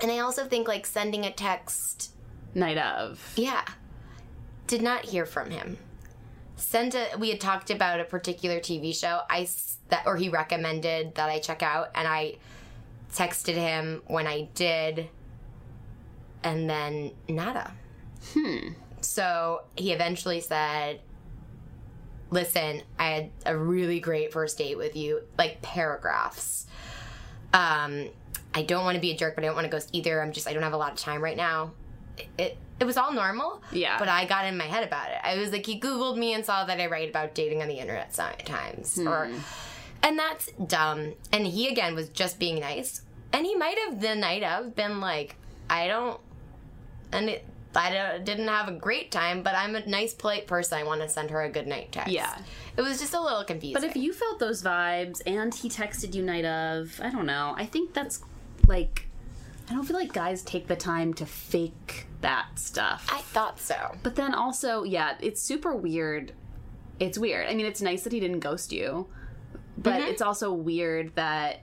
And 0.00 0.10
I 0.10 0.18
also 0.18 0.44
think 0.44 0.66
like 0.68 0.86
sending 0.86 1.24
a 1.24 1.30
text, 1.32 2.10
Night 2.54 2.78
of. 2.78 3.32
yeah. 3.36 3.64
Did 4.66 4.82
not 4.82 5.04
hear 5.04 5.24
from 5.26 5.50
him. 5.50 5.78
Sent 6.56 6.94
a 6.94 7.08
we 7.18 7.30
had 7.30 7.40
talked 7.40 7.70
about 7.70 8.00
a 8.00 8.04
particular 8.04 8.60
TV 8.60 8.94
show 8.94 9.20
I 9.28 9.48
that 9.88 10.06
or 10.06 10.16
he 10.16 10.28
recommended 10.28 11.14
that 11.16 11.28
I 11.28 11.38
check 11.40 11.62
out 11.62 11.90
and 11.94 12.06
I 12.06 12.36
texted 13.12 13.54
him 13.54 14.02
when 14.06 14.26
I 14.26 14.48
did 14.54 15.08
and 16.42 16.68
then 16.68 17.12
nada. 17.28 17.72
Hmm. 18.32 18.68
So 19.00 19.62
he 19.76 19.92
eventually 19.92 20.40
said 20.40 21.00
Listen, 22.30 22.82
I 22.98 23.10
had 23.10 23.30
a 23.46 23.56
really 23.56 24.00
great 24.00 24.32
first 24.32 24.58
date 24.58 24.76
with 24.76 24.96
you, 24.96 25.22
like 25.38 25.62
paragraphs 25.62 26.66
um 27.54 28.10
i 28.52 28.62
don't 28.62 28.84
want 28.84 28.96
to 28.96 29.00
be 29.00 29.12
a 29.12 29.16
jerk 29.16 29.34
but 29.34 29.44
i 29.44 29.46
don't 29.46 29.54
want 29.54 29.64
to 29.64 29.70
ghost 29.70 29.88
either 29.92 30.20
i'm 30.20 30.32
just 30.32 30.46
i 30.46 30.52
don't 30.52 30.62
have 30.62 30.74
a 30.74 30.76
lot 30.76 30.92
of 30.92 30.98
time 30.98 31.22
right 31.22 31.36
now 31.36 31.72
it, 32.38 32.56
it 32.80 32.84
was 32.84 32.96
all 32.96 33.12
normal 33.12 33.62
Yeah. 33.72 33.98
but 33.98 34.08
i 34.08 34.24
got 34.24 34.46
in 34.46 34.56
my 34.56 34.64
head 34.64 34.86
about 34.86 35.10
it 35.10 35.18
i 35.22 35.36
was 35.36 35.52
like 35.52 35.66
he 35.66 35.80
googled 35.80 36.16
me 36.16 36.34
and 36.34 36.44
saw 36.44 36.64
that 36.64 36.80
i 36.80 36.86
write 36.86 37.08
about 37.08 37.34
dating 37.34 37.62
on 37.62 37.68
the 37.68 37.78
internet 37.78 38.14
sometimes 38.14 38.98
or 38.98 39.26
hmm. 39.26 39.38
and 40.02 40.18
that's 40.18 40.50
dumb 40.66 41.14
and 41.32 41.46
he 41.46 41.68
again 41.68 41.94
was 41.94 42.08
just 42.08 42.38
being 42.38 42.60
nice 42.60 43.02
and 43.32 43.46
he 43.46 43.54
might 43.54 43.78
have 43.86 44.00
the 44.00 44.14
night 44.14 44.42
of 44.42 44.74
been 44.74 45.00
like 45.00 45.36
i 45.68 45.86
don't 45.86 46.20
and 47.12 47.28
it 47.28 47.44
I 47.76 48.18
didn't 48.22 48.48
have 48.48 48.68
a 48.68 48.72
great 48.72 49.10
time, 49.10 49.42
but 49.42 49.54
I'm 49.54 49.74
a 49.74 49.86
nice, 49.86 50.14
polite 50.14 50.46
person. 50.46 50.78
I 50.78 50.84
want 50.84 51.00
to 51.00 51.08
send 51.08 51.30
her 51.30 51.42
a 51.42 51.48
good 51.48 51.66
night 51.66 51.92
text. 51.92 52.12
Yeah. 52.12 52.36
It 52.76 52.82
was 52.82 53.00
just 53.00 53.14
a 53.14 53.20
little 53.20 53.44
confusing. 53.44 53.80
But 53.80 53.84
if 53.88 53.96
you 53.96 54.12
felt 54.12 54.38
those 54.38 54.62
vibes 54.62 55.20
and 55.26 55.54
he 55.54 55.68
texted 55.68 56.14
you 56.14 56.22
night 56.22 56.44
of, 56.44 57.00
I 57.02 57.10
don't 57.10 57.26
know. 57.26 57.54
I 57.56 57.66
think 57.66 57.94
that's 57.94 58.22
like 58.66 59.06
I 59.68 59.72
don't 59.72 59.84
feel 59.84 59.96
like 59.96 60.12
guys 60.12 60.42
take 60.42 60.66
the 60.66 60.76
time 60.76 61.14
to 61.14 61.26
fake 61.26 62.06
that 62.20 62.46
stuff. 62.58 63.06
I 63.10 63.20
thought 63.20 63.58
so. 63.58 63.96
but 64.02 64.14
then 64.16 64.34
also, 64.34 64.82
yeah, 64.84 65.16
it's 65.20 65.40
super 65.40 65.74
weird. 65.74 66.32
It's 67.00 67.18
weird. 67.18 67.48
I 67.48 67.54
mean, 67.54 67.66
it's 67.66 67.80
nice 67.82 68.02
that 68.02 68.12
he 68.12 68.20
didn't 68.20 68.40
ghost 68.40 68.72
you, 68.72 69.06
but 69.78 69.94
Mm-hmm. 70.00 70.08
it's 70.10 70.22
also 70.22 70.52
weird 70.52 71.14
that 71.16 71.62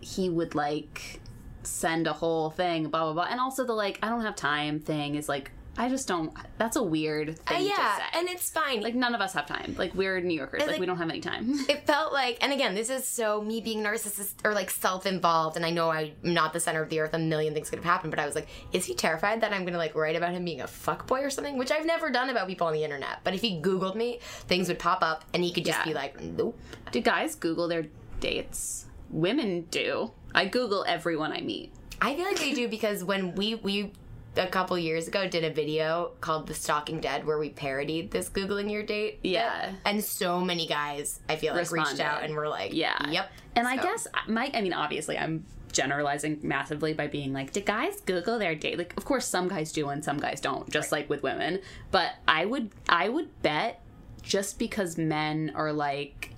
he 0.00 0.28
would 0.30 0.54
like 0.54 1.20
send 1.62 2.06
a 2.06 2.12
whole 2.12 2.50
thing, 2.50 2.88
blah 2.88 3.04
blah 3.04 3.12
blah. 3.12 3.26
And 3.30 3.38
also 3.40 3.64
the 3.64 3.72
like, 3.72 3.98
I 4.02 4.08
don't 4.08 4.22
have 4.22 4.34
time 4.36 4.80
thing 4.80 5.14
is 5.14 5.28
like, 5.28 5.50
I 5.78 5.88
just 5.88 6.06
don't. 6.06 6.34
That's 6.58 6.76
a 6.76 6.82
weird 6.82 7.38
thing 7.38 7.56
Uh, 7.56 7.60
yeah, 7.60 7.74
to 7.76 7.96
say. 7.96 8.18
and 8.20 8.28
it's 8.28 8.50
fine. 8.50 8.82
like 8.82 8.94
none 8.94 9.14
of 9.14 9.22
us 9.22 9.32
have 9.32 9.46
time. 9.46 9.74
Like 9.78 9.94
we're 9.94 10.20
New 10.20 10.34
Yorkers. 10.36 10.60
Like, 10.60 10.72
like- 10.72 10.80
we 10.80 10.84
don't 10.86 10.98
have 10.98 11.08
any 11.08 11.20
time. 11.20 11.54
it 11.68 11.86
felt 11.86 12.12
like, 12.12 12.36
and 12.42 12.52
again, 12.52 12.74
this 12.74 12.90
is 12.90 13.08
so 13.08 13.40
me 13.40 13.62
being 13.62 13.82
narcissist 13.82 14.34
or 14.44 14.52
like 14.52 14.68
self-involved, 14.70 15.56
and 15.56 15.64
I 15.64 15.70
know 15.70 15.88
I'm 15.90 16.12
not 16.22 16.52
the 16.52 16.60
center 16.60 16.82
of 16.82 16.90
the 16.90 17.00
earth. 17.00 17.14
A 17.14 17.18
million 17.18 17.54
things 17.54 17.70
could 17.70 17.78
have 17.78 17.86
happened, 17.86 18.10
but 18.10 18.18
I 18.20 18.26
was 18.26 18.34
like, 18.34 18.48
is 18.72 18.84
he 18.84 18.94
terrified 18.94 19.40
that 19.40 19.52
I'm 19.54 19.64
gonna 19.64 19.78
like 19.78 19.94
write 19.94 20.14
about 20.14 20.32
him 20.32 20.44
being 20.44 20.60
a 20.60 20.66
fuckboy 20.66 21.22
or 21.24 21.30
something? 21.30 21.56
Which 21.56 21.70
I've 21.72 21.86
never 21.86 22.10
done 22.10 22.28
about 22.28 22.48
people 22.48 22.66
on 22.66 22.74
the 22.74 22.84
internet. 22.84 23.20
But 23.24 23.34
if 23.34 23.40
he 23.40 23.60
Googled 23.62 23.94
me, 23.96 24.18
things 24.48 24.68
would 24.68 24.78
pop 24.78 25.02
up, 25.02 25.24
and 25.32 25.42
he 25.42 25.52
could 25.52 25.64
just 25.64 25.78
Yeah. 25.78 25.84
be 25.84 25.94
like, 25.94 26.20
nope. 26.20 26.58
Do 26.90 27.00
guys 27.00 27.34
Google 27.34 27.66
their 27.68 27.86
dates? 28.20 28.84
Women 29.10 29.62
do. 29.70 30.12
I 30.34 30.44
Google 30.46 30.84
everyone 30.86 31.32
I 31.32 31.40
meet. 31.40 31.72
I 32.00 32.14
feel 32.14 32.24
like 32.24 32.38
they 32.38 32.52
do 32.52 32.68
because 32.68 33.02
when 33.04 33.34
we 33.34 33.54
we 33.54 33.92
a 34.36 34.46
couple 34.46 34.78
years 34.78 35.08
ago 35.08 35.28
did 35.28 35.44
a 35.44 35.50
video 35.50 36.12
called 36.20 36.46
"The 36.46 36.54
Stalking 36.54 37.00
Dead" 37.00 37.26
where 37.26 37.38
we 37.38 37.50
parodied 37.50 38.10
this 38.10 38.28
googling 38.30 38.70
your 38.70 38.82
date. 38.82 39.20
bit. 39.22 39.32
Yeah. 39.32 39.72
and 39.84 40.02
so 40.02 40.40
many 40.40 40.66
guys 40.66 41.20
I 41.28 41.36
feel 41.36 41.54
like 41.54 41.70
reached 41.70 42.00
out 42.00 42.22
and 42.22 42.34
were 42.34 42.48
like, 42.48 42.72
Yeah. 42.72 43.10
yep." 43.10 43.30
And 43.54 43.66
I 43.68 43.76
guess 43.76 44.06
my 44.28 44.50
I 44.54 44.60
mean 44.62 44.72
obviously 44.72 45.18
I'm 45.18 45.44
generalizing 45.72 46.38
massively 46.42 46.92
by 46.92 47.06
being 47.06 47.32
like, 47.32 47.52
do 47.52 47.60
guys 47.60 48.00
Google 48.02 48.38
their 48.38 48.54
date? 48.54 48.78
Like 48.78 48.94
of 48.96 49.04
course 49.04 49.26
some 49.26 49.48
guys 49.48 49.72
do 49.72 49.88
and 49.88 50.04
some 50.04 50.18
guys 50.18 50.40
don't, 50.40 50.68
just 50.70 50.92
like 50.92 51.08
with 51.10 51.22
women. 51.22 51.60
But 51.90 52.12
I 52.26 52.44
would 52.46 52.70
I 52.88 53.08
would 53.08 53.42
bet 53.42 53.80
just 54.22 54.58
because 54.58 54.96
men 54.96 55.52
are 55.54 55.72
like 55.72 56.30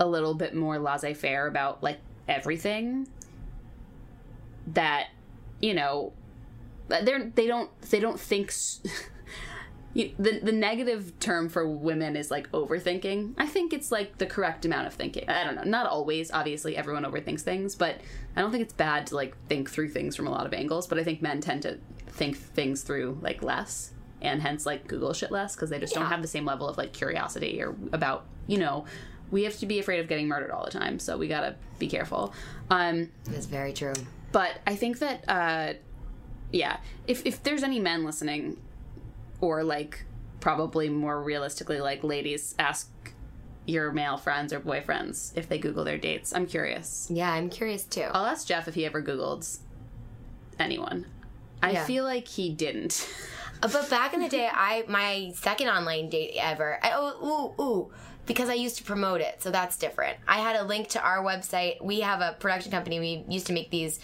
a 0.00 0.06
little 0.06 0.34
bit 0.34 0.54
more 0.54 0.78
laissez 0.78 1.14
faire 1.14 1.46
about 1.46 1.82
like 1.82 1.98
everything 2.28 3.08
that 4.68 5.08
you 5.60 5.74
know 5.74 6.12
they're 6.88 7.30
they 7.34 7.46
don't 7.46 7.70
they 7.82 8.00
don't 8.00 8.18
think 8.18 8.48
s- 8.48 8.80
you, 9.94 10.12
the 10.18 10.40
the 10.42 10.52
negative 10.52 11.18
term 11.20 11.48
for 11.48 11.68
women 11.68 12.16
is 12.16 12.30
like 12.30 12.50
overthinking. 12.52 13.34
I 13.38 13.46
think 13.46 13.72
it's 13.72 13.90
like 13.90 14.18
the 14.18 14.26
correct 14.26 14.64
amount 14.64 14.86
of 14.86 14.94
thinking. 14.94 15.28
I 15.28 15.44
don't 15.44 15.56
know, 15.56 15.64
not 15.64 15.86
always. 15.86 16.30
Obviously, 16.30 16.76
everyone 16.76 17.04
overthinks 17.04 17.40
things, 17.40 17.74
but 17.74 17.96
I 18.36 18.40
don't 18.40 18.50
think 18.50 18.62
it's 18.62 18.72
bad 18.74 19.06
to 19.08 19.16
like 19.16 19.34
think 19.48 19.70
through 19.70 19.88
things 19.90 20.14
from 20.16 20.26
a 20.26 20.30
lot 20.30 20.46
of 20.46 20.52
angles. 20.54 20.86
But 20.86 20.98
I 20.98 21.04
think 21.04 21.22
men 21.22 21.40
tend 21.40 21.62
to 21.62 21.78
think 22.08 22.36
things 22.36 22.82
through 22.82 23.18
like 23.22 23.42
less, 23.42 23.92
and 24.20 24.40
hence 24.42 24.66
like 24.66 24.86
Google 24.86 25.12
shit 25.12 25.30
less 25.30 25.54
because 25.54 25.70
they 25.70 25.78
just 25.78 25.94
don't 25.94 26.06
have 26.06 26.22
the 26.22 26.28
same 26.28 26.44
level 26.44 26.68
of 26.68 26.76
like 26.78 26.92
curiosity 26.92 27.62
or 27.62 27.74
about 27.92 28.26
you 28.46 28.58
know. 28.58 28.84
We 29.30 29.44
have 29.44 29.58
to 29.58 29.66
be 29.66 29.78
afraid 29.78 30.00
of 30.00 30.08
getting 30.08 30.26
murdered 30.26 30.50
all 30.50 30.64
the 30.64 30.70
time, 30.70 30.98
so 30.98 31.18
we 31.18 31.28
gotta 31.28 31.56
be 31.78 31.86
careful. 31.86 32.32
Um, 32.70 33.10
That's 33.24 33.44
very 33.44 33.74
true. 33.74 33.92
but 34.32 34.52
I 34.66 34.74
think 34.74 35.00
that 35.00 35.24
uh 35.28 35.74
yeah, 36.52 36.78
if 37.06 37.24
if 37.26 37.42
there's 37.42 37.62
any 37.62 37.78
men 37.80 38.04
listening 38.04 38.56
or 39.40 39.62
like 39.64 40.04
probably 40.40 40.88
more 40.88 41.20
realistically 41.22 41.80
like 41.80 42.02
ladies 42.04 42.54
ask 42.58 42.90
your 43.66 43.92
male 43.92 44.16
friends 44.16 44.52
or 44.52 44.60
boyfriends 44.60 45.36
if 45.36 45.48
they 45.48 45.58
google 45.58 45.84
their 45.84 45.98
dates. 45.98 46.32
I'm 46.34 46.46
curious. 46.46 47.06
Yeah, 47.10 47.30
I'm 47.30 47.50
curious 47.50 47.84
too. 47.84 48.02
I'll 48.12 48.24
ask 48.26 48.46
Jeff 48.46 48.66
if 48.66 48.74
he 48.74 48.86
ever 48.86 49.02
googled 49.02 49.58
anyone. 50.58 51.06
I 51.62 51.72
Yeah. 51.72 51.84
feel 51.84 52.04
like 52.04 52.26
he 52.28 52.50
didn't. 52.52 53.06
But 53.60 53.90
back 53.90 54.14
in 54.14 54.20
the 54.20 54.28
day, 54.28 54.48
I 54.48 54.84
my 54.86 55.32
second 55.34 55.66
online 55.66 56.08
date 56.10 56.36
ever. 56.38 56.78
I, 56.80 56.92
oh, 56.94 57.54
ooh, 57.58 57.60
ooh, 57.62 57.90
because 58.24 58.48
I 58.48 58.54
used 58.54 58.76
to 58.76 58.84
promote 58.84 59.20
it, 59.20 59.42
so 59.42 59.50
that's 59.50 59.76
different. 59.76 60.16
I 60.28 60.36
had 60.38 60.54
a 60.54 60.62
link 60.62 60.90
to 60.90 61.02
our 61.02 61.24
website. 61.24 61.82
We 61.82 61.98
have 62.00 62.20
a 62.20 62.36
production 62.38 62.70
company. 62.70 63.00
We 63.00 63.24
used 63.28 63.48
to 63.48 63.52
make 63.52 63.70
these 63.70 63.98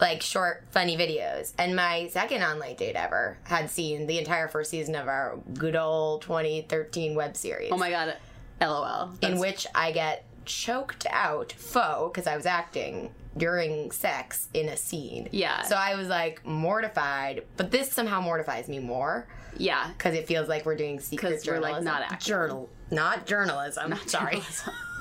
like 0.00 0.20
short, 0.22 0.64
funny 0.70 0.96
videos. 0.96 1.52
And 1.58 1.74
my 1.74 2.08
second 2.08 2.42
online 2.42 2.76
date 2.76 2.96
ever 2.96 3.38
had 3.44 3.70
seen 3.70 4.06
the 4.06 4.18
entire 4.18 4.48
first 4.48 4.70
season 4.70 4.94
of 4.94 5.08
our 5.08 5.38
good 5.54 5.76
old 5.76 6.22
2013 6.22 7.14
web 7.14 7.36
series. 7.36 7.70
oh 7.72 7.76
my 7.78 7.90
god. 7.90 8.16
LOL. 8.60 9.10
in 9.20 9.38
which 9.38 9.66
I 9.74 9.92
get 9.92 10.24
choked 10.46 11.06
out 11.10 11.52
faux 11.52 12.10
because 12.12 12.26
I 12.26 12.36
was 12.36 12.46
acting 12.46 13.12
during 13.36 13.90
sex 13.90 14.48
in 14.54 14.68
a 14.70 14.76
scene. 14.76 15.28
Yeah. 15.30 15.62
So 15.62 15.76
I 15.76 15.94
was 15.94 16.08
like 16.08 16.44
mortified, 16.46 17.42
but 17.58 17.70
this 17.70 17.92
somehow 17.92 18.20
mortifies 18.22 18.66
me 18.68 18.78
more 18.78 19.26
yeah. 19.58 19.90
because 19.96 20.14
it 20.14 20.26
feels 20.26 20.48
like 20.48 20.64
we're 20.64 20.74
doing 20.76 21.00
secret 21.00 21.32
'Cause 21.32 21.46
we're, 21.46 21.60
like, 21.60 21.82
not 21.82 22.00
acting. 22.02 22.18
journal, 22.20 22.70
not 22.90 23.26
journalism. 23.26 23.94
Sorry, 24.06 24.40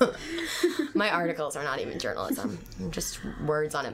my 0.93 1.09
articles 1.09 1.55
are 1.55 1.63
not 1.63 1.79
even 1.79 1.97
journalism. 1.99 2.59
Just 2.89 3.19
words 3.45 3.75
on 3.75 3.85
a 3.85 3.93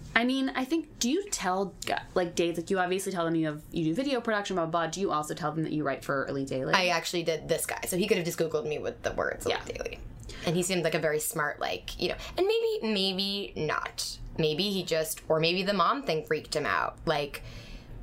I 0.15 0.25
mean, 0.25 0.51
I 0.55 0.65
think. 0.65 0.99
Do 0.99 1.09
you 1.09 1.25
tell 1.29 1.73
like 2.15 2.35
dates? 2.35 2.57
Like 2.57 2.69
you 2.69 2.79
obviously 2.79 3.11
tell 3.11 3.25
them 3.25 3.35
you 3.35 3.45
have 3.47 3.61
you 3.71 3.85
do 3.85 3.93
video 3.93 4.19
production, 4.21 4.55
blah 4.57 4.65
blah. 4.65 4.83
blah. 4.83 4.91
Do 4.91 4.99
you 4.99 5.11
also 5.11 5.33
tell 5.33 5.51
them 5.51 5.63
that 5.63 5.71
you 5.73 5.83
write 5.83 6.03
for 6.03 6.27
Elite 6.27 6.47
Daily? 6.49 6.73
I 6.73 6.87
actually 6.87 7.23
did 7.23 7.47
this 7.47 7.65
guy, 7.65 7.79
so 7.87 7.95
he 7.97 8.07
could 8.07 8.17
have 8.17 8.25
just 8.25 8.37
googled 8.37 8.67
me 8.67 8.77
with 8.77 9.01
the 9.03 9.13
words 9.13 9.45
Yeah. 9.47 9.61
yeah. 9.67 9.73
daily. 9.73 9.99
And 10.45 10.55
he 10.55 10.63
seemed 10.63 10.83
like 10.83 10.95
a 10.95 10.99
very 10.99 11.19
smart, 11.19 11.59
like 11.59 11.99
you 12.01 12.09
know, 12.09 12.15
and 12.37 12.45
maybe 12.47 12.93
maybe 12.93 13.53
not. 13.55 14.17
Maybe 14.37 14.63
he 14.69 14.83
just, 14.83 15.21
or 15.27 15.39
maybe 15.39 15.61
the 15.63 15.73
mom 15.73 16.03
thing 16.03 16.25
freaked 16.25 16.55
him 16.55 16.65
out, 16.65 16.97
like, 17.05 17.43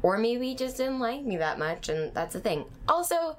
or 0.02 0.18
maybe 0.18 0.48
he 0.48 0.54
just 0.54 0.76
didn't 0.76 1.00
like 1.00 1.24
me 1.24 1.36
that 1.38 1.58
much, 1.58 1.88
and 1.88 2.12
that's 2.14 2.34
the 2.34 2.40
thing. 2.40 2.66
Also, 2.86 3.36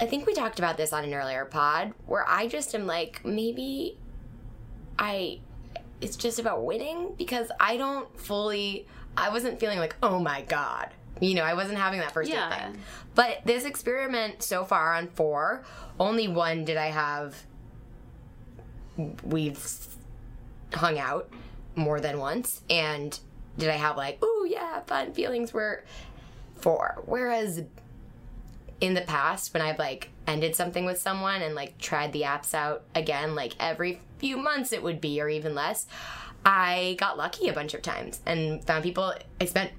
I 0.00 0.06
think 0.06 0.26
we 0.26 0.32
talked 0.34 0.58
about 0.58 0.76
this 0.76 0.92
on 0.92 1.04
an 1.04 1.12
earlier 1.12 1.44
pod, 1.44 1.92
where 2.06 2.24
I 2.28 2.46
just 2.46 2.74
am 2.74 2.86
like, 2.86 3.24
maybe 3.24 3.98
I 4.98 5.40
it's 6.00 6.16
just 6.16 6.38
about 6.38 6.64
winning 6.64 7.14
because 7.16 7.50
I 7.60 7.76
don't 7.76 8.18
fully 8.18 8.86
I 9.16 9.28
wasn't 9.30 9.60
feeling 9.60 9.78
like, 9.78 9.96
oh 10.02 10.18
my 10.18 10.42
god. 10.42 10.90
You 11.20 11.34
know, 11.34 11.44
I 11.44 11.54
wasn't 11.54 11.78
having 11.78 12.00
that 12.00 12.10
first 12.12 12.28
Yeah. 12.30 12.48
date 12.50 12.58
thing. 12.72 12.82
But 13.14 13.42
this 13.44 13.64
experiment 13.64 14.42
so 14.42 14.64
far 14.64 14.94
on 14.94 15.06
four, 15.08 15.62
only 16.00 16.26
one 16.28 16.64
did 16.64 16.76
I 16.76 16.86
have 16.88 17.36
we've 19.24 19.86
hung 20.72 20.98
out 20.98 21.28
more 21.74 22.00
than 22.00 22.18
once 22.18 22.62
and 22.70 23.18
did 23.58 23.68
I 23.68 23.74
have 23.76 23.96
like, 23.96 24.18
oh 24.22 24.46
yeah, 24.48 24.80
fun 24.80 25.12
feelings 25.12 25.52
were 25.52 25.84
four. 26.56 27.02
Whereas 27.06 27.62
in 28.80 28.94
the 28.94 29.00
past 29.02 29.52
when 29.54 29.62
I've 29.62 29.78
like 29.78 30.10
ended 30.26 30.56
something 30.56 30.84
with 30.84 30.98
someone 30.98 31.42
and 31.42 31.54
like 31.54 31.78
tried 31.78 32.12
the 32.12 32.22
apps 32.22 32.54
out 32.54 32.82
again, 32.94 33.34
like 33.34 33.52
every 33.60 34.00
few 34.24 34.38
months 34.38 34.72
it 34.72 34.82
would 34.82 35.02
be 35.02 35.20
or 35.20 35.28
even 35.28 35.54
less, 35.54 35.86
I 36.46 36.96
got 36.98 37.18
lucky 37.18 37.48
a 37.48 37.52
bunch 37.52 37.74
of 37.74 37.82
times 37.82 38.22
and 38.24 38.64
found 38.64 38.82
people 38.82 39.12
I 39.38 39.44
spent 39.44 39.72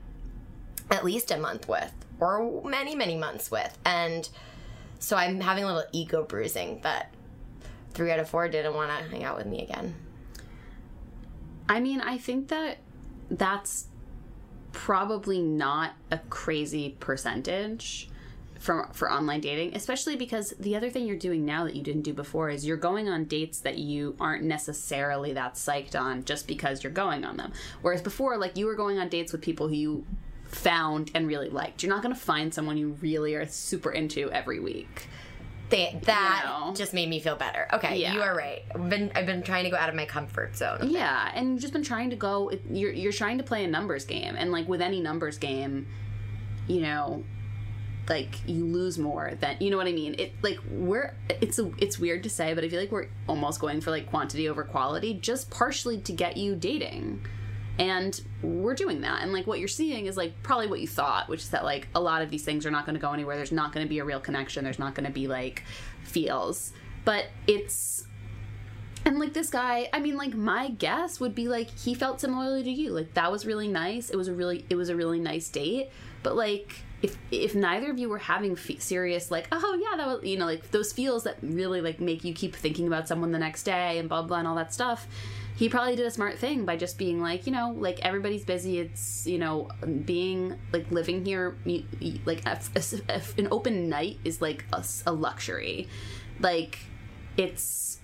at 0.92 1.04
least 1.04 1.32
a 1.32 1.38
month 1.38 1.68
with 1.68 1.92
or 2.20 2.62
many, 2.64 2.94
many 2.94 3.18
months 3.18 3.50
with. 3.50 3.76
And 3.86 4.30
so 5.00 5.18
I'm 5.18 5.42
having 5.42 5.64
a 5.64 5.68
little 5.68 5.90
ego 5.92 6.24
bruising 6.24 6.82
that 6.84 7.12
three 7.96 8.12
out 8.12 8.20
of 8.20 8.30
four 8.30 8.48
didn't 8.48 8.76
want 8.76 8.92
to 8.92 9.10
hang 9.10 9.24
out 9.24 9.36
with 9.36 9.48
me 9.48 9.64
again. 9.64 9.96
I 11.68 11.80
mean, 11.80 12.00
I 12.00 12.20
think 12.20 12.50
that 12.50 12.78
that's 13.32 13.88
probably 14.74 15.42
not 15.42 15.94
a 16.12 16.20
crazy 16.30 16.96
percentage 17.00 18.10
for 18.66 18.90
for 18.94 19.12
online 19.12 19.42
dating, 19.42 19.76
especially 19.76 20.16
because 20.16 20.54
the 20.60 20.76
other 20.76 20.90
thing 20.90 21.06
you're 21.06 21.16
doing 21.18 21.46
now 21.46 21.64
that 21.66 21.76
you 21.76 21.84
didn't 21.84 22.02
do 22.02 22.14
before 22.14 22.50
is 22.50 22.66
you're 22.66 22.78
going 22.78 23.08
on 23.08 23.26
dates 23.26 23.60
that 23.60 23.78
you 23.78 24.16
aren't 24.20 24.44
necessarily 24.44 25.34
that 25.34 25.54
psyched 25.54 26.00
on 26.00 26.24
just 26.26 26.48
because 26.48 26.84
you're 26.84 26.92
going 26.92 27.24
on 27.24 27.38
them. 27.38 27.54
Whereas 27.84 28.02
before, 28.02 28.38
like 28.38 28.58
you 28.58 28.66
were 28.66 28.76
going 28.76 28.98
on 28.98 29.08
dates 29.08 29.32
with 29.32 29.42
people 29.42 29.68
who 29.68 29.76
you 29.76 30.06
found 30.48 31.12
and 31.14 31.28
really 31.28 31.50
liked. 31.50 31.84
You're 31.84 31.94
not 31.94 32.02
going 32.02 32.14
to 32.16 32.20
find 32.20 32.54
someone 32.54 32.78
you 32.78 32.98
really 33.02 33.36
are 33.36 33.46
super 33.48 33.92
into 33.92 34.32
every 34.32 34.60
week. 34.60 35.08
They, 35.70 36.00
that 36.04 36.44
know. 36.46 36.74
just 36.76 36.94
made 36.94 37.10
me 37.10 37.20
feel 37.20 37.36
better. 37.36 37.68
Okay, 37.74 37.98
Yeah. 37.98 38.14
you 38.14 38.22
are 38.22 38.36
right. 38.36 38.62
I've 38.74 38.90
been 38.90 39.12
I've 39.16 39.26
been 39.26 39.42
trying 39.44 39.64
to 39.66 39.70
go 39.72 39.78
out 39.78 39.90
of 39.90 39.96
my 39.96 40.06
comfort 40.06 40.56
zone. 40.56 40.90
Yeah, 40.90 41.32
and 41.36 41.52
you've 41.54 41.62
just 41.62 41.74
been 41.74 41.84
trying 41.84 42.10
to 42.12 42.16
go. 42.16 42.52
You're 42.70 42.92
you're 42.92 43.12
trying 43.12 43.38
to 43.40 43.44
play 43.44 43.64
a 43.64 43.68
numbers 43.68 44.06
game, 44.06 44.36
and 44.38 44.52
like 44.52 44.68
with 44.68 44.82
any 44.82 45.02
numbers 45.02 45.38
game, 45.40 45.88
you 46.68 46.82
know, 46.82 47.24
like 48.10 48.48
you 48.48 48.66
lose 48.66 48.98
more 49.00 49.34
than 49.40 49.58
you 49.60 49.70
know 49.72 49.78
what 49.78 49.88
I 49.88 49.92
mean. 49.92 50.16
It 50.20 50.34
like 50.42 50.60
we're 50.70 51.14
it's 51.30 51.58
a, 51.60 51.72
it's 51.78 51.98
weird 52.00 52.24
to 52.24 52.30
say, 52.30 52.54
but 52.54 52.64
I 52.64 52.70
feel 52.70 52.80
like 52.80 52.92
we're 52.92 53.08
almost 53.28 53.60
going 53.60 53.82
for 53.82 53.92
like 53.92 54.10
quantity 54.10 54.48
over 54.50 54.64
quality, 54.64 55.14
just 55.16 55.50
partially 55.50 55.98
to 56.00 56.14
get 56.14 56.38
you 56.38 56.56
dating. 56.56 57.26
and 57.78 58.22
we're 58.42 58.76
doing 58.76 59.02
that. 59.02 59.22
And 59.22 59.34
like 59.34 59.48
what 59.48 59.60
you're 59.60 59.68
seeing 59.68 60.06
is 60.06 60.16
like 60.16 60.34
probably 60.44 60.68
what 60.68 60.80
you 60.80 60.88
thought 60.88 61.28
which 61.28 61.42
is 61.42 61.50
that 61.50 61.64
like 61.66 61.88
a 61.94 62.00
lot 62.00 62.22
of 62.22 62.30
these 62.30 62.44
things 62.46 62.66
are 62.66 62.72
not 62.72 62.86
going 62.86 62.96
to 62.96 63.02
go 63.02 63.12
anywhere. 63.12 63.36
There's 63.36 63.52
not 63.52 63.74
going 63.74 63.86
to 63.86 63.90
be 63.90 64.00
a 64.00 64.06
real 64.06 64.20
connection. 64.20 64.64
There's 64.64 64.80
not 64.80 64.96
going 64.96 65.06
to 65.06 65.12
be 65.12 65.28
like 65.28 65.64
feels. 66.04 66.72
But 67.04 67.26
it's 67.48 68.06
and 69.04 69.20
like 69.20 69.34
this 69.34 69.52
guy 69.52 69.88
i 69.94 70.00
mean 70.00 70.18
like 70.18 70.34
my 70.34 70.70
guess 70.70 71.20
would 71.20 71.36
be 71.36 71.48
like 71.48 71.70
he 71.78 71.94
felt 71.94 72.22
similarly 72.22 72.64
to 72.64 72.72
you. 72.72 72.92
Like 72.92 73.14
that 73.16 73.32
was 73.32 73.46
really 73.46 73.68
nice. 73.68 74.10
It 74.10 74.16
was 74.16 74.28
a 74.28 74.34
really 74.34 74.66
it 74.70 74.76
was 74.76 74.90
a 74.90 74.96
really 74.96 75.20
nice 75.20 75.50
date. 75.50 75.90
But 76.24 76.36
like 76.36 76.78
if 77.06 77.18
if 77.32 77.56
neither 77.56 77.92
of 77.92 77.98
you 77.98 78.10
were 78.10 78.18
having 78.18 78.56
serious 78.56 79.32
like 79.32 79.48
oh 79.52 79.80
yeah 79.82 79.98
that 79.98 80.08
was 80.08 80.24
you 80.24 80.38
know 80.38 80.46
like 80.46 80.72
those 80.72 80.92
feels 80.92 81.24
that 81.24 81.38
really 81.42 81.82
like 81.82 82.00
make 82.00 82.24
you 82.24 82.34
keep 82.34 82.56
thinking 82.56 82.88
about 82.88 83.08
someone 83.08 83.32
the 83.32 83.40
next 83.40 83.64
day 83.64 83.98
and 84.00 84.10
blah 84.10 84.22
blah 84.22 84.38
and 84.38 84.48
all 84.48 84.56
that 84.56 84.74
stuff 84.74 85.08
he 85.56 85.70
probably 85.70 85.96
did 85.96 86.06
a 86.06 86.12
smart 86.12 86.38
thing 86.38 86.66
by 86.66 86.76
just 86.76 86.98
being 86.98 87.22
like 87.22 87.46
you 87.46 87.54
know 87.54 87.74
like 87.78 88.00
everybody's 88.02 88.44
busy. 88.44 88.78
It's 88.78 89.26
you 89.26 89.38
know 89.38 89.70
being 90.04 90.60
like 90.74 90.92
living 90.92 91.24
here 91.24 91.56
like 92.26 92.46
an 92.46 93.48
open 93.52 93.88
night 93.88 94.18
is 94.26 94.42
like 94.42 94.66
a 94.74 95.14
luxury. 95.14 95.88
Like 96.42 96.80
it's 97.38 98.00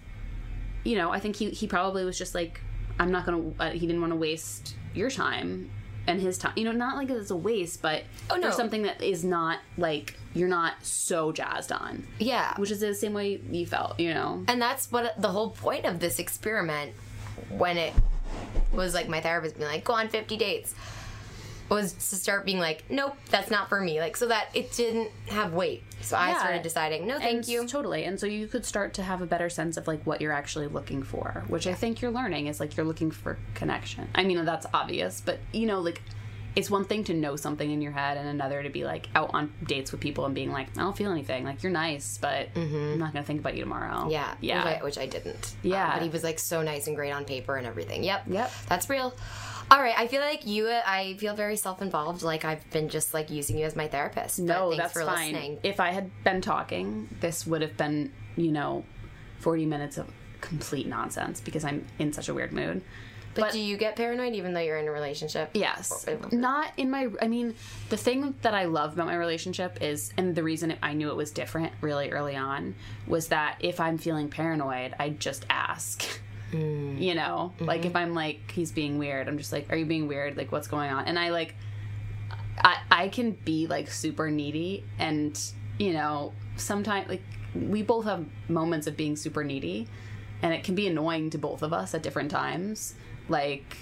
you 0.84 0.97
know 0.97 1.12
i 1.12 1.20
think 1.20 1.36
he, 1.36 1.49
he 1.49 1.68
probably 1.68 2.04
was 2.04 2.18
just 2.18 2.36
like 2.36 2.62
i'm 2.99 3.12
not 3.12 3.26
gonna 3.26 3.52
uh, 3.60 3.70
he 3.70 3.86
didn't 3.86 4.02
want 4.02 4.12
to 4.12 4.18
waste 4.18 4.76
your 4.93 5.10
time 5.10 5.70
and 6.08 6.20
his 6.22 6.38
time 6.38 6.54
you 6.56 6.64
know 6.64 6.72
not 6.72 6.95
like 6.97 7.10
it's 7.10 7.30
a 7.32 7.36
waste 7.36 7.82
but 7.82 8.04
Oh, 8.30 8.36
no. 8.36 8.41
there's 8.41 8.56
something 8.56 8.84
that 8.84 9.02
is 9.04 9.24
not 9.24 9.60
like 9.78 10.16
you're 10.34 10.47
not 10.49 10.74
so 10.84 11.32
jazzed 11.32 11.72
on 11.72 12.08
Yeah. 12.20 12.54
which 12.58 12.72
is 12.72 12.80
the 12.80 12.93
same 12.95 13.14
way 13.14 13.39
you 13.52 13.66
felt 13.66 13.99
you 13.99 14.14
know 14.14 14.43
And 14.47 14.62
that's 14.62 14.91
what 14.91 15.22
the 15.22 15.28
whole 15.30 15.52
point 15.52 15.86
of 15.86 15.99
this 15.99 16.18
experiment, 16.20 16.93
when 17.49 17.78
it 17.78 17.93
was 18.74 18.93
like 18.93 19.08
my 19.10 19.20
therapist 19.22 19.58
being 19.58 19.70
like, 19.70 19.84
go 19.84 19.93
on 19.93 20.08
50 20.08 20.38
dates, 20.38 20.74
was 21.76 21.93
to 21.93 22.15
start 22.15 22.45
being 22.45 22.59
like, 22.59 22.84
nope, 22.89 23.15
that's 23.30 23.49
not 23.49 23.69
for 23.69 23.80
me. 23.82 23.99
Like, 23.99 24.17
so 24.17 24.28
that 24.28 24.49
it 24.53 24.72
didn't 24.74 25.09
have 25.30 25.53
weight. 25.53 25.84
So 26.01 26.17
I 26.17 26.30
Yeah. 26.30 26.39
started 26.39 26.61
deciding, 26.63 27.07
no, 27.07 27.17
thank 27.17 27.32
And 27.39 27.47
you. 27.47 27.67
totally 27.67 28.03
and 28.03 28.19
so 28.19 28.26
you 28.26 28.47
could 28.47 28.65
start 28.65 28.93
to 28.95 29.03
have 29.03 29.22
a 29.22 29.26
better 29.26 29.49
sense 29.49 29.78
of 29.78 29.88
like 29.88 30.03
what 30.05 30.19
you're 30.22 30.34
actually 30.34 30.67
looking 30.67 31.03
for 31.03 31.43
which 31.47 31.67
i 31.67 31.74
think 31.74 32.01
you're 32.01 32.11
learning 32.11 32.47
is 32.47 32.59
like 32.59 32.76
you're 32.76 32.86
looking 32.86 33.11
for 33.11 33.38
connection 33.53 34.07
i 34.15 34.24
mean 34.24 34.43
that's 34.45 34.65
obvious 34.74 35.22
but 35.22 35.39
you 35.53 35.65
know 35.67 35.80
like 35.80 36.01
it's 36.55 36.69
one 36.69 36.84
thing 36.84 37.03
to 37.05 37.13
know 37.13 37.36
something 37.36 37.69
in 37.72 37.82
your 37.82 37.91
head 37.93 38.17
and 38.17 38.28
another 38.28 38.61
to 38.63 38.69
be 38.69 38.84
like 38.84 39.07
out 39.15 39.30
on 39.34 39.53
dates 39.65 39.91
with 39.91 40.01
people 40.01 40.26
and 40.26 40.34
being 40.36 40.51
like 40.51 40.67
i 40.78 40.82
don't 40.82 40.97
feel 40.97 41.11
anything 41.11 41.43
like 41.45 41.61
you're 41.63 41.72
nice 41.72 42.17
but 42.17 42.47
i'm 42.55 42.97
not 42.99 43.13
gonna 43.13 43.24
think 43.24 43.39
about 43.39 43.53
you 43.55 43.61
tomorrow 43.61 43.99
Mm-hmm. 44.01 44.09
Yeah, 44.09 44.34
yeah 44.41 44.65
which 44.65 44.80
I, 44.80 44.84
which 44.84 44.97
I 44.97 45.05
didn't. 45.05 45.55
Yeah. 45.61 45.86
Um, 45.86 45.91
but 45.93 46.01
he 46.03 46.09
was 46.09 46.24
like 46.24 46.39
so 46.39 46.61
nice 46.63 46.88
and 46.88 46.95
great 46.95 47.11
on 47.11 47.24
paper 47.26 47.55
and 47.57 47.67
everything. 47.67 48.03
Yep, 48.03 48.24
Yep. 48.28 48.51
that's 48.67 48.89
real. 48.89 49.13
All 49.72 49.82
right, 49.82 49.97
I 49.97 50.07
feel 50.07 50.19
like 50.22 50.45
you. 50.45 50.67
Uh, 50.67 50.82
I 50.86 51.15
feel 51.17 51.34
very 51.34 51.55
self-involved. 51.55 52.24
Like 52.24 52.43
I've 52.45 52.69
been 52.72 52.89
just 52.89 53.13
like 53.13 53.30
using 53.30 53.57
you 53.57 53.65
as 53.65 53.76
my 53.76 53.88
therapist. 53.88 54.38
but 54.39 54.45
no 54.45 54.69
thanks 54.69 54.84
that's 54.84 54.93
for 54.93 55.03
fine 55.05 55.32
listening. 55.34 55.59
if 55.63 55.80
i 55.80 55.91
had 55.91 56.11
been 56.26 56.41
talking 56.41 57.07
this 57.22 57.47
would 57.47 57.61
have 57.61 57.78
been 57.78 58.11
you 58.36 58.51
know 58.51 58.84
40 59.39 59.65
minutes 59.65 59.97
of 59.97 60.07
complete 60.41 60.88
nonsense 60.88 61.39
because 61.39 61.63
i'm 61.63 61.86
in 61.99 62.11
such 62.13 62.28
a 62.30 62.34
weird 62.34 62.51
mood 62.51 62.82
But, 63.34 63.41
but- 63.41 63.51
do 63.53 63.59
you 63.59 63.78
get 63.78 63.95
paranoid 63.95 64.34
even 64.34 64.53
though 64.53 64.59
you're 64.59 64.78
in 64.78 64.88
a 64.88 64.91
relationship? 64.91 65.51
Yes. 65.53 66.05
Not 66.34 66.74
in 66.76 66.89
my. 66.91 67.07
I 67.22 67.28
mean, 67.30 67.55
the 67.89 67.95
thing 67.97 68.36
that 68.41 68.53
I 68.53 68.65
love 68.65 68.93
about 68.93 69.07
my 69.07 69.15
relationship 69.15 69.78
is, 69.82 70.11
and 70.17 70.36
the 70.36 70.43
reason 70.43 70.76
I 70.84 70.91
knew 70.93 71.09
it 71.11 71.15
was 71.15 71.32
different 71.32 71.72
really 71.80 72.11
early 72.11 72.36
on 72.36 72.76
was 73.07 73.30
that 73.30 73.55
if 73.61 73.80
I'm 73.80 73.97
feeling 73.97 74.28
paranoid, 74.30 74.95
I 74.99 75.09
just 75.11 75.45
ask. 75.49 76.03
Mm. 76.52 77.02
You 77.02 77.16
know, 77.16 77.54
mm-hmm. 77.56 77.66
like 77.66 77.86
if 77.86 77.95
I'm 77.95 78.14
like 78.14 78.52
he's 78.52 78.72
being 78.72 78.97
weird, 78.97 79.28
I'm 79.28 79.38
just 79.38 79.52
like, 79.52 79.72
are 79.72 79.76
you 79.76 79.86
being 79.86 80.08
weird? 80.08 80.38
Like 80.38 80.52
what's 80.52 80.68
going 80.68 80.91
on? 80.91 81.06
And 81.06 81.18
I 81.18 81.30
like, 81.30 81.56
I 82.58 82.78
I 82.89 83.08
can 83.10 83.32
be 83.32 83.68
like 83.68 83.89
super 83.89 84.30
needy, 84.30 84.84
and 84.99 85.39
you 85.78 85.93
know, 85.93 86.34
sometimes 86.58 87.08
like 87.08 87.24
we 87.56 87.82
both 87.84 88.06
have 88.06 88.26
moments 88.49 88.88
of 88.88 88.97
being 88.97 89.16
super 89.16 89.43
needy, 89.43 89.88
and 90.41 90.54
it 90.54 90.64
can 90.64 90.76
be 90.76 90.88
annoying 90.88 91.30
to 91.32 91.38
both 91.38 91.62
of 91.62 91.74
us 91.74 91.93
at 91.93 92.04
different 92.04 92.32
times. 92.32 92.95
Like 93.30 93.78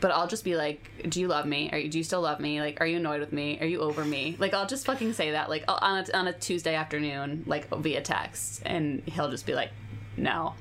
but 0.00 0.10
I'll 0.10 0.26
just 0.26 0.44
be 0.44 0.56
like, 0.56 0.90
"Do 1.08 1.20
you 1.20 1.28
love 1.28 1.46
me? 1.46 1.68
Are 1.72 1.78
you, 1.78 1.88
do 1.88 1.98
you 1.98 2.04
still 2.04 2.22
love 2.22 2.40
me? 2.40 2.60
Like, 2.60 2.80
are 2.80 2.86
you 2.86 2.96
annoyed 2.96 3.20
with 3.20 3.32
me? 3.32 3.58
Are 3.60 3.66
you 3.66 3.80
over 3.80 4.04
me?" 4.04 4.36
Like, 4.38 4.54
I'll 4.54 4.66
just 4.66 4.86
fucking 4.86 5.12
say 5.12 5.32
that, 5.32 5.48
like, 5.48 5.64
on 5.68 6.04
a, 6.04 6.16
on 6.16 6.26
a 6.26 6.32
Tuesday 6.32 6.74
afternoon, 6.74 7.44
like 7.46 7.68
via 7.68 8.00
text, 8.00 8.62
and 8.64 9.02
he'll 9.06 9.30
just 9.30 9.46
be 9.46 9.54
like, 9.54 9.70
"No." 10.16 10.54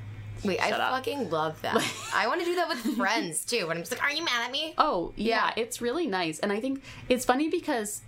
Wait, 0.44 0.60
I 0.60 0.72
up. 0.72 0.92
fucking 0.92 1.30
love 1.30 1.62
that. 1.62 1.76
I 2.14 2.28
want 2.28 2.40
to 2.42 2.46
do 2.46 2.56
that 2.56 2.70
with 2.70 2.80
friends 2.96 3.44
too. 3.46 3.68
When 3.68 3.78
I'm 3.78 3.84
just 3.84 3.92
like, 3.92 4.02
"Are 4.04 4.12
you 4.12 4.24
mad 4.24 4.46
at 4.46 4.52
me?" 4.52 4.74
Oh, 4.78 5.12
yeah, 5.16 5.52
Yeah. 5.56 5.64
it's 5.64 5.82
really 5.82 6.08
nice, 6.08 6.40
and 6.40 6.52
I 6.52 6.60
think 6.60 6.82
it's 7.10 7.26
funny 7.26 7.50
because 7.50 8.02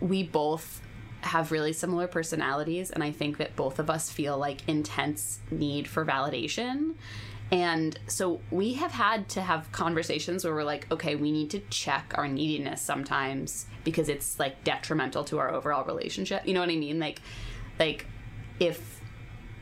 we 0.00 0.22
both 0.22 0.80
have 1.22 1.50
really 1.52 1.72
similar 1.72 2.06
personalities, 2.06 2.90
and 2.90 3.02
I 3.02 3.10
think 3.10 3.38
that 3.38 3.56
both 3.56 3.78
of 3.78 3.88
us 3.88 4.10
feel 4.10 4.36
like 4.36 4.66
intense 4.68 5.38
need 5.50 5.88
for 5.88 6.04
validation. 6.04 6.94
And 7.50 7.98
so 8.08 8.40
we 8.50 8.74
have 8.74 8.90
had 8.92 9.28
to 9.30 9.42
have 9.42 9.70
conversations 9.70 10.44
where 10.44 10.54
we're 10.54 10.64
like, 10.64 10.90
okay, 10.90 11.14
we 11.14 11.30
need 11.30 11.50
to 11.50 11.60
check 11.70 12.12
our 12.16 12.26
neediness 12.26 12.80
sometimes 12.82 13.66
because 13.84 14.08
it's 14.08 14.38
like 14.38 14.64
detrimental 14.64 15.24
to 15.24 15.38
our 15.38 15.52
overall 15.52 15.84
relationship. 15.84 16.46
You 16.46 16.54
know 16.54 16.60
what 16.60 16.70
I 16.70 16.76
mean? 16.76 16.98
Like, 16.98 17.20
like 17.78 18.06
if 18.58 19.00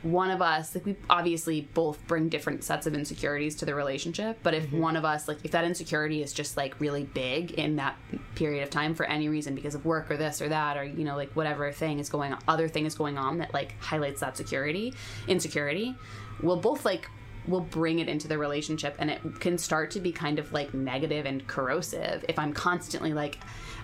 one 0.03 0.31
of 0.31 0.43
us 0.43 0.75
like 0.75 0.85
we 0.85 0.97
obviously 1.09 1.63
both 1.75 2.05
bring 2.07 2.29
different 2.29 2.65
sets 2.65 2.87
of 2.87 2.95
insecurities 2.95 3.55
to 3.55 3.65
the 3.65 3.75
relationship 3.75 4.37
but 4.43 4.53
if 4.53 4.65
mm-hmm. 4.67 4.81
one 4.81 4.97
of 4.97 5.05
us 5.05 5.29
like 5.29 5.39
if 5.45 5.53
that 5.53 5.65
insecurity 5.65 6.23
is 6.23 6.33
just 6.33 6.57
like 6.57 6.79
really 6.81 7.05
big 7.05 7.53
in 7.53 7.77
that 7.77 7.97
period 8.35 8.63
of 8.63 8.71
time 8.71 8.95
for 8.95 9.07
any 9.07 9.29
reason 9.29 9.55
because 9.55 9.75
of 9.75 9.85
work 9.85 10.11
or 10.11 10.17
this 10.17 10.43
or 10.43 10.49
that 10.49 10.77
or 10.77 10.83
you 10.83 11.05
know 11.05 11.17
like 11.17 11.31
whatever 11.33 11.71
thing 11.71 12.01
is 12.01 12.09
going 12.09 12.33
on 12.33 12.39
other 12.49 12.69
thing 12.69 12.85
is 12.85 12.95
going 12.95 13.17
on 13.17 13.39
that 13.39 13.55
like 13.55 13.79
highlights 13.81 14.21
that 14.21 14.37
security 14.37 14.93
insecurity 15.29 15.95
we'll 16.43 16.57
both 16.57 16.85
like 16.85 17.09
will 17.47 17.61
bring 17.61 17.99
it 17.99 18.09
into 18.09 18.29
the 18.29 18.39
relationship 18.39 18.95
and 18.99 19.11
it 19.11 19.21
can 19.41 19.59
start 19.59 19.91
to 19.91 20.01
be 20.01 20.13
kind 20.13 20.39
of 20.39 20.53
like 20.53 20.73
negative 20.75 21.27
and 21.27 21.47
corrosive 21.47 22.25
if 22.29 22.39
i'm 22.39 22.53
constantly 22.53 23.13
like 23.13 23.39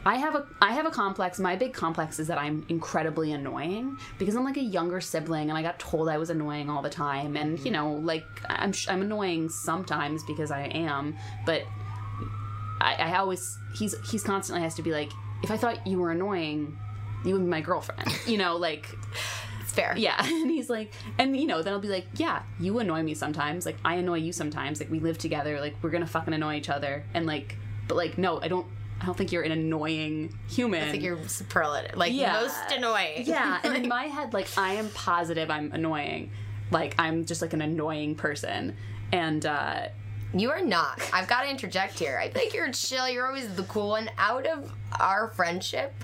i 0.08 0.16
have 0.16 0.34
a 0.34 0.46
i 0.62 0.72
have 0.72 0.86
a 0.86 0.90
complex 0.90 1.38
my 1.38 1.54
big 1.54 1.74
complex 1.74 2.18
is 2.18 2.26
that 2.26 2.38
i'm 2.38 2.64
incredibly 2.70 3.32
annoying 3.32 3.96
because 4.18 4.34
i'm 4.34 4.44
like 4.44 4.56
a 4.56 4.62
younger 4.62 5.00
sibling 5.02 5.50
and 5.50 5.58
i 5.58 5.62
got 5.62 5.78
told 5.78 6.08
i 6.08 6.16
was 6.16 6.30
annoying 6.30 6.70
all 6.70 6.80
the 6.80 6.88
time 6.88 7.36
and 7.36 7.58
you 7.58 7.66
mm-hmm. 7.66 7.74
know 7.74 7.92
like 7.92 8.24
i'm 8.48 8.72
sh- 8.72 8.88
i'm 8.88 9.02
annoying 9.02 9.50
sometimes 9.50 10.24
because 10.24 10.50
i 10.50 10.62
am 10.62 11.14
but 11.44 11.62
I, 12.80 12.94
I 12.94 13.18
always 13.18 13.58
he's 13.74 13.94
he's 14.10 14.22
constantly 14.22 14.62
has 14.62 14.74
to 14.76 14.82
be 14.82 14.92
like 14.92 15.10
if 15.42 15.50
i 15.50 15.58
thought 15.58 15.86
you 15.86 15.98
were 15.98 16.10
annoying 16.10 16.78
you 17.24 17.34
would 17.34 17.42
be 17.42 17.50
my 17.50 17.60
girlfriend 17.60 18.10
you 18.26 18.38
know 18.38 18.56
like 18.56 18.88
It's 19.60 19.72
fair. 19.72 19.94
yeah. 19.98 20.16
And 20.24 20.50
he's 20.50 20.70
like, 20.70 20.94
and 21.18 21.36
you 21.36 21.46
know, 21.46 21.60
then 21.60 21.74
I'll 21.74 21.78
be 21.78 21.88
like, 21.88 22.06
yeah, 22.14 22.42
you 22.58 22.78
annoy 22.78 23.02
me 23.02 23.12
sometimes. 23.12 23.66
Like, 23.66 23.76
I 23.84 23.96
annoy 23.96 24.18
you 24.20 24.32
sometimes. 24.32 24.80
Like, 24.80 24.90
we 24.90 24.98
live 24.98 25.18
together. 25.18 25.60
Like, 25.60 25.74
we're 25.82 25.90
gonna 25.90 26.06
fucking 26.06 26.32
annoy 26.32 26.54
each 26.54 26.70
other. 26.70 27.04
And 27.12 27.26
like, 27.26 27.56
but 27.86 27.96
like, 27.96 28.16
no, 28.16 28.40
I 28.40 28.48
don't. 28.48 28.66
I 29.00 29.06
don't 29.06 29.16
think 29.16 29.30
you're 29.32 29.42
an 29.42 29.52
annoying 29.52 30.36
human. 30.48 30.82
I 30.82 30.90
think 30.90 31.02
you're 31.02 31.26
superlative, 31.28 31.96
like 31.96 32.12
Yeah. 32.12 32.32
most 32.40 32.58
annoying. 32.72 33.22
yeah. 33.26 33.60
And 33.62 33.76
in 33.76 33.88
my 33.98 34.04
head, 34.04 34.32
like, 34.34 34.48
I 34.58 34.74
am 34.74 34.88
positive 34.90 35.50
I'm 35.50 35.70
annoying. 35.72 36.30
Like, 36.70 36.94
I'm 36.98 37.24
just 37.24 37.40
like 37.40 37.52
an 37.52 37.62
annoying 37.62 38.14
person. 38.16 38.76
And 39.12 39.46
uh, 39.46 39.88
You 40.34 40.50
are 40.50 40.60
not. 40.60 41.00
I've 41.12 41.28
got 41.28 41.42
to 41.42 41.48
interject 41.50 41.98
here. 41.98 42.18
I 42.22 42.28
think 42.28 42.52
you're 42.54 42.70
chill. 42.72 43.08
You're 43.08 43.26
always 43.26 43.54
the 43.54 43.62
cool 43.64 43.88
one. 43.90 44.10
Out 44.18 44.46
of 44.46 44.72
our 44.98 45.28
friendship, 45.28 45.94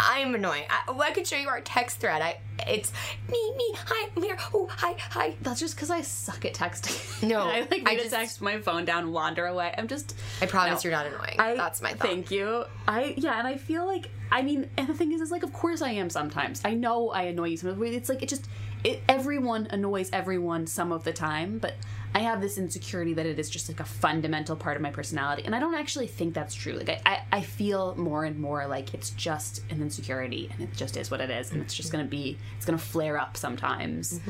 I'm 0.00 0.34
annoying. 0.34 0.64
I, 0.68 0.80
oh, 0.88 1.00
I 1.00 1.12
could 1.12 1.26
show 1.26 1.36
you 1.36 1.48
our 1.48 1.60
text 1.60 2.00
thread. 2.00 2.22
I 2.22 2.38
it's 2.66 2.92
me, 3.30 3.52
me, 3.56 3.74
hi, 3.86 4.08
I'm 4.16 4.22
here. 4.22 4.36
Oh, 4.54 4.68
hi, 4.70 4.94
hi. 4.98 5.34
that's 5.42 5.58
just 5.60 5.74
because 5.74 5.90
I 5.90 6.02
suck 6.02 6.44
at 6.44 6.54
texting. 6.54 6.98
No, 7.28 7.40
I 7.42 7.66
like 7.70 7.82
I 7.86 7.96
just- 7.96 8.10
text 8.10 8.40
my 8.40 8.58
phone 8.58 8.84
down, 8.84 9.12
wander 9.12 9.46
away. 9.46 9.72
I'm 9.76 9.86
just. 9.88 10.16
I 10.40 10.46
promise 10.46 10.82
No. 10.84 10.90
you're 10.90 10.98
not 10.98 11.06
annoying. 11.06 11.36
I, 11.38 11.54
That's 11.54 11.80
my 11.82 11.90
thought. 11.90 12.08
Thank 12.08 12.30
you. 12.30 12.64
I 12.88 13.14
yeah, 13.16 13.38
and 13.38 13.46
I 13.46 13.56
feel 13.56 13.86
like 13.86 14.10
I 14.30 14.42
mean, 14.42 14.68
and 14.76 14.88
the 14.88 14.94
thing 14.94 15.12
is, 15.12 15.20
is 15.20 15.30
like, 15.30 15.42
of 15.42 15.52
course 15.52 15.82
I 15.82 15.90
am 15.92 16.10
sometimes. 16.10 16.62
I 16.64 16.74
know 16.74 17.10
I 17.10 17.24
annoy 17.24 17.48
you 17.50 17.56
sometimes. 17.58 17.94
It's 17.94 18.08
like 18.08 18.22
it 18.22 18.28
just 18.28 18.48
it, 18.82 19.02
everyone 19.08 19.68
annoys 19.70 20.10
everyone 20.12 20.66
some 20.66 20.90
of 20.90 21.04
the 21.04 21.12
time, 21.12 21.58
but 21.58 21.74
I 22.14 22.20
have 22.20 22.40
this 22.42 22.58
insecurity 22.58 23.14
that 23.14 23.24
it 23.24 23.38
is 23.38 23.48
just 23.48 23.68
like 23.68 23.80
a 23.80 23.84
fundamental 23.84 24.54
part 24.54 24.76
of 24.76 24.82
my 24.82 24.90
personality, 24.90 25.44
and 25.44 25.54
I 25.54 25.58
don't 25.58 25.74
actually 25.74 26.06
think 26.06 26.34
that's 26.34 26.54
true. 26.54 26.74
Like 26.74 26.88
I, 26.90 27.00
I, 27.06 27.22
I 27.38 27.40
feel 27.42 27.94
more 27.96 28.24
and 28.24 28.38
more 28.38 28.66
like 28.66 28.92
it's 28.92 29.10
just 29.10 29.62
an 29.70 29.80
insecurity, 29.80 30.50
and 30.52 30.60
it 30.60 30.72
just 30.76 30.96
is 30.96 31.10
what 31.10 31.20
it 31.20 31.30
is, 31.30 31.52
and 31.52 31.62
it's 31.62 31.74
just 31.74 31.90
gonna 31.90 32.04
be, 32.04 32.38
it's 32.56 32.66
gonna 32.66 32.76
flare 32.78 33.18
up 33.18 33.36
sometimes. 33.36 34.20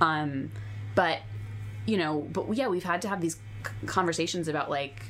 Um, 0.00 0.50
but 0.94 1.20
you 1.84 1.98
know, 1.98 2.26
but 2.32 2.54
yeah, 2.54 2.68
we've 2.68 2.84
had 2.84 3.02
to 3.02 3.08
have 3.08 3.20
these 3.20 3.36
conversations 3.84 4.48
about 4.48 4.70
like 4.70 5.02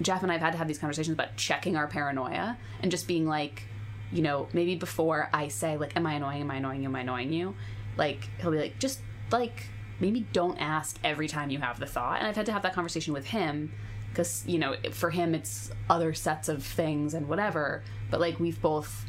Jeff 0.00 0.22
and 0.22 0.32
I've 0.32 0.40
had 0.40 0.52
to 0.52 0.58
have 0.58 0.68
these 0.68 0.78
conversations 0.78 1.14
about 1.14 1.36
checking 1.36 1.76
our 1.76 1.86
paranoia 1.86 2.56
and 2.82 2.90
just 2.90 3.06
being 3.06 3.26
like, 3.26 3.64
you 4.10 4.22
know, 4.22 4.48
maybe 4.52 4.74
before 4.74 5.28
I 5.32 5.48
say 5.48 5.76
like, 5.76 5.94
"Am 5.96 6.06
I 6.06 6.14
annoying? 6.14 6.40
Am 6.40 6.50
I 6.50 6.56
annoying 6.56 6.82
you? 6.82 6.88
Am 6.88 6.96
I 6.96 7.00
annoying 7.00 7.32
you?" 7.32 7.54
Like 7.96 8.28
he'll 8.40 8.50
be 8.50 8.58
like, 8.58 8.78
just 8.78 9.00
like 9.30 9.68
maybe 10.00 10.26
don't 10.32 10.56
ask 10.58 10.98
every 11.04 11.28
time 11.28 11.50
you 11.50 11.58
have 11.58 11.78
the 11.80 11.86
thought. 11.86 12.18
And 12.18 12.26
I've 12.26 12.36
had 12.36 12.46
to 12.46 12.52
have 12.52 12.62
that 12.62 12.74
conversation 12.74 13.12
with 13.12 13.26
him 13.26 13.72
because 14.10 14.44
you 14.46 14.58
know 14.58 14.76
for 14.92 15.10
him 15.10 15.34
it's 15.34 15.72
other 15.90 16.14
sets 16.14 16.48
of 16.48 16.62
things 16.62 17.14
and 17.14 17.26
whatever 17.28 17.82
but 18.12 18.20
like 18.20 18.38
we've 18.38 18.62
both 18.62 19.06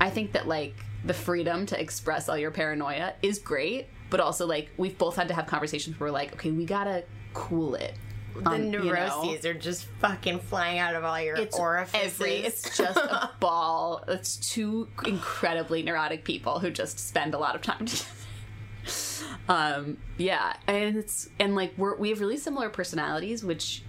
i 0.00 0.08
think 0.08 0.30
that 0.30 0.46
like 0.46 0.76
the 1.04 1.12
freedom 1.14 1.66
to 1.66 1.80
express 1.80 2.28
all 2.28 2.38
your 2.38 2.52
paranoia 2.52 3.14
is 3.20 3.40
great 3.40 3.88
but 4.10 4.20
also 4.20 4.46
like 4.46 4.70
we've 4.76 4.96
both 4.96 5.16
had 5.16 5.26
to 5.26 5.34
have 5.34 5.46
conversations 5.46 5.98
where 5.98 6.08
we're 6.08 6.12
like 6.14 6.32
okay 6.34 6.52
we 6.52 6.64
gotta 6.64 7.02
cool 7.32 7.74
it 7.74 7.94
The 8.36 8.48
Um, 8.48 8.62
you 8.62 8.70
know? 8.70 8.78
neuroses 8.84 9.44
are 9.44 9.54
just 9.54 9.86
fucking 10.00 10.38
flying 10.38 10.78
out 10.78 10.94
of 10.94 11.02
all 11.02 11.20
your 11.20 11.34
it's 11.34 11.58
orifices. 11.58 12.20
every 12.20 12.32
it's 12.36 12.76
just 12.78 12.96
a 12.96 13.30
ball 13.40 14.04
it's 14.06 14.36
two 14.36 14.86
incredibly 15.04 15.82
neurotic 15.82 16.24
people 16.24 16.60
who 16.60 16.70
just 16.70 17.00
spend 17.00 17.34
a 17.34 17.38
lot 17.38 17.56
of 17.56 17.62
time 17.62 17.86
together 17.86 18.08
um 19.48 19.96
yeah 20.18 20.54
and 20.66 20.96
it's 20.96 21.28
and 21.38 21.54
like 21.54 21.72
we're 21.76 21.96
we 21.96 22.08
have 22.10 22.20
really 22.20 22.36
similar 22.36 22.68
personalities 22.68 23.44
which 23.44 23.82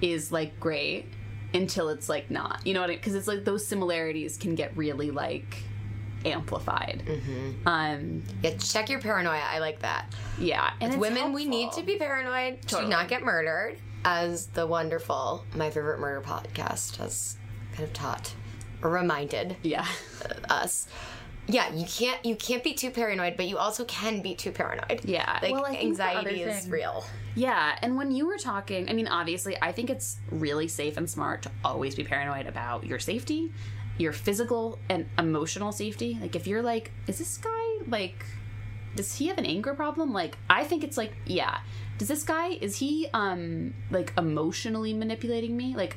is 0.00 0.30
like 0.32 0.58
great 0.60 1.06
until 1.54 1.88
it's 1.88 2.08
like 2.08 2.30
not 2.30 2.60
you 2.66 2.72
know 2.74 2.80
what 2.80 2.90
i 2.90 2.94
because 2.96 3.14
it's 3.14 3.28
like 3.28 3.44
those 3.44 3.66
similarities 3.66 4.36
can 4.36 4.54
get 4.54 4.76
really 4.76 5.10
like 5.10 5.58
amplified 6.24 7.02
um 7.66 8.22
yeah, 8.42 8.56
check 8.56 8.88
your 8.88 9.00
paranoia. 9.00 9.42
I 9.44 9.58
like 9.58 9.80
that. 9.80 10.06
yeah 10.38 10.72
and 10.80 10.92
it's 10.92 11.00
Women, 11.00 11.32
we 11.32 11.46
need 11.46 11.72
to 11.72 11.82
be 11.82 11.96
paranoid 11.98 12.62
to 12.68 12.86
not 12.86 13.08
get 13.08 13.22
murdered, 13.24 13.76
as 14.04 14.46
the 14.46 14.66
wonderful 14.66 15.44
My 15.56 15.70
Favorite 15.70 15.98
Murder 15.98 16.20
podcast 16.24 16.96
has 16.96 17.36
kind 17.72 17.84
of 17.84 17.92
taught 17.92 18.34
or 18.82 18.90
reminded 18.90 19.56
yeah 19.62 19.86
us. 20.48 20.86
Yeah, 21.48 21.72
you 21.72 21.84
can't 21.86 22.24
you 22.24 22.36
can't 22.36 22.62
be 22.62 22.74
too 22.74 22.90
paranoid, 22.90 23.36
but 23.36 23.48
you 23.48 23.58
also 23.58 23.84
can 23.84 24.22
be 24.22 24.34
too 24.34 24.52
paranoid. 24.52 25.04
Yeah. 25.04 25.38
like 25.42 25.52
Well, 25.52 25.64
I 25.64 25.70
think 25.70 25.82
anxiety 25.82 26.42
is 26.42 26.68
real. 26.68 27.04
Yeah, 27.34 27.76
and 27.82 27.96
when 27.96 28.12
you 28.12 28.26
were 28.26 28.38
talking, 28.38 28.88
I 28.88 28.92
mean, 28.92 29.08
obviously, 29.08 29.56
I 29.60 29.72
think 29.72 29.90
it's 29.90 30.18
really 30.30 30.68
safe 30.68 30.96
and 30.96 31.08
smart 31.08 31.42
to 31.42 31.50
always 31.64 31.94
be 31.94 32.04
paranoid 32.04 32.46
about 32.46 32.86
your 32.86 32.98
safety, 32.98 33.52
your 33.98 34.12
physical 34.12 34.78
and 34.88 35.06
emotional 35.18 35.72
safety. 35.72 36.18
Like, 36.20 36.36
if 36.36 36.46
you're 36.46 36.62
like, 36.62 36.92
is 37.06 37.18
this 37.18 37.38
guy 37.38 37.78
like, 37.88 38.24
does 38.94 39.14
he 39.14 39.28
have 39.28 39.38
an 39.38 39.46
anger 39.46 39.74
problem? 39.74 40.12
Like, 40.12 40.36
I 40.48 40.64
think 40.64 40.84
it's 40.84 40.96
like, 40.96 41.14
yeah. 41.26 41.58
Does 41.98 42.08
this 42.08 42.22
guy 42.22 42.48
is 42.48 42.76
he 42.76 43.08
um 43.14 43.74
like 43.90 44.12
emotionally 44.16 44.92
manipulating 44.92 45.56
me? 45.56 45.74
Like, 45.74 45.96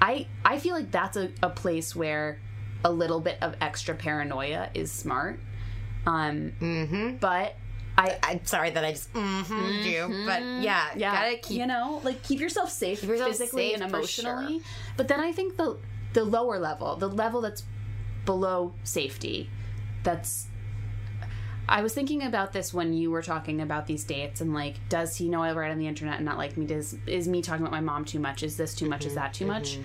I 0.00 0.26
I 0.44 0.58
feel 0.58 0.74
like 0.74 0.90
that's 0.90 1.16
a, 1.16 1.30
a 1.42 1.50
place 1.50 1.96
where 1.96 2.38
a 2.84 2.92
little 2.92 3.20
bit 3.20 3.38
of 3.42 3.56
extra 3.60 3.94
paranoia 3.94 4.70
is 4.74 4.92
smart. 4.92 5.40
Um, 6.06 6.52
Mm-hmm. 6.60 7.16
but 7.16 7.56
I 7.98 8.16
I'm 8.22 8.44
sorry 8.46 8.70
that 8.70 8.84
I 8.84 8.92
just 8.92 9.12
mm-hmm, 9.12 9.82
you, 9.82 10.24
but 10.24 10.40
yeah, 10.62 10.86
yeah, 10.96 11.12
gotta 11.12 11.36
keep 11.38 11.58
you 11.58 11.66
know, 11.66 12.00
like 12.04 12.22
keep 12.22 12.38
yourself 12.40 12.70
safe 12.70 13.02
yourself 13.02 13.30
physically 13.30 13.70
safe 13.70 13.80
and 13.80 13.90
emotionally. 13.90 14.62
But 14.96 15.08
then 15.08 15.20
I 15.20 15.32
think 15.32 15.56
the 15.56 15.76
the 16.12 16.24
lower 16.24 16.58
level, 16.58 16.96
the 16.96 17.08
level 17.08 17.40
that's 17.40 17.64
below 18.24 18.72
safety, 18.84 19.50
that's. 20.04 20.46
I 21.70 21.82
was 21.82 21.92
thinking 21.92 22.22
about 22.22 22.54
this 22.54 22.72
when 22.72 22.94
you 22.94 23.10
were 23.10 23.20
talking 23.20 23.60
about 23.60 23.86
these 23.86 24.02
dates 24.04 24.40
and 24.40 24.54
like, 24.54 24.76
does 24.88 25.16
he 25.16 25.28
know 25.28 25.42
I 25.42 25.52
write 25.52 25.70
on 25.70 25.78
the 25.78 25.86
internet 25.86 26.16
and 26.16 26.24
not 26.24 26.38
like 26.38 26.56
me? 26.56 26.64
Does 26.64 26.96
is 27.06 27.28
me 27.28 27.42
talking 27.42 27.60
about 27.60 27.72
my 27.72 27.80
mom 27.80 28.06
too 28.06 28.18
much? 28.20 28.42
Is 28.42 28.56
this 28.56 28.74
too 28.74 28.88
much? 28.88 29.04
Is 29.04 29.16
that 29.16 29.34
too 29.34 29.44
much? 29.44 29.78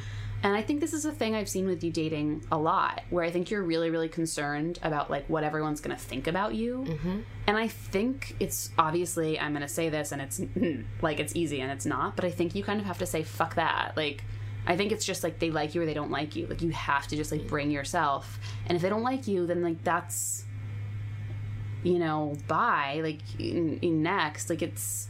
And 0.43 0.53
I 0.53 0.61
think 0.61 0.81
this 0.81 0.91
is 0.91 1.05
a 1.05 1.11
thing 1.11 1.35
I've 1.35 1.47
seen 1.47 1.67
with 1.67 1.85
you 1.85 1.89
dating 1.89 2.45
a 2.51 2.57
lot, 2.57 3.01
where 3.09 3.23
I 3.23 3.31
think 3.31 3.49
you're 3.49 3.63
really, 3.63 3.89
really 3.89 4.09
concerned 4.09 4.77
about 4.83 5.09
like 5.09 5.25
what 5.29 5.45
everyone's 5.45 5.79
going 5.79 5.95
to 5.95 6.01
think 6.01 6.27
about 6.27 6.53
you. 6.53 6.83
Mm-hmm. 6.85 7.19
And 7.47 7.57
I 7.57 7.69
think 7.69 8.35
it's 8.41 8.69
obviously 8.77 9.39
I'm 9.39 9.53
going 9.53 9.61
to 9.61 9.69
say 9.69 9.87
this, 9.87 10.11
and 10.11 10.21
it's 10.21 10.41
mm-hmm, 10.41 10.81
like 11.01 11.21
it's 11.21 11.33
easy 11.33 11.61
and 11.61 11.71
it's 11.71 11.85
not, 11.85 12.17
but 12.17 12.25
I 12.25 12.29
think 12.29 12.55
you 12.55 12.63
kind 12.63 12.81
of 12.81 12.85
have 12.85 12.97
to 12.97 13.05
say 13.05 13.23
fuck 13.23 13.55
that. 13.55 13.93
Like, 13.95 14.25
I 14.67 14.75
think 14.75 14.91
it's 14.91 15.05
just 15.05 15.23
like 15.23 15.39
they 15.39 15.49
like 15.49 15.75
you 15.75 15.81
or 15.81 15.85
they 15.85 15.93
don't 15.93 16.11
like 16.11 16.35
you. 16.35 16.45
Like 16.47 16.61
you 16.61 16.71
have 16.71 17.07
to 17.07 17.15
just 17.15 17.31
like 17.31 17.47
bring 17.47 17.71
yourself, 17.71 18.37
and 18.67 18.75
if 18.75 18.81
they 18.81 18.89
don't 18.89 19.03
like 19.03 19.29
you, 19.29 19.47
then 19.47 19.63
like 19.63 19.81
that's 19.85 20.43
you 21.83 21.99
know 21.99 22.35
bye. 22.49 22.99
Like 23.01 23.21
in, 23.39 23.79
in 23.79 24.03
next, 24.03 24.49
like 24.49 24.61
it's 24.61 25.07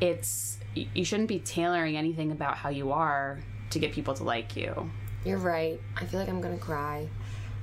it's 0.00 0.58
you 0.74 1.04
shouldn't 1.04 1.28
be 1.28 1.38
tailoring 1.38 1.96
anything 1.96 2.32
about 2.32 2.56
how 2.56 2.68
you 2.68 2.90
are 2.90 3.38
to 3.76 3.86
get 3.86 3.92
people 3.94 4.14
to 4.14 4.24
like 4.24 4.56
you. 4.56 4.90
You're 5.24 5.38
right. 5.38 5.80
I 5.96 6.04
feel 6.04 6.20
like 6.20 6.28
I'm 6.28 6.40
gonna 6.40 6.58
cry. 6.58 7.08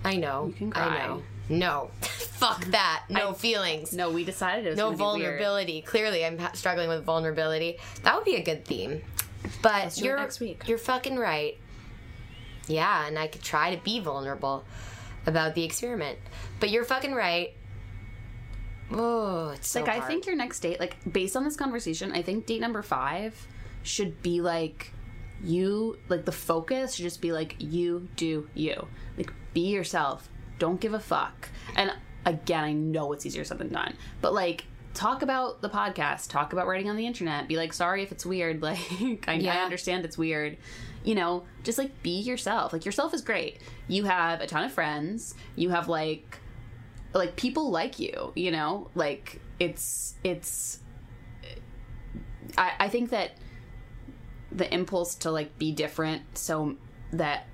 I 0.04 0.16
know. 0.16 0.48
You 0.48 0.54
can 0.54 0.74
I 0.74 0.88
cry. 0.88 1.08
know. 1.08 1.24
No. 1.50 1.92
Fuck 2.02 2.66
that. 2.66 3.04
No 3.10 3.34
feelings. 3.34 3.94
No, 3.94 4.12
we 4.12 4.24
decided 4.24 4.66
it 4.66 4.70
was 4.72 4.78
no 4.78 4.86
gonna 4.92 4.98
be 4.98 5.04
weird. 5.04 5.40
vulnerability. 5.40 5.82
Clearly, 5.82 6.26
I'm 6.26 6.40
struggling 6.54 6.90
with 6.90 7.04
vulnerability. 7.04 7.78
That 8.04 8.16
would 8.16 8.26
be 8.26 8.36
a 8.36 8.44
good 8.44 8.66
theme. 8.66 9.02
But 9.62 9.98
you're 9.98 10.18
next 10.18 10.40
week. 10.40 10.64
you're 10.68 10.78
fucking 10.78 11.18
right. 11.18 11.58
Yeah, 12.68 13.08
and 13.08 13.20
I 13.20 13.28
could 13.28 13.42
try 13.44 13.76
to 13.76 13.82
be 13.82 14.00
vulnerable 14.00 14.64
about 15.26 15.54
the 15.56 15.64
experiment. 15.64 16.18
But 16.60 16.70
you're 16.70 16.86
fucking 16.86 17.14
right. 17.14 17.54
Oh, 18.92 19.50
it's 19.50 19.68
so 19.68 19.82
like 19.82 19.90
I 19.90 20.00
think 20.02 20.26
your 20.26 20.36
next 20.36 20.60
date, 20.62 20.80
like 20.80 20.96
based 21.12 21.36
on 21.36 21.44
this 21.44 21.56
conversation, 21.56 22.12
I 22.12 22.22
think 22.22 22.46
date 22.46 22.62
number 22.62 22.82
five 22.82 23.48
should 23.84 24.22
be 24.22 24.40
like 24.40 24.93
you 25.44 25.98
like 26.10 26.26
the 26.26 26.32
focus 26.32 26.96
should 26.96 27.04
just 27.04 27.22
be 27.22 27.32
like 27.32 27.56
you 27.60 28.08
do 28.16 28.50
you. 28.54 28.88
Like 29.18 29.32
be 29.54 29.68
yourself. 29.70 30.30
Don't 30.60 30.80
give 30.80 30.94
a 30.94 31.00
fuck. 31.00 31.50
And 31.76 31.92
again, 32.26 32.64
I 32.64 32.72
know 32.74 33.12
it's 33.14 33.26
easier 33.26 33.44
said 33.44 33.58
than 33.58 33.70
done. 33.70 33.96
But 34.22 34.34
like 34.34 34.66
talk 34.94 35.22
about 35.22 35.62
the 35.62 35.70
podcast, 35.70 36.30
talk 36.30 36.54
about 36.54 36.68
writing 36.68 36.90
on 36.90 36.96
the 36.96 37.06
internet, 37.06 37.48
be 37.48 37.58
like 37.58 37.74
sorry 37.74 38.04
if 38.04 38.12
it's 38.12 38.26
weird, 38.26 38.62
like 38.62 38.80
I, 39.28 39.42
I 39.46 39.64
understand 39.64 40.06
it's 40.06 40.18
weird. 40.18 40.58
You 41.04 41.16
know, 41.16 41.44
just 41.64 41.78
like 41.78 42.02
be 42.02 42.22
yourself. 42.22 42.72
Like 42.72 42.86
yourself 42.86 43.14
is 43.14 43.22
great. 43.22 43.60
You 43.88 44.06
have 44.06 44.40
a 44.40 44.48
ton 44.48 44.64
of 44.64 44.72
friends. 44.72 45.36
You 45.56 45.70
have 45.70 45.90
like 45.90 46.40
like 47.14 47.36
people 47.36 47.70
like 47.70 48.00
you 48.00 48.32
you 48.36 48.50
know 48.50 48.90
like 48.96 49.40
it's 49.60 50.16
it's 50.24 50.80
I, 52.58 52.72
I 52.80 52.90
think 52.90 53.12
that 53.12 53.32
the 54.56 54.72
impulse 54.74 55.16
to 55.16 55.32
like 55.32 55.58
be 55.58 55.72
different 55.72 56.22
so 56.38 56.76
that 57.12 57.46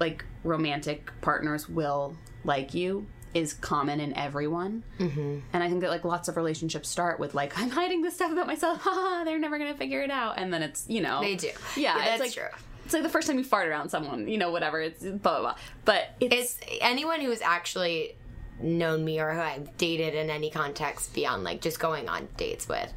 like 0.00 0.24
romantic 0.44 1.10
partners 1.20 1.68
will 1.68 2.16
like 2.44 2.74
you 2.74 3.06
is 3.34 3.52
common 3.52 4.00
in 4.00 4.16
everyone 4.16 4.82
mm-hmm. 4.98 5.38
and 5.52 5.62
i 5.62 5.68
think 5.68 5.82
that 5.82 5.90
like 5.90 6.04
lots 6.04 6.28
of 6.28 6.36
relationships 6.36 6.88
start 6.88 7.20
with 7.20 7.34
like 7.34 7.56
i'm 7.58 7.70
hiding 7.70 8.02
this 8.02 8.14
stuff 8.14 8.32
about 8.32 8.46
myself 8.46 8.78
ha 8.82 9.22
they're 9.24 9.38
never 9.38 9.58
gonna 9.58 9.74
figure 9.74 10.02
it 10.02 10.10
out 10.10 10.34
and 10.38 10.52
then 10.52 10.62
it's 10.62 10.84
you 10.88 11.00
know 11.00 11.20
They 11.20 11.36
do. 11.36 11.48
yeah, 11.76 11.96
Yeah, 11.96 11.98
it's 11.98 12.08
that's 12.08 12.20
like 12.20 12.32
true. 12.32 12.58
it's 12.84 12.94
like 12.94 13.02
the 13.02 13.08
first 13.08 13.28
time 13.28 13.38
you 13.38 13.44
fart 13.44 13.68
around 13.68 13.90
someone 13.90 14.28
you 14.28 14.38
know 14.38 14.50
whatever 14.50 14.80
it's 14.80 15.02
blah 15.02 15.16
blah 15.18 15.40
blah 15.40 15.54
but 15.84 16.10
it's, 16.20 16.58
it's 16.60 16.78
anyone 16.80 17.20
who's 17.20 17.42
actually 17.42 18.16
known 18.60 19.04
me 19.04 19.20
or 19.20 19.32
who 19.32 19.40
I've 19.40 19.76
dated 19.76 20.14
in 20.14 20.30
any 20.30 20.50
context 20.50 21.14
beyond 21.14 21.44
like 21.44 21.60
just 21.60 21.78
going 21.78 22.08
on 22.08 22.28
dates 22.36 22.66
with 22.68 22.92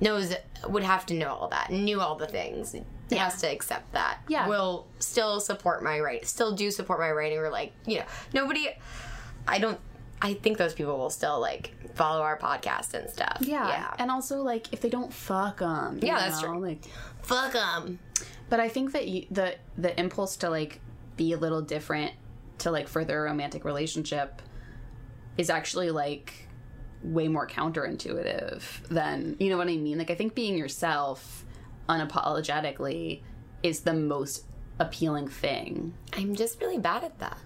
knows 0.00 0.34
would 0.68 0.82
have 0.82 1.06
to 1.06 1.14
know 1.14 1.32
all 1.32 1.48
that, 1.48 1.70
knew 1.70 2.00
all 2.00 2.16
the 2.16 2.26
things. 2.26 2.74
Has 3.16 3.40
to 3.40 3.46
accept 3.50 3.92
that. 3.92 4.18
Yeah. 4.28 4.48
Will 4.48 4.86
still 4.98 5.40
support 5.40 5.82
my 5.82 5.98
right. 6.00 6.26
Still 6.26 6.52
do 6.52 6.70
support 6.70 7.00
my 7.00 7.10
writing. 7.10 7.38
Or 7.38 7.48
like 7.50 7.72
you 7.86 7.98
know 7.98 8.04
nobody. 8.34 8.68
I 9.46 9.58
don't. 9.58 9.78
I 10.20 10.34
think 10.34 10.58
those 10.58 10.74
people 10.74 10.98
will 10.98 11.10
still 11.10 11.40
like 11.40 11.72
follow 11.94 12.20
our 12.22 12.36
podcast 12.38 12.94
and 12.94 13.08
stuff. 13.08 13.38
yeah. 13.40 13.68
Yeah. 13.68 13.94
and 13.98 14.10
also 14.10 14.42
like 14.42 14.72
if 14.72 14.80
they 14.80 14.88
don't 14.90 15.12
fuck 15.12 15.58
them 15.58 15.98
Yeah, 16.02 16.18
that's 16.18 16.40
true. 16.42 16.58
like 16.60 16.84
Fuck 17.22 17.52
them. 17.52 17.98
But 18.50 18.60
I 18.60 18.68
think 18.68 18.92
that 18.92 19.08
you, 19.08 19.26
the 19.30 19.54
the 19.76 19.98
impulse 19.98 20.36
to 20.38 20.50
like 20.50 20.80
be 21.16 21.32
a 21.32 21.36
little 21.36 21.62
different 21.62 22.12
to 22.58 22.70
like 22.70 22.88
further 22.88 23.18
a 23.20 23.22
romantic 23.30 23.64
relationship 23.64 24.42
is 25.36 25.50
actually 25.50 25.90
like 25.90 26.32
way 27.02 27.28
more 27.28 27.46
counterintuitive 27.46 28.62
than 28.88 29.36
you 29.38 29.50
know 29.50 29.56
what 29.56 29.68
I 29.68 29.76
mean. 29.76 29.98
Like 29.98 30.10
I 30.10 30.14
think 30.14 30.34
being 30.34 30.56
yourself 30.58 31.44
unapologetically 31.88 33.22
is 33.62 33.80
the 33.80 33.94
most 33.94 34.44
appealing 34.78 35.28
thing. 35.28 35.94
I'm 36.12 36.34
just 36.34 36.60
really 36.60 36.78
bad 36.78 37.04
at 37.04 37.18
that. 37.18 37.38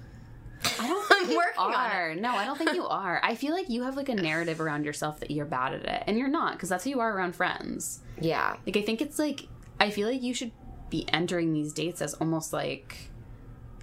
I 0.78 0.86
don't 0.86 1.05
I'm 1.11 1.26
think 1.26 1.38
working 1.38 1.70
you 1.72 1.76
on 1.76 2.11
it. 2.12 2.20
No, 2.20 2.30
I 2.34 2.45
don't 2.45 2.57
think 2.59 2.74
you 2.74 2.86
are. 2.86 3.20
I 3.22 3.34
feel 3.34 3.53
like 3.53 3.68
you 3.68 3.82
have 3.82 3.97
like 3.97 4.09
a 4.09 4.14
narrative 4.14 4.61
around 4.61 4.84
yourself 4.84 5.20
that 5.20 5.30
you're 5.30 5.47
bad 5.47 5.74
at 5.74 5.84
it, 5.84 6.05
and 6.07 6.18
you're 6.18 6.28
not 6.28 6.53
because 6.55 6.68
that's 6.68 6.84
who 6.84 6.90
you 6.90 7.01
are 7.01 7.16
around 7.16 7.34
friends. 7.34 8.01
Yeah. 8.20 8.57
Like 8.66 8.76
I 8.76 8.82
think 8.82 9.01
it's 9.01 9.18
like 9.18 9.49
I 9.80 9.90
feel 9.90 10.09
like 10.09 10.22
you 10.22 10.34
should 10.34 10.53
be 10.90 11.07
entering 11.12 11.53
these 11.53 11.72
dates 11.72 12.03
as 12.03 12.14
almost 12.14 12.53
like 12.53 12.97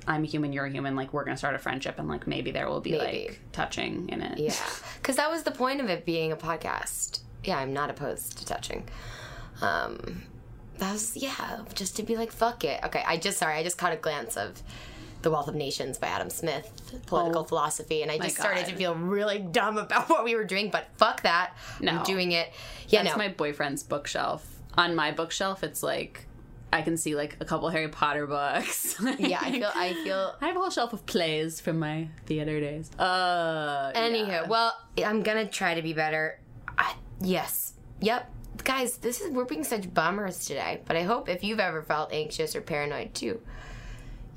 I'm 0.08 0.24
a 0.24 0.28
human, 0.28 0.54
you're 0.54 0.66
a 0.66 0.72
human. 0.72 0.96
Like 0.96 1.12
we're 1.14 1.26
gonna 1.26 1.38
start 1.38 1.56
a 1.56 1.60
friendship, 1.60 2.00
and 2.00 2.08
like 2.08 2.28
maybe 2.28 2.52
there 2.52 2.70
will 2.70 2.82
be 2.82 2.92
Maybe. 2.92 3.28
like 3.28 3.40
touching 3.52 4.10
in 4.10 4.22
it. 4.22 4.40
Yeah, 4.40 4.54
because 5.02 5.18
that 5.18 5.30
was 5.30 5.44
the 5.44 5.52
point 5.52 5.82
of 5.82 5.90
it 5.90 6.06
being 6.06 6.32
a 6.32 6.38
podcast. 6.38 7.20
Yeah, 7.44 7.58
I'm 7.58 7.74
not 7.74 7.90
opposed 7.90 8.38
to 8.38 8.46
touching. 8.46 8.88
Um, 9.62 10.24
that 10.80 10.92
was 10.94 11.16
yeah, 11.16 11.60
just 11.76 11.96
to 11.98 12.04
be 12.04 12.16
like 12.18 12.32
fuck 12.32 12.64
it. 12.64 12.80
Okay, 12.86 13.04
I 13.06 13.18
just 13.18 13.38
sorry, 13.38 13.56
I 13.56 13.64
just 13.64 13.78
caught 13.78 13.94
a 13.94 13.98
glance 13.98 14.36
of 14.38 14.62
the 15.22 15.30
Wealth 15.30 15.50
of 15.50 15.56
Nations 15.56 15.98
by 15.98 16.08
Adam 16.08 16.30
Smith, 16.30 16.72
political 17.06 17.42
Oh, 17.42 17.44
philosophy, 17.44 18.02
and 18.02 18.10
I 18.12 18.18
just 18.18 18.38
started 18.38 18.66
to 18.68 18.76
feel 18.76 18.96
really 18.96 19.40
dumb 19.40 19.78
about 19.78 20.10
what 20.10 20.24
we 20.24 20.34
were 20.36 20.46
doing. 20.46 20.70
But 20.70 20.88
fuck 20.98 21.24
that, 21.24 21.56
No. 21.82 21.92
I'm 21.92 22.04
doing 22.04 22.32
it. 22.32 22.52
Yeah, 22.88 23.04
That's 23.04 23.16
no, 23.18 23.24
my 23.24 23.28
boyfriend's 23.30 23.84
bookshelf. 23.84 24.48
On 24.78 24.96
my 24.96 25.12
bookshelf, 25.12 25.62
it's 25.64 25.84
like 25.84 26.26
I 26.72 26.84
can 26.84 26.96
see 26.96 27.16
like 27.16 27.36
a 27.42 27.46
couple 27.46 27.68
Harry 27.70 27.90
Potter 27.90 28.28
books. 28.28 28.96
Yeah, 29.20 29.40
I 29.42 29.52
feel 29.52 29.72
I 29.76 29.94
feel 30.06 30.36
I 30.40 30.48
have 30.48 30.56
a 30.56 30.60
whole 30.60 30.70
shelf 30.70 30.94
of 30.94 31.06
plays 31.06 31.60
from 31.60 31.80
my 31.80 32.08
theater 32.26 32.60
days. 32.62 32.90
Uh, 32.98 33.92
Anywho, 33.96 34.28
yeah. 34.28 34.48
well, 34.48 34.72
I'm 35.06 35.22
gonna 35.24 35.48
try 35.48 35.74
to 35.76 35.82
be 35.82 35.92
better. 35.92 36.40
I, 36.78 36.94
yes, 37.20 37.74
yep, 38.00 38.32
guys, 38.64 38.98
this 38.98 39.22
is 39.22 39.32
we're 39.32 39.46
being 39.46 39.64
such 39.64 39.94
bummers 39.94 40.46
today. 40.46 40.82
But 40.86 40.96
I 40.96 41.04
hope 41.04 41.30
if 41.30 41.44
you've 41.44 41.60
ever 41.60 41.82
felt 41.82 42.12
anxious 42.14 42.56
or 42.56 42.62
paranoid 42.62 43.14
too, 43.14 43.42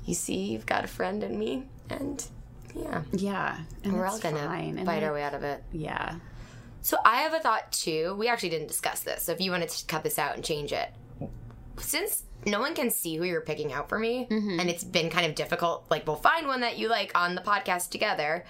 you 0.05 0.13
see 0.13 0.51
you've 0.51 0.65
got 0.65 0.83
a 0.83 0.87
friend 0.87 1.23
in 1.23 1.37
me, 1.39 1.63
and 1.89 2.25
yeah, 2.75 3.03
yeah, 3.11 3.57
and 3.83 3.93
we're 3.93 4.05
all 4.05 4.19
gonna 4.19 4.37
fine. 4.45 4.77
And 4.77 4.85
fight 4.85 5.03
I- 5.03 5.07
our 5.07 5.13
way 5.13 5.23
out 5.23 5.33
of 5.33 5.43
it. 5.43 5.63
Yeah, 5.71 6.15
So 6.81 6.97
I 7.05 7.21
have 7.21 7.33
a 7.33 7.39
thought 7.39 7.71
too. 7.71 8.15
We 8.17 8.27
actually 8.27 8.49
didn't 8.49 8.67
discuss 8.67 9.01
this. 9.01 9.23
So 9.23 9.31
if 9.31 9.39
you 9.39 9.51
wanted 9.51 9.69
to 9.69 9.85
cut 9.85 10.03
this 10.03 10.19
out 10.19 10.35
and 10.35 10.43
change 10.43 10.73
it, 10.73 10.89
since 11.79 12.23
no 12.45 12.59
one 12.59 12.75
can 12.75 12.89
see 12.89 13.15
who 13.15 13.23
you're 13.23 13.41
picking 13.41 13.71
out 13.71 13.87
for 13.87 13.97
me, 13.97 14.27
mm-hmm. 14.29 14.59
and 14.59 14.69
it's 14.69 14.83
been 14.83 15.09
kind 15.09 15.25
of 15.25 15.33
difficult, 15.35 15.85
like 15.89 16.05
we'll 16.05 16.17
find 16.17 16.45
one 16.47 16.61
that 16.61 16.77
you 16.77 16.89
like 16.89 17.17
on 17.17 17.35
the 17.35 17.41
podcast 17.41 17.89
together. 17.89 18.43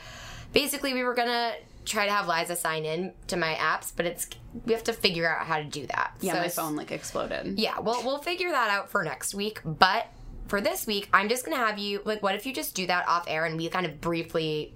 Basically, 0.51 0.93
we 0.93 1.03
were 1.03 1.13
gonna 1.13 1.53
try 1.85 2.05
to 2.05 2.11
have 2.11 2.27
Liza 2.27 2.55
sign 2.55 2.85
in 2.85 3.13
to 3.27 3.37
my 3.37 3.53
apps, 3.55 3.91
but 3.95 4.05
it's 4.05 4.27
we 4.65 4.73
have 4.73 4.83
to 4.85 4.93
figure 4.93 5.29
out 5.29 5.45
how 5.45 5.57
to 5.57 5.63
do 5.63 5.85
that. 5.87 6.15
yeah. 6.21 6.33
So 6.33 6.39
my 6.39 6.47
phone 6.49 6.75
like 6.75 6.91
exploded. 6.91 7.59
yeah, 7.59 7.79
well, 7.79 8.01
we'll 8.03 8.19
figure 8.19 8.51
that 8.51 8.69
out 8.69 8.89
for 8.89 9.03
next 9.03 9.33
week. 9.33 9.59
But 9.65 10.07
for 10.47 10.61
this 10.61 10.85
week, 10.85 11.09
I'm 11.13 11.29
just 11.29 11.45
gonna 11.45 11.57
have 11.57 11.79
you 11.79 12.01
like, 12.05 12.21
what 12.21 12.35
if 12.35 12.45
you 12.45 12.53
just 12.53 12.75
do 12.75 12.87
that 12.87 13.07
off 13.07 13.25
air 13.27 13.45
and 13.45 13.57
we 13.57 13.67
kind 13.69 13.85
of 13.85 13.99
briefly 14.01 14.73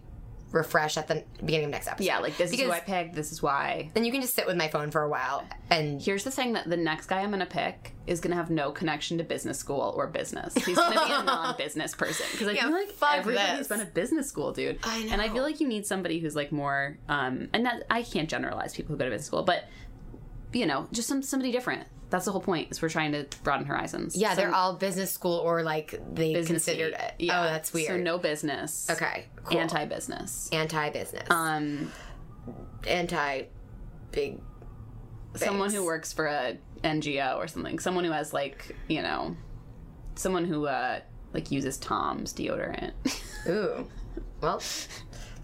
refresh 0.52 0.98
at 0.98 1.08
the 1.08 1.24
beginning 1.44 1.66
of 1.66 1.72
next 1.72 1.88
episode? 1.88 2.06
Yeah, 2.06 2.20
like 2.20 2.38
this 2.38 2.52
is 2.54 2.60
who 2.60 2.72
I 2.72 2.80
picked. 2.80 3.16
This 3.16 3.32
is 3.32 3.42
why. 3.44 3.90
then 3.94 4.06
you 4.06 4.12
can 4.12 4.22
just 4.22 4.34
sit 4.34 4.46
with 4.48 4.56
my 4.56 4.68
phone 4.68 4.92
for 4.92 5.02
a 5.04 5.10
while 5.10 5.44
and 5.70 6.02
Here's 6.02 6.24
the 6.24 6.32
thing 6.32 6.54
that 6.54 6.70
the 6.70 6.78
next 6.78 7.08
guy 7.08 7.20
I'm 7.22 7.30
going 7.30 7.40
to 7.42 7.46
pick 7.46 7.94
is 8.08 8.22
going 8.22 8.32
to 8.32 8.38
have 8.38 8.50
no 8.50 8.72
connection 8.72 9.18
to 9.18 9.24
business 9.26 9.58
school 9.58 9.94
or 9.98 10.08
business. 10.08 10.54
He's 10.66 10.78
going 10.78 10.94
to 10.98 11.06
be 11.06 11.12
a 11.12 11.24
non-business 11.24 11.96
person 11.96 12.26
because 12.32 12.48
I 12.48 12.52
Yeah, 12.52 12.62
feel 12.64 12.72
like 12.72 12.90
everybody's 13.20 13.58
this. 13.58 13.68
been 13.68 13.82
a 13.82 13.86
business 13.86 14.28
school, 14.30 14.54
dude. 14.54 14.80
I 14.84 15.08
And 15.12 15.22
I 15.22 15.30
feel 15.30 15.44
like 15.44 15.60
you 15.60 15.68
need 15.68 15.86
somebody 15.86 16.20
who's 16.20 16.36
like 16.36 16.52
more 16.52 16.98
um 17.10 17.50
and 17.54 17.66
that 17.66 17.84
I 17.90 18.04
can't 18.04 18.30
generalize 18.30 18.74
people 18.76 18.94
who 18.94 18.98
go 19.00 19.06
to 19.06 19.12
business 19.12 19.28
school, 19.28 19.44
but 19.44 19.66
you 20.54 20.66
know, 20.66 20.88
just 20.94 21.08
some 21.10 21.22
somebody 21.22 21.52
different. 21.52 21.86
That's 22.10 22.26
the 22.26 22.32
whole 22.32 22.42
point. 22.42 22.72
Is 22.72 22.82
we're 22.82 22.90
trying 22.90 23.12
to 23.12 23.26
broaden 23.44 23.66
horizons. 23.66 24.16
yeah, 24.16 24.34
they're 24.36 24.54
all 24.54 24.76
business 24.76 25.12
school 25.12 25.38
or 25.40 25.62
like 25.64 26.00
they 26.14 26.42
considered 26.46 26.94
it. 26.94 27.14
Yeah. 27.20 27.42
Oh, 27.42 27.44
that's 27.44 27.74
weird. 27.74 27.88
So 27.88 27.98
no 27.98 28.18
business. 28.18 28.88
okay, 28.90 29.26
cool. 29.44 29.60
Anti-business. 29.60 30.50
anti-business, 30.54 31.30
Um, 31.30 31.92
anti 32.88 33.44
big. 34.12 34.40
someone 35.36 35.72
who 35.72 35.84
works 35.86 36.14
for 36.14 36.28
a 36.28 36.58
NGO 36.84 37.38
or 37.38 37.48
something. 37.48 37.80
Someone 37.80 38.06
who 38.06 38.12
has 38.12 38.34
like 38.34 38.76
you 38.88 39.02
know, 39.02 39.36
someone 40.16 40.46
who 40.46 40.66
uh 40.68 41.00
like 41.34 41.52
uses 41.52 41.78
Tom's 41.78 42.34
deodorant. 42.34 42.92
Ooh, 43.50 43.86
well, 44.42 44.62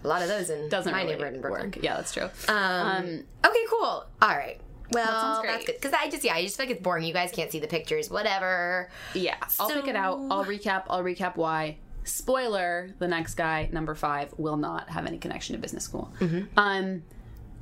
a 0.02 0.08
lot 0.08 0.22
of 0.22 0.28
those 0.28 0.48
in 0.50 0.68
Doesn't 0.70 0.90
my 0.92 1.00
really 1.02 1.12
neighborhood 1.12 1.34
in 1.34 1.40
Brooklyn. 1.42 1.66
work. 1.72 1.78
Yeah, 1.82 1.96
that's 1.96 2.12
true. 2.12 2.28
Um, 2.48 3.24
okay, 3.44 3.64
cool. 3.68 4.06
All 4.22 4.28
right. 4.28 4.60
Well, 4.94 5.06
sounds 5.06 5.46
that's 5.46 5.66
good 5.66 5.74
because 5.76 5.92
I 5.92 6.08
just 6.10 6.24
yeah, 6.24 6.34
I 6.34 6.42
just 6.42 6.56
feel 6.56 6.66
like 6.66 6.74
it's 6.76 6.82
boring. 6.82 7.04
You 7.04 7.12
guys 7.12 7.30
can't 7.32 7.50
see 7.50 7.58
the 7.60 7.66
pictures, 7.66 8.10
whatever. 8.10 8.90
Yeah, 9.14 9.36
I'll 9.58 9.68
pick 9.68 9.88
it 9.88 9.96
out. 9.96 10.18
I'll 10.30 10.44
recap. 10.44 10.84
I'll 10.88 11.02
recap 11.02 11.36
why. 11.36 11.78
Spoiler: 12.04 12.90
the 12.98 13.08
next 13.08 13.34
guy, 13.34 13.68
number 13.72 13.94
five, 13.94 14.32
will 14.36 14.56
not 14.56 14.88
have 14.90 15.06
any 15.06 15.18
connection 15.18 15.54
to 15.56 15.60
business 15.60 15.84
school. 15.84 16.12
Mm-hmm. 16.20 16.58
Um, 16.58 17.02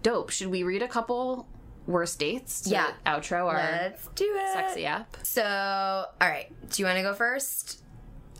dope. 0.02 0.30
Should 0.30 0.48
we 0.48 0.62
read 0.62 0.82
a 0.82 0.88
couple 0.88 1.46
worst 1.86 2.18
dates? 2.18 2.66
Yeah. 2.66 2.90
Outro 3.06 3.46
our 3.46 3.54
Let's 3.54 4.06
do 4.14 4.24
it. 4.36 4.52
sexy 4.52 4.84
app. 4.86 5.16
So, 5.22 5.42
all 5.44 6.28
right. 6.28 6.50
Do 6.70 6.82
you 6.82 6.86
want 6.86 6.96
to 6.98 7.02
go 7.02 7.14
first? 7.14 7.82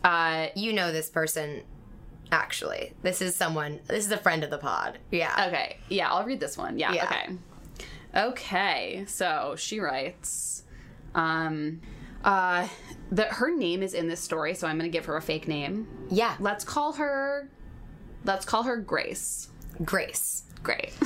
Uh, 0.03 0.47
You 0.55 0.73
know 0.73 0.91
this 0.91 1.09
person. 1.09 1.63
Actually, 2.31 2.93
this 3.03 3.21
is 3.21 3.35
someone. 3.35 3.79
This 3.87 4.05
is 4.05 4.11
a 4.11 4.17
friend 4.17 4.43
of 4.43 4.49
the 4.49 4.57
pod. 4.57 4.97
Yeah. 5.11 5.45
okay. 5.49 5.77
Yeah, 5.89 6.11
I'll 6.11 6.25
read 6.25 6.39
this 6.39 6.57
one. 6.57 6.79
Yeah. 6.79 6.91
Yeah. 6.93 7.05
Okay. 7.05 7.35
Okay. 8.15 9.05
So 9.07 9.55
she 9.57 9.79
writes, 9.79 10.63
um, 11.15 11.81
uh, 12.23 12.67
that 13.11 13.33
her 13.33 13.55
name 13.55 13.83
is 13.83 13.93
in 13.93 14.07
this 14.07 14.19
story, 14.19 14.53
so 14.53 14.67
I'm 14.67 14.77
going 14.77 14.89
to 14.89 14.95
give 14.95 15.05
her 15.05 15.17
a 15.17 15.21
fake 15.21 15.47
name. 15.47 15.87
Yeah. 16.09 16.35
Let's 16.39 16.63
call 16.63 16.93
her. 16.93 17.49
Let's 18.25 18.45
call 18.45 18.63
her 18.63 18.77
Grace. 18.77 19.49
Grace. 19.83 20.43
Great. 20.61 20.93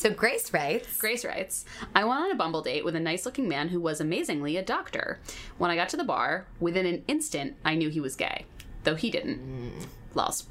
So 0.00 0.08
Grace 0.08 0.50
writes. 0.54 0.96
Grace 0.96 1.26
writes, 1.26 1.66
I 1.94 2.04
went 2.04 2.20
on 2.20 2.30
a 2.30 2.34
Bumble 2.34 2.62
date 2.62 2.86
with 2.86 2.96
a 2.96 3.00
nice 3.00 3.26
looking 3.26 3.46
man 3.46 3.68
who 3.68 3.78
was 3.78 4.00
amazingly 4.00 4.56
a 4.56 4.62
doctor. 4.62 5.20
When 5.58 5.70
I 5.70 5.76
got 5.76 5.90
to 5.90 5.98
the 5.98 6.04
bar, 6.04 6.46
within 6.58 6.86
an 6.86 7.04
instant, 7.06 7.56
I 7.66 7.74
knew 7.74 7.90
he 7.90 8.00
was 8.00 8.16
gay, 8.16 8.46
though 8.84 8.94
he 8.94 9.10
didn't. 9.10 9.88
Lols. 10.14 10.46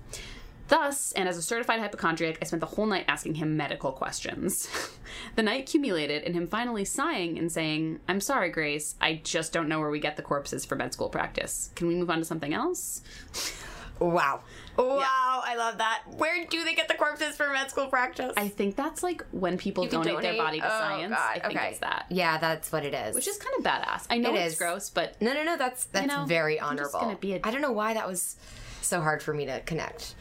Thus, 0.70 1.12
and 1.14 1.28
as 1.28 1.36
a 1.38 1.42
certified 1.42 1.80
hypochondriac, 1.80 2.38
I 2.42 2.46
spent 2.46 2.62
the 2.62 2.68
whole 2.68 2.86
night 2.86 3.06
asking 3.08 3.36
him 3.36 3.58
medical 3.58 3.92
questions. 3.92 4.70
the 5.36 5.44
night 5.44 5.62
accumulated 5.62 6.24
in 6.24 6.34
him 6.34 6.48
finally 6.48 6.86
sighing 6.86 7.38
and 7.38 7.52
saying, 7.52 8.00
I'm 8.08 8.22
sorry, 8.22 8.50
Grace, 8.52 8.96
I 9.02 9.20
just 9.24 9.52
don't 9.52 9.68
know 9.68 9.80
where 9.80 9.90
we 9.90 10.00
get 10.00 10.16
the 10.16 10.22
corpses 10.24 10.66
for 10.66 10.76
med 10.76 10.94
school 10.94 11.10
practice. 11.10 11.72
Can 11.76 11.88
we 11.88 11.96
move 11.96 12.10
on 12.10 12.20
to 12.20 12.26
something 12.26 12.54
else? 12.54 13.02
Wow. 14.00 14.42
Wow, 14.78 15.42
I 15.44 15.56
love 15.58 15.80
that. 15.80 16.04
Where 16.16 16.46
do 16.46 16.64
they 16.64 16.74
get 16.74 16.88
the 16.88 16.94
corpses 16.94 17.36
for 17.36 17.50
med 17.50 17.70
school 17.70 17.88
practice? 17.88 18.32
I 18.38 18.48
think 18.48 18.78
that's 18.78 19.04
like 19.04 19.26
when 19.32 19.58
people 19.58 19.84
You 19.84 19.90
can 19.90 20.04
donate, 20.04 20.22
their 20.22 20.38
body 20.38 20.62
to 20.62 20.66
Oh, 20.66 20.70
science. 20.70 21.14
God. 21.16 21.32
I 21.36 21.40
think 21.40 21.60
okay. 21.60 21.70
it's 21.72 21.80
that. 21.80 22.06
Yeah, 22.10 22.38
that's 22.38 22.72
what 22.72 22.86
it 22.86 22.94
is. 22.94 23.14
Which 23.16 23.28
is 23.28 23.38
kind 23.38 23.56
of 23.58 23.64
badass. 23.66 24.06
I 24.10 24.20
know 24.20 24.34
It 24.34 24.38
it's 24.40 24.54
is. 24.54 24.58
gross, 24.60 24.90
but 24.90 25.22
no, 25.22 25.34
no, 25.34 25.44
no. 25.44 25.58
That's 25.58 25.84
that's 25.86 26.08
know, 26.08 26.24
very 26.26 26.62
I'm 26.62 26.78
just 26.78 26.94
honorable. 26.96 27.10
gonna 27.10 27.20
be 27.20 27.34
a- 27.34 27.42
I 27.44 27.52
don't 27.52 27.62
know 27.62 27.74
why 27.74 27.94
that 27.96 28.08
was 28.08 28.38
so 28.82 29.02
hard 29.02 29.22
for 29.22 29.34
me 29.34 29.46
to 29.48 29.60
connect, 29.62 30.16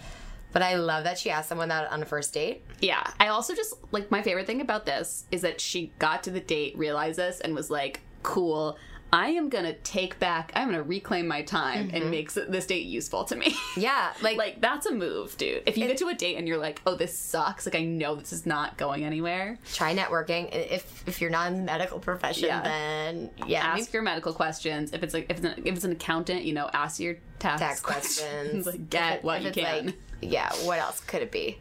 but 0.53 0.63
I 0.63 0.75
love 0.75 1.05
that 1.05 1.19
she 1.19 1.31
asked 1.31 1.49
someone 1.49 1.69
that 1.69 1.91
on 1.91 2.03
a 2.03 2.07
first 2.07 2.33
date. 2.33 2.63
Yeah. 2.81 3.05
I 3.21 3.29
also 3.29 3.55
just 3.55 3.75
like 3.93 4.11
my 4.11 4.23
favorite 4.23 4.47
thing 4.47 4.61
about 4.61 4.87
this 4.87 5.25
is 5.31 5.43
that 5.43 5.61
she 5.61 5.93
got 5.99 6.23
to 6.25 6.31
the 6.31 6.41
date, 6.41 6.77
realized 6.77 7.19
this, 7.19 7.41
and 7.41 7.55
was 7.55 7.71
like, 7.71 8.01
cool. 8.23 8.79
I 9.13 9.31
am 9.31 9.49
gonna 9.49 9.73
take 9.73 10.19
back. 10.19 10.53
I'm 10.55 10.67
gonna 10.69 10.83
reclaim 10.83 11.27
my 11.27 11.43
time 11.43 11.91
and 11.93 12.03
mm-hmm. 12.03 12.11
make 12.11 12.33
this 12.33 12.67
date 12.67 12.85
useful 12.87 13.25
to 13.25 13.37
me. 13.37 13.57
Yeah, 13.77 14.13
like, 14.23 14.37
like 14.37 14.61
that's 14.61 14.87
a 14.87 14.93
move, 14.93 15.37
dude. 15.37 15.63
If 15.65 15.79
you 15.79 15.87
get 15.87 15.99
to 15.99 16.09
a 16.09 16.15
date 16.15 16.37
and 16.37 16.49
you're 16.49 16.59
like, 16.59 16.83
"Oh, 16.85 16.97
this 16.97 17.17
sucks," 17.17 17.65
like 17.65 17.77
I 17.77 17.85
know 17.85 18.17
this 18.17 18.33
is 18.33 18.45
not 18.45 18.77
going 18.77 19.05
anywhere. 19.05 19.59
try 19.73 19.95
networking. 19.95 20.53
If 20.53 21.07
if 21.07 21.21
you're 21.21 21.31
not 21.31 21.47
in 21.53 21.59
the 21.59 21.63
medical 21.63 22.01
profession, 22.01 22.49
Yeah. 22.49 22.63
then 22.63 23.31
yeah, 23.47 23.65
Ask 23.67 23.93
your 23.93 24.03
medical 24.03 24.33
questions. 24.33 24.93
If 24.93 25.03
it's 25.05 25.15
like 25.15 25.27
if 25.31 25.37
it's 25.39 25.47
an, 25.47 25.63
if 25.65 25.77
it's 25.77 25.85
an 25.85 25.93
accountant, 25.93 26.45
you 26.45 26.53
know, 26.55 26.69
ask 26.73 26.99
your 26.99 27.17
tax, 27.39 27.61
tax 27.61 27.81
questions. 27.93 28.67
like 28.67 28.91
get 28.91 29.19
If 29.19 29.25
what 29.25 29.43
if 29.43 29.57
you 29.57 29.63
can. 29.63 29.87
like- 29.87 29.95
yeah, 30.21 30.53
what 30.65 30.79
else 30.81 31.01
could 31.01 31.23
it 31.23 31.31
be? 31.31 31.59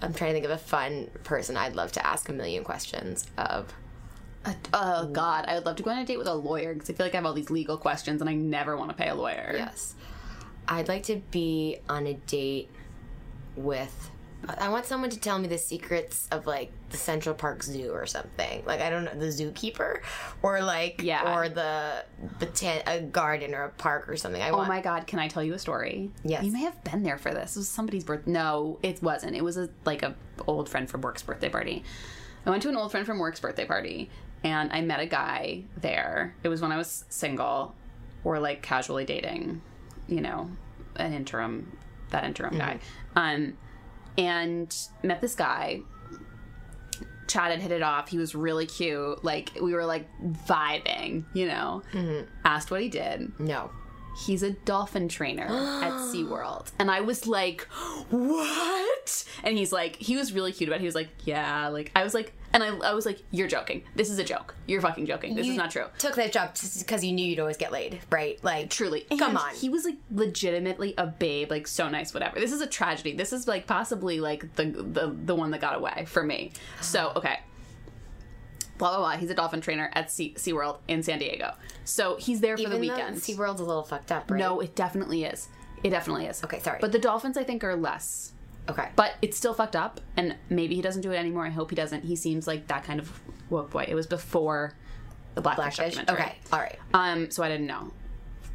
I'm 0.00 0.12
trying 0.12 0.30
to 0.30 0.34
think 0.34 0.44
of 0.46 0.50
a 0.50 0.58
fun 0.58 1.08
person 1.22 1.56
I'd 1.56 1.76
love 1.76 1.92
to 1.92 2.04
ask 2.04 2.28
a 2.28 2.32
million 2.32 2.64
questions 2.64 3.26
of. 3.38 3.72
Oh 4.72 5.06
God, 5.12 5.44
I 5.48 5.54
would 5.54 5.66
love 5.66 5.76
to 5.76 5.82
go 5.82 5.90
on 5.90 5.98
a 5.98 6.04
date 6.04 6.18
with 6.18 6.26
a 6.28 6.34
lawyer 6.34 6.74
because 6.74 6.90
I 6.90 6.94
feel 6.94 7.06
like 7.06 7.14
I 7.14 7.18
have 7.18 7.26
all 7.26 7.32
these 7.34 7.50
legal 7.50 7.76
questions 7.76 8.20
and 8.20 8.28
I 8.28 8.34
never 8.34 8.76
want 8.76 8.90
to 8.90 8.96
pay 8.96 9.08
a 9.08 9.14
lawyer. 9.14 9.52
Yes. 9.56 9.94
I'd 10.68 10.88
like 10.88 11.04
to 11.04 11.16
be 11.30 11.78
on 11.88 12.06
a 12.06 12.14
date 12.14 12.68
with. 13.56 14.10
I 14.58 14.70
want 14.70 14.86
someone 14.86 15.10
to 15.10 15.20
tell 15.20 15.38
me 15.38 15.46
the 15.46 15.56
secrets 15.58 16.26
of 16.32 16.48
like 16.48 16.72
the 16.90 16.96
Central 16.96 17.32
Park 17.32 17.62
Zoo 17.62 17.92
or 17.92 18.06
something. 18.06 18.64
Like 18.66 18.80
I 18.80 18.90
don't 18.90 19.04
know 19.04 19.14
the 19.14 19.26
zookeeper, 19.26 20.00
or 20.42 20.60
like 20.62 21.00
Yeah. 21.00 21.36
or 21.38 21.48
the 21.48 22.04
botan- 22.40 22.82
a 22.88 23.00
garden 23.02 23.54
or 23.54 23.62
a 23.64 23.68
park 23.68 24.08
or 24.08 24.16
something. 24.16 24.42
I 24.42 24.50
Oh 24.50 24.56
want. 24.56 24.68
my 24.68 24.80
god, 24.80 25.06
can 25.06 25.20
I 25.20 25.28
tell 25.28 25.44
you 25.44 25.54
a 25.54 25.58
story? 25.60 26.10
Yes. 26.24 26.42
You 26.42 26.50
may 26.50 26.62
have 26.62 26.82
been 26.82 27.04
there 27.04 27.18
for 27.18 27.32
this. 27.32 27.54
It 27.54 27.60
was 27.60 27.68
somebody's 27.68 28.02
birth. 28.02 28.26
No, 28.26 28.80
it 28.82 29.00
wasn't. 29.00 29.36
It 29.36 29.44
was 29.44 29.56
a 29.56 29.68
like 29.84 30.02
a 30.02 30.16
old 30.48 30.68
friend 30.68 30.90
from 30.90 31.02
work's 31.02 31.22
birthday 31.22 31.48
party. 31.48 31.84
I 32.44 32.50
went 32.50 32.64
to 32.64 32.68
an 32.68 32.76
old 32.76 32.90
friend 32.90 33.06
from 33.06 33.20
work's 33.20 33.38
birthday 33.38 33.64
party 33.64 34.10
and 34.44 34.72
I 34.72 34.80
met 34.80 35.00
a 35.00 35.06
guy 35.06 35.64
there. 35.76 36.34
It 36.42 36.48
was 36.48 36.60
when 36.60 36.72
I 36.72 36.76
was 36.76 37.04
single 37.08 37.74
or 38.24 38.38
like 38.40 38.62
casually 38.62 39.04
dating, 39.04 39.62
you 40.08 40.20
know, 40.20 40.50
an 40.96 41.12
interim 41.12 41.76
that 42.10 42.24
interim 42.24 42.58
guy. 42.58 42.78
Um 43.16 43.56
and 44.18 44.76
met 45.02 45.20
this 45.20 45.34
guy 45.34 45.80
chatted, 47.28 47.60
hit 47.60 47.72
it 47.72 47.82
off. 47.82 48.08
He 48.08 48.18
was 48.18 48.34
really 48.34 48.66
cute. 48.66 49.24
Like 49.24 49.52
we 49.60 49.72
were 49.74 49.86
like 49.86 50.06
vibing, 50.46 51.24
you 51.34 51.46
know. 51.46 51.82
Asked 52.44 52.70
what 52.70 52.82
he 52.82 52.88
did 52.88 53.32
No. 53.38 53.70
he's 54.26 54.42
a 54.42 54.50
dolphin 54.50 55.08
trainer 55.08 55.46
at 55.46 55.92
SeaWorld. 56.12 56.70
And 56.78 56.90
I 56.90 57.00
was 57.00 57.26
like, 57.26 57.62
what? 58.10 59.24
And 59.42 59.56
he's 59.56 59.72
like, 59.72 59.96
he 59.96 60.16
was 60.16 60.32
really 60.32 60.52
cute 60.52 60.68
about 60.68 60.76
it. 60.76 60.80
He 60.80 60.86
was 60.86 60.94
like, 60.94 61.08
yeah, 61.24 61.68
like, 61.68 61.90
I 61.96 62.04
was 62.04 62.12
like, 62.14 62.34
and 62.52 62.62
I, 62.62 62.68
I 62.68 62.92
was 62.94 63.06
like, 63.06 63.22
you're 63.30 63.48
joking. 63.48 63.82
This 63.94 64.10
is 64.10 64.18
a 64.18 64.24
joke. 64.24 64.54
You're 64.66 64.80
fucking 64.80 65.06
joking. 65.06 65.34
This 65.34 65.46
You 65.46 65.52
is 65.52 65.58
not 65.58 65.70
true. 65.70 65.86
Took 65.98 66.16
that 66.16 66.32
job 66.32 66.54
just 66.54 66.78
because 66.80 67.04
you 67.04 67.12
knew 67.12 67.24
you'd 67.24 67.40
always 67.40 67.56
get 67.56 67.72
laid, 67.72 68.00
right? 68.10 68.42
Like 68.44 68.70
Truly. 68.70 69.06
Come 69.18 69.36
on. 69.36 69.54
He 69.54 69.68
was 69.68 69.84
like 69.84 69.96
legitimately 70.10 70.94
a 70.98 71.06
babe, 71.06 71.50
like 71.50 71.66
so 71.66 71.88
nice, 71.88 72.12
whatever. 72.12 72.38
This 72.38 72.52
is 72.52 72.60
a 72.60 72.66
tragedy. 72.66 73.12
This 73.14 73.32
is 73.32 73.48
like 73.48 73.66
possibly 73.66 74.20
like 74.20 74.54
the 74.56 74.64
the, 74.66 75.16
the 75.24 75.34
one 75.34 75.50
that 75.52 75.60
got 75.60 75.76
away 75.76 76.04
for 76.06 76.22
me. 76.22 76.52
So, 76.80 77.12
okay. 77.16 77.40
blah 78.78 78.90
blah 78.90 78.98
blah. 78.98 79.16
He's 79.16 79.30
a 79.30 79.34
dolphin 79.34 79.60
trainer 79.60 79.90
at 79.94 80.10
sea- 80.10 80.34
SeaWorld 80.36 80.78
in 80.88 81.02
San 81.02 81.18
Diego. 81.18 81.52
So 81.84 82.16
he's 82.16 82.40
there 82.40 82.56
for 82.56 82.62
Even 82.62 82.74
the 82.74 82.78
weekend. 82.78 83.16
SeaWorld's 83.16 83.60
a 83.60 83.64
little 83.64 83.82
fucked 83.84 84.12
up, 84.12 84.30
right? 84.30 84.38
No, 84.38 84.60
it 84.60 84.74
definitely 84.74 85.24
is. 85.24 85.48
It 85.82 85.90
definitely 85.90 86.26
is. 86.26 86.44
Okay, 86.44 86.60
sorry. 86.60 86.78
But 86.80 86.92
the 86.92 86.98
dolphins, 86.98 87.36
I 87.36 87.44
think, 87.44 87.64
are 87.64 87.74
less. 87.74 88.32
Okay. 88.68 88.88
But 88.96 89.14
it's 89.22 89.36
still 89.36 89.54
fucked 89.54 89.74
up, 89.76 90.00
and 90.16 90.36
maybe 90.48 90.74
he 90.76 90.82
doesn't 90.82 91.02
do 91.02 91.10
it 91.12 91.16
anymore. 91.16 91.44
I 91.46 91.50
hope 91.50 91.70
he 91.70 91.76
doesn't. 91.76 92.04
He 92.04 92.14
seems 92.16 92.46
like 92.46 92.68
that 92.68 92.84
kind 92.84 93.00
of 93.00 93.20
woke 93.50 93.70
boy. 93.70 93.84
It 93.88 93.94
was 93.94 94.06
before 94.06 94.74
the 95.34 95.40
Blackfish, 95.40 95.76
Blackfish. 95.76 95.96
documentary. 95.96 96.24
Okay. 96.26 96.38
All 96.52 96.60
right. 96.60 96.78
Um, 96.94 97.30
so 97.30 97.42
I 97.42 97.48
didn't 97.48 97.66
know. 97.66 97.90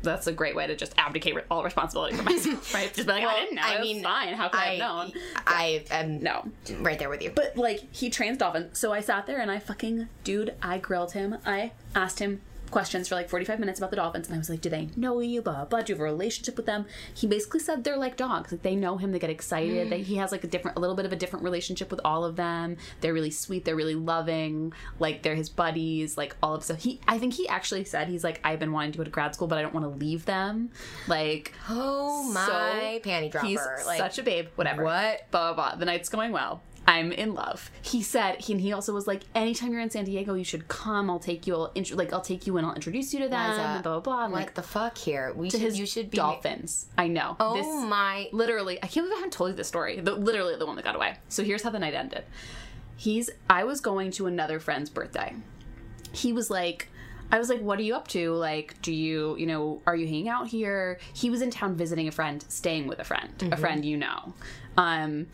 That's 0.04 0.28
a 0.28 0.32
great 0.32 0.56
way 0.56 0.68
to 0.68 0.76
just 0.76 0.94
abdicate 0.98 1.36
all 1.50 1.64
responsibility 1.64 2.16
for 2.16 2.24
myself, 2.24 2.72
right? 2.74 2.94
Just 2.94 3.08
be 3.08 3.14
like, 3.14 3.24
I 3.26 3.36
didn't 3.40 3.56
know. 3.56 3.62
I 3.66 3.78
I 3.78 3.82
mean, 3.82 4.04
fine. 4.04 4.34
How 4.36 4.48
could 4.48 4.60
I, 4.60 4.66
have 4.76 4.80
known? 4.80 5.12
I 5.46 5.84
am 5.90 6.20
No. 6.22 6.46
right 6.82 7.00
there 7.00 7.10
with 7.10 7.22
you. 7.24 7.32
But 7.32 7.58
like 7.58 7.84
he 7.92 8.10
trains 8.12 8.38
dolphins. 8.38 8.78
So 8.78 8.94
I 8.94 9.02
sat 9.02 9.26
there 9.26 9.40
and 9.42 9.50
I 9.50 9.58
fucking 9.60 10.08
dude, 10.24 10.54
I 10.62 10.78
grilled 10.78 11.14
him. 11.14 11.38
I 11.48 11.72
asked 11.96 12.20
him 12.20 12.42
questions 12.72 13.08
for 13.08 13.16
like 13.16 13.30
45 13.30 13.60
minutes 13.60 13.80
about 13.80 13.90
the 13.90 13.96
dolphins 13.96 14.28
and 14.28 14.36
I 14.36 14.38
was 14.38 14.50
like, 14.50 14.62
do 14.62 14.70
they 14.70 14.90
know 14.96 15.20
you? 15.20 15.42
Blah, 15.42 15.54
blah, 15.54 15.66
blah. 15.66 15.82
Do 15.82 15.94
you 15.94 15.96
have 15.96 16.02
a 16.02 16.04
relationship 16.04 16.58
with 16.58 16.66
them? 16.66 16.86
He 17.14 17.28
basically 17.28 17.60
said 17.60 17.84
they're 17.84 17.98
like 17.98 18.18
dogs. 18.18 18.52
Like 18.52 18.62
they 18.62 18.76
know 18.76 18.98
him, 18.98 19.12
they 19.12 19.20
get 19.20 19.30
excited. 19.30 19.88
Mm. 19.88 19.90
They, 19.90 20.02
he 20.02 20.16
has 20.18 20.32
like 20.32 20.44
a 20.44 20.48
different, 20.48 20.78
a 20.78 20.80
little 20.80 20.96
bit 20.96 21.06
of 21.06 21.12
a 21.12 21.16
different 21.16 21.44
relationship 21.44 21.90
with 21.92 22.02
all 22.04 22.24
of 22.24 22.36
them. 22.36 22.78
They're 23.02 23.14
really 23.14 23.32
sweet. 23.32 23.66
They're 23.66 23.76
really 23.76 23.96
loving. 23.96 24.74
Like 25.00 25.24
they're 25.24 25.36
his 25.36 25.50
buddies, 25.50 26.18
like 26.18 26.36
all 26.44 26.56
of 26.56 26.64
so 26.64 26.76
he, 26.76 27.00
I 27.08 27.18
think 27.18 27.34
he 27.34 27.48
actually 27.48 27.86
said, 27.86 28.08
he's 28.08 28.24
like, 28.24 28.40
I've 28.44 28.60
been 28.60 28.72
wanting 28.72 28.92
to 28.94 28.98
go 28.98 29.04
to 29.04 29.10
grad 29.10 29.34
school, 29.34 29.48
but 29.48 29.58
I 29.58 29.62
don't 29.62 29.74
want 29.74 29.86
to 29.86 30.06
leave 30.06 30.26
them. 30.26 30.70
Like, 31.08 31.54
oh 31.70 32.30
my 32.32 32.46
so 32.46 33.10
panty 33.10 33.32
dropper! 33.32 33.48
He's 33.48 33.60
like 33.86 33.98
such 33.98 34.20
a 34.20 34.24
babe. 34.24 34.48
Whatever. 34.56 34.84
What? 34.84 35.30
Blah 35.32 35.54
blah 35.54 35.70
blah. 35.70 35.76
The 35.80 35.86
night's 35.86 36.10
going 36.10 36.32
well. 36.32 36.62
I'm 36.88 37.12
in 37.12 37.34
love. 37.34 37.70
He 37.82 38.02
said, 38.02 38.40
he, 38.42 38.54
and 38.54 38.62
he 38.62 38.72
also 38.72 38.94
was 38.94 39.08
like, 39.08 39.24
anytime 39.36 39.74
you're 39.74 39.82
in 39.82 39.90
San 39.90 40.06
Diego, 40.06 40.36
you 40.36 40.46
should 40.46 40.70
come. 40.70 41.10
I'll 41.10 41.20
take 41.20 41.46
you. 41.46 41.54
I'll 41.56 41.72
int- 41.76 41.92
like 41.98 42.14
I'll 42.14 42.22
take 42.22 42.48
you 42.48 42.56
and 42.56 42.66
I'll 42.66 42.74
introduce 42.74 43.14
you 43.14 43.20
to 43.20 43.28
them. 43.30 43.50
Liza, 43.50 43.80
blah 43.84 43.94
blah 43.94 44.00
blah. 44.00 44.24
I'm 44.24 44.32
what 44.32 44.40
like 44.40 44.54
the 44.54 44.64
fuck 44.64 44.98
here? 44.98 45.34
We 45.36 45.50
to 45.50 45.58
should, 45.58 45.66
his 45.66 45.78
you 45.80 45.86
should 45.86 46.10
be 46.10 46.16
dolphins. 46.18 46.88
I 46.98 47.08
know. 47.10 47.36
Oh 47.42 47.56
This- 47.56 47.90
my! 47.90 48.30
literally 48.32 48.78
i 48.82 48.88
can't 48.88 49.06
believe 49.06 49.14
i 49.14 49.16
haven't 49.18 49.34
told 49.34 49.50
you 49.50 49.56
this 49.56 49.68
story 49.68 50.00
the, 50.00 50.14
literally 50.14 50.56
the 50.56 50.66
one 50.66 50.76
that 50.76 50.84
got 50.86 50.96
away 50.96 51.18
so 51.30 51.44
here's 51.44 51.62
how 51.62 51.70
the 51.70 51.80
night 51.80 51.94
ended 51.94 52.24
he's 52.96 53.30
i 53.50 53.64
was 53.64 53.80
going 53.82 54.12
to 54.12 54.28
another 54.28 54.60
friend's 54.60 54.90
birthday 54.90 55.34
he 56.12 56.34
was 56.34 56.50
like 56.50 56.90
i 57.32 57.38
was 57.38 57.50
like 57.50 57.62
what 57.62 57.80
are 57.80 57.84
you 57.84 57.96
up 57.96 58.08
to 58.08 58.32
like 58.34 58.80
do 58.82 58.92
you 58.94 59.36
you 59.38 59.46
know 59.46 59.82
are 59.86 59.96
you 59.96 60.06
hanging 60.06 60.30
out 60.30 60.48
here 60.48 61.00
he 61.14 61.30
was 61.30 61.42
in 61.42 61.50
town 61.52 61.76
visiting 61.76 62.08
a 62.08 62.12
friend 62.12 62.44
staying 62.50 62.88
with 62.88 63.00
a 63.00 63.04
friend 63.04 63.32
a 63.52 63.58
friend 63.58 63.86
you 63.86 63.98
know 63.98 64.34
um 64.78 65.28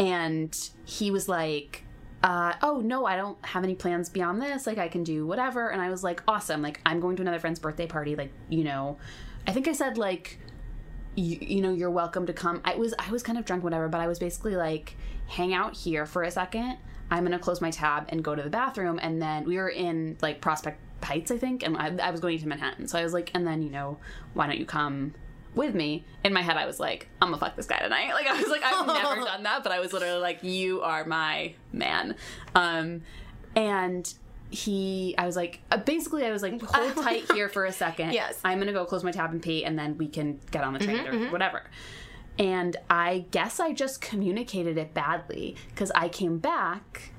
and 0.00 0.70
he 0.86 1.10
was 1.10 1.28
like 1.28 1.84
uh, 2.22 2.54
oh 2.62 2.80
no 2.80 3.06
i 3.06 3.16
don't 3.16 3.42
have 3.44 3.64
any 3.64 3.74
plans 3.74 4.08
beyond 4.08 4.42
this. 4.42 4.66
Like 4.66 4.78
i 4.78 4.88
can 4.88 5.04
do 5.04 5.26
whatever. 5.26 5.68
And 5.70 5.80
i 5.80 5.90
was 5.90 6.02
like 6.02 6.22
awesome. 6.26 6.62
Like 6.62 6.80
i'm 6.84 7.00
going 7.00 7.16
to 7.16 7.22
another 7.22 7.38
friend's 7.38 7.60
birthday 7.60 7.86
party. 7.86 8.16
Like 8.16 8.32
you 8.48 8.64
know 8.64 8.98
i 9.46 9.52
think 9.52 9.68
i 9.68 9.72
said 9.72 9.96
like 9.96 10.38
you, 11.14 11.38
you 11.40 11.60
know 11.60 11.72
you're 11.72 11.90
welcome 11.90 12.26
to 12.26 12.32
come. 12.32 12.60
I 12.64 12.74
was 12.74 12.94
i 12.98 13.10
was 13.10 13.22
kind 13.22 13.38
of 13.38 13.44
drunk 13.44 13.62
whatever 13.62 13.88
but 13.88 14.00
i 14.00 14.06
was 14.06 14.18
basically 14.18 14.56
like 14.56 14.96
hang 15.28 15.54
out 15.54 15.76
here 15.76 16.06
for 16.06 16.22
a 16.22 16.30
second. 16.30 16.78
I'm 17.10 17.24
gonna 17.24 17.38
close 17.38 17.60
my 17.60 17.70
tab 17.70 18.06
and 18.08 18.22
go 18.22 18.34
to 18.34 18.42
the 18.42 18.50
bathroom. 18.50 18.98
And 19.02 19.20
then 19.20 19.44
we 19.44 19.56
were 19.56 19.70
in 19.70 20.16
like 20.20 20.40
prospect 20.40 20.80
heights 21.02 21.30
i 21.30 21.38
think. 21.38 21.62
And 21.62 21.76
i, 21.76 21.94
I 22.02 22.10
was 22.10 22.20
going 22.20 22.38
to 22.38 22.48
manhattan. 22.48 22.86
So 22.88 22.98
i 22.98 23.02
was 23.02 23.12
like 23.12 23.30
and 23.34 23.46
then 23.46 23.62
you 23.62 23.70
know 23.70 23.98
why 24.34 24.46
don't 24.46 24.58
you 24.58 24.66
come 24.66 25.14
with 25.54 25.74
me 25.74 26.04
in 26.24 26.32
my 26.32 26.42
head 26.42 26.56
i 26.56 26.64
was 26.66 26.78
like 26.78 27.08
i'm 27.20 27.28
gonna 27.28 27.38
fuck 27.40 27.56
this 27.56 27.66
guy 27.66 27.78
tonight. 27.78 28.10
Like 28.14 28.26
i 28.26 28.40
was 28.40 28.48
like 28.48 28.62
i've 28.62 28.86
never 28.86 29.20
done 29.24 29.42
that 29.42 29.62
but 29.62 29.72
i 29.72 29.80
was 29.80 29.92
literally 29.92 30.20
like 30.20 30.42
you 30.42 30.82
are 30.82 31.04
my 31.04 31.54
man. 31.72 32.14
Um 32.54 33.02
and 33.56 34.12
he 34.52 35.14
i 35.16 35.26
was 35.26 35.36
like 35.36 35.60
uh, 35.70 35.76
basically 35.76 36.24
i 36.24 36.30
was 36.30 36.42
like 36.42 36.60
hold 36.74 36.94
tight 36.96 37.30
here 37.32 37.48
for 37.48 37.64
a 37.64 37.72
second. 37.72 38.12
Yes. 38.12 38.40
i'm 38.44 38.58
gonna 38.58 38.72
go 38.72 38.84
close 38.84 39.02
my 39.04 39.10
tab 39.12 39.32
and 39.32 39.42
pee 39.42 39.64
and 39.64 39.78
then 39.78 39.96
we 39.98 40.08
can 40.08 40.40
get 40.50 40.62
on 40.64 40.72
the 40.72 40.78
train 40.80 41.06
or 41.06 41.30
whatever. 41.30 41.62
And 42.38 42.76
i 42.88 43.26
guess 43.30 43.58
i 43.60 43.72
just 43.72 44.00
communicated 44.00 44.78
it 44.78 44.94
badly 44.94 45.56
because 45.70 45.90
i 45.92 46.08
came 46.08 46.38
back 46.38 47.12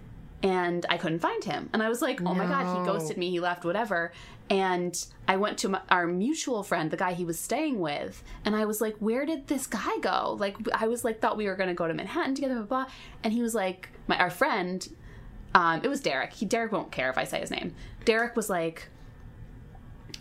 and 0.44 0.86
i 0.90 0.98
couldn't 0.98 1.20
find 1.20 1.44
him 1.44 1.70
and 1.74 1.84
i 1.84 1.90
was 1.90 2.02
like 2.02 2.22
oh 2.22 2.34
my 2.34 2.46
god 2.46 2.80
he 2.80 2.86
ghosted 2.86 3.18
me 3.18 3.30
he 3.30 3.40
left 3.40 3.64
whatever 3.64 4.12
and 4.50 5.06
i 5.28 5.36
went 5.36 5.58
to 5.58 5.70
my, 5.70 5.82
our 5.90 6.08
mutual 6.08 6.64
friend 6.64 6.90
the 6.90 6.98
guy 6.98 7.14
he 7.14 7.24
was 7.26 7.40
staying 7.40 7.80
with 7.80 8.24
and 8.44 8.56
i 8.56 8.66
was 8.66 8.82
like 8.82 8.96
where 8.98 9.26
did 9.26 9.48
this 9.48 9.68
guy 9.68 9.98
go 10.02 10.36
like 10.40 10.56
i 10.74 10.88
was 10.88 11.04
like 11.04 11.22
thought 11.22 11.38
we 11.38 11.46
were 11.46 11.56
gonna 11.56 11.74
go 11.74 11.88
to 11.88 11.94
manhattan 11.94 12.34
together 12.34 12.56
blah 12.56 12.64
blah, 12.64 12.84
blah. 12.86 12.94
and 13.24 13.34
he 13.34 13.42
was 13.42 13.54
like 13.54 13.90
my 14.08 14.18
our 14.18 14.32
friend 14.32 14.90
um, 15.54 15.82
it 15.84 15.88
was 15.88 16.02
Derek. 16.02 16.34
He 16.34 16.46
Derek 16.46 16.72
won't 16.72 16.92
care 16.92 17.10
if 17.10 17.18
I 17.18 17.26
say 17.26 17.40
his 17.40 17.52
name. 17.52 17.76
Derek 18.06 18.36
was 18.36 18.50
like, 18.50 18.88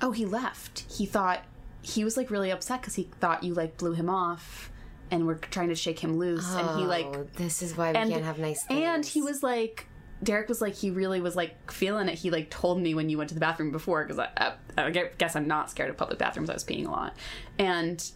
"Oh, 0.03 0.13
he 0.13 0.27
left. 0.27 0.85
He 0.93 1.07
thought 1.07 1.45
he 1.83 2.05
was 2.05 2.17
like 2.17 2.31
really 2.31 2.51
upset 2.51 2.81
because 2.81 2.97
he 2.97 3.05
thought 3.21 3.43
you 3.43 3.55
like 3.55 3.77
blew 3.77 3.93
him 3.93 4.11
off, 4.11 4.71
and 5.11 5.27
we're 5.27 5.37
trying 5.37 5.69
to 5.69 5.75
shake 5.75 6.01
him 6.01 6.19
loose. 6.19 6.53
and 6.55 6.81
he 6.81 6.87
like, 6.87 7.07
Oh, 7.07 7.27
this 7.37 7.63
is 7.63 7.77
why 7.77 7.93
we 7.93 7.99
and 7.99 8.11
can't 8.11 8.25
have 8.25 8.39
nice 8.39 8.65
things. 8.65 8.83
and 8.83 9.07
he 9.07 9.23
was 9.23 9.43
like." 9.43 9.87
Derek 10.23 10.49
was 10.49 10.61
like 10.61 10.75
he 10.75 10.91
really 10.91 11.21
was 11.21 11.37
like 11.37 11.71
feeling 11.71 12.09
it. 12.09 12.19
He 12.19 12.31
like 12.31 12.51
told 12.51 12.81
me 12.81 12.95
when 12.95 13.09
you 13.09 13.17
went 13.17 13.29
to 13.29 13.35
the 13.35 13.41
bathroom 13.41 13.71
before 13.71 14.05
because 14.05 14.19
I, 14.19 14.29
I, 14.77 14.85
I 14.85 14.91
guess 14.91 15.35
I'm 15.35 15.49
not 15.49 15.71
scared 15.71 15.91
of 15.91 15.97
public 15.97 16.19
bathrooms. 16.19 16.51
I 16.51 16.55
was 16.55 16.65
peeing 16.65 16.87
a 16.87 16.91
lot, 16.91 17.17
and 17.59 18.11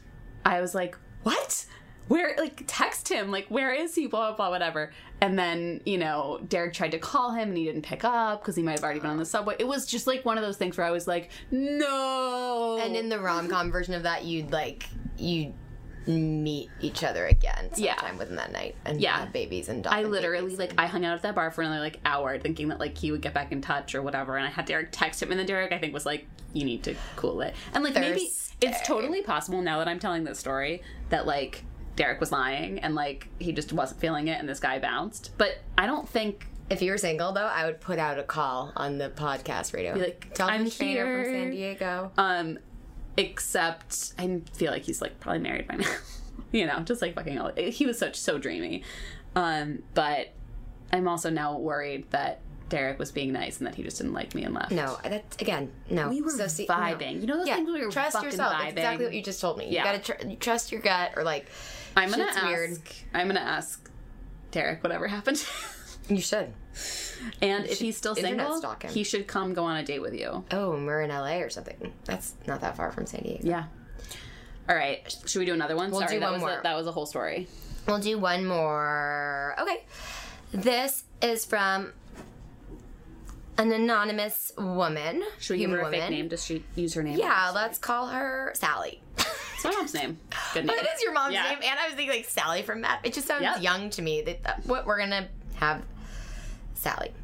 I 0.44 0.61
was 0.61 0.74
like, 0.74 0.96
"What? 1.22 1.64
Where? 2.09 2.36
Like 2.36 2.64
text 2.66 3.09
him? 3.09 3.30
Like 3.30 3.46
where 3.48 3.72
is 3.72 3.94
he? 3.94 4.07
Blah 4.07 4.28
blah 4.28 4.36
blah, 4.36 4.50
whatever." 4.50 4.92
And 5.22 5.38
then 5.38 5.80
you 5.86 5.96
know 5.96 6.40
Derek 6.46 6.74
tried 6.74 6.90
to 6.90 6.98
call 6.98 7.32
him 7.32 7.48
and 7.48 7.57
he 7.57 7.64
didn't 7.64 7.82
pick 7.82 8.05
up 8.05 8.42
because 8.42 8.57
he 8.57 8.62
might 8.62 8.72
have 8.72 8.84
already 8.84 9.00
been 9.00 9.11
on 9.11 9.16
the 9.16 9.24
subway. 9.24 9.57
It 9.59 9.66
was 9.66 9.86
just 9.86 10.07
like 10.07 10.24
one 10.26 10.36
of 10.36 10.44
those 10.44 10.59
things 10.59 10.76
where 10.76 10.86
I 10.86 10.90
was 10.90 11.07
like, 11.07 11.30
"No." 11.50 12.78
And 12.82 12.94
in 12.94 13.09
the 13.09 13.18
rom 13.18 13.48
com 13.48 13.72
version 13.72 13.94
of 13.94 14.02
that, 14.02 14.24
you'd 14.24 14.52
like 14.52 14.86
you 15.16 15.55
meet 16.07 16.70
each 16.80 17.02
other 17.02 17.26
again 17.26 17.70
Yeah. 17.76 17.96
sometime 17.96 18.18
within 18.18 18.36
that 18.36 18.52
night 18.52 18.74
and 18.84 19.00
Yeah. 19.00 19.18
have 19.20 19.32
babies 19.32 19.68
and 19.68 19.82
dogs. 19.82 19.96
I 19.96 20.02
literally 20.02 20.57
like 20.57 20.72
I 20.76 20.86
hung 20.86 21.05
out 21.05 21.14
at 21.16 21.22
that 21.22 21.34
bar 21.34 21.50
for 21.50 21.62
another 21.62 21.80
like 21.80 21.98
hour 22.05 22.38
thinking 22.38 22.68
that 22.68 22.78
like 22.78 22.96
he 22.98 23.11
would 23.11 23.22
get 23.22 23.32
back 23.34 23.52
in 23.52 23.61
touch 23.62 23.94
or 23.94 24.02
whatever 24.02 24.36
and 24.36 24.46
I 24.46 24.50
had 24.50 24.66
Derek 24.66 24.88
text 24.92 25.22
him 25.22 25.30
and 25.30 25.38
then 25.40 25.46
Derek 25.46 25.72
I 25.72 25.78
think 25.78 25.94
was 25.94 26.05
like 26.07 26.26
you 26.52 26.64
need 26.64 26.82
to 26.84 26.94
cool 27.16 27.40
it. 27.40 27.55
And 27.72 27.82
like 27.82 27.94
maybe 27.94 28.30
it's 28.61 28.86
totally 28.86 29.22
possible 29.22 29.61
now 29.62 29.78
that 29.78 29.88
I'm 29.88 29.98
telling 29.98 30.24
this 30.24 30.38
story 30.38 30.82
that 31.09 31.26
like 31.26 31.64
Derek 31.96 32.20
was 32.20 32.30
lying 32.32 32.78
and 32.80 32.94
like 32.94 33.28
he 33.38 33.52
just 33.52 33.72
wasn't 33.72 34.00
feeling 34.00 34.28
it 34.28 34.38
and 34.38 34.48
this 34.48 34.61
guy 34.61 34.78
bounced. 34.78 35.30
But 35.38 35.59
I 35.78 35.86
don't 35.86 36.09
think 36.09 36.46
If 36.70 36.80
you 36.80 36.90
were 36.92 36.98
single 36.98 37.32
though, 37.32 37.44
I 37.46 37.66
would 37.66 37.80
put 37.80 37.98
out 37.98 38.18
a 38.18 38.22
call 38.22 38.72
on 38.76 38.96
the 38.98 39.11
podcast 39.11 39.74
radio. 39.74 39.92
Be 39.94 40.00
like, 40.00 40.34
Dolphin 40.34 40.61
"I'm 40.62 40.70
trainer 40.70 41.24
from. 41.24 41.32
San 41.32 41.50
Diego. 41.50 42.11
um 42.16 42.59
except 43.17 44.12
I 44.19 44.41
feel 44.53 44.71
like 44.73 44.83
he's 44.83 45.01
like 45.03 45.21
probably 45.21 45.41
married 45.41 45.67
by 45.69 45.77
now. 45.77 45.91
you 46.53 46.67
know, 46.67 46.81
just 46.81 47.01
like 47.03 47.15
fucking 47.15 47.39
all 47.39 47.53
he 47.57 47.87
was 47.87 47.99
such 47.99 48.17
so 48.17 48.39
dreamy. 48.39 48.83
Um 49.37 49.83
but 49.95 50.33
I'm 50.93 51.09
also 51.09 51.31
now 51.31 51.59
worried 51.59 52.11
that 52.11 52.41
Derek 52.69 52.99
was 52.99 53.12
being 53.12 53.33
nice 53.33 53.59
and 53.59 53.67
that 53.67 53.75
he 53.75 53.83
just 53.83 53.99
didn't 53.99 54.15
like 54.15 54.35
me 54.35 54.43
and 54.45 54.55
left. 54.55 54.73
No, 54.73 54.99
that's 55.03 55.37
again 55.41 55.71
no. 55.91 56.09
We 56.09 56.23
were 56.23 56.31
So 56.31 56.47
see- 56.49 56.67
vibing. 56.67 57.17
no. 57.17 57.21
You 57.21 57.27
know 57.27 57.37
those 57.39 57.47
yeah, 57.47 57.57
things 57.57 57.69
where 57.71 57.81
we 57.81 57.87
were 57.87 57.93
trust 57.93 58.12
fucking 58.15 58.31
yourself. 58.31 58.53
That's 58.53 58.65
vibing? 58.65 58.69
exactly 58.79 59.05
what 59.07 59.15
you 59.15 59.23
just 59.23 59.41
told 59.41 59.59
me. 59.59 59.69
Yeah. 59.71 59.81
You 59.93 59.99
gotta 59.99 60.25
tr- 60.25 60.35
trust 60.41 60.73
your 60.73 60.81
gut, 60.81 61.12
or 61.17 61.23
like 61.25 61.47
I'm 61.97 62.11
gonna 62.11 62.25
ask. 62.25 62.45
weird. 62.45 62.79
I'm 63.12 63.27
gonna 63.29 63.41
ask 63.41 63.89
Derek 64.51 64.83
whatever 64.83 65.07
happened, 65.09 65.45
You 66.09 66.20
should. 66.20 66.52
and 67.40 67.64
if 67.66 67.78
he's 67.78 67.96
still 67.96 68.14
single, 68.14 68.61
he 68.90 69.05
should 69.05 69.26
come 69.26 69.55
go 69.55 69.64
on 69.64 69.76
a 69.76 69.84
date 69.84 70.02
with 70.02 70.14
you. 70.14 70.44
Oh, 70.50 70.70
we're 70.70 71.02
in 71.02 71.11
LA 71.11 71.36
or 71.38 71.50
something. 71.50 71.92
That's 72.05 72.34
not 72.46 72.61
that 72.61 72.76
far 72.76 72.92
from 72.92 73.07
San 73.07 73.22
Diego. 73.22 73.46
Yeah. 73.46 73.64
All 74.68 74.76
right. 74.76 75.14
Should 75.26 75.38
we 75.38 75.44
do 75.46 75.55
another 75.55 75.76
one? 75.76 75.90
We'll 75.90 76.00
Sorry, 76.00 76.14
do 76.14 76.20
that 76.20 76.30
one 76.30 76.40
was 76.40 76.50
more. 76.50 76.59
A, 76.61 76.62
that 76.62 76.76
was 76.76 76.86
a 76.86 76.92
whole 76.92 77.07
story. 77.07 77.48
We'll 77.86 77.98
do 78.00 78.18
one 78.18 78.46
more. 78.46 79.55
Okay. 79.61 79.84
This 80.52 81.05
is 81.22 81.44
from 81.44 81.92
an 83.59 83.72
anonymous 83.72 84.52
woman. 84.57 85.22
Should 85.38 85.55
we 85.55 85.59
give 85.61 85.70
her 85.70 85.80
a 85.80 85.90
fake 85.90 86.11
name? 86.11 86.28
Does 86.28 86.44
she 86.44 86.64
use 86.76 86.94
her 86.94 87.02
name? 87.02 87.18
Yeah, 87.18 87.50
let's 87.55 87.78
call 87.78 88.09
her 88.09 88.52
Sally. 88.55 89.00
It's 89.18 89.64
my 89.64 89.70
mom's 89.70 89.94
name. 89.94 90.18
Good 90.55 90.64
oh, 90.64 90.66
name. 90.66 90.66
But 90.66 90.76
it 90.76 90.88
is 90.94 91.02
your 91.02 91.12
mom's 91.12 91.34
Yeah. 91.34 91.44
name, 91.44 91.59
and 91.62 91.78
I 91.78 91.86
was 91.86 91.94
thinking 91.94 92.16
like 92.16 92.28
Sally 92.28 92.62
from 92.62 92.82
that. 92.82 93.00
It 93.05 93.12
just 93.14 93.26
sounds 93.26 93.42
Yep. 93.42 93.62
young 93.62 93.90
to 93.90 94.02
me. 94.02 94.22
That, 94.22 94.42
that 94.44 94.66
what 94.66 94.86
we're 94.86 94.98
gonna 94.98 95.28
have, 95.57 95.82
Sally. 96.85 97.14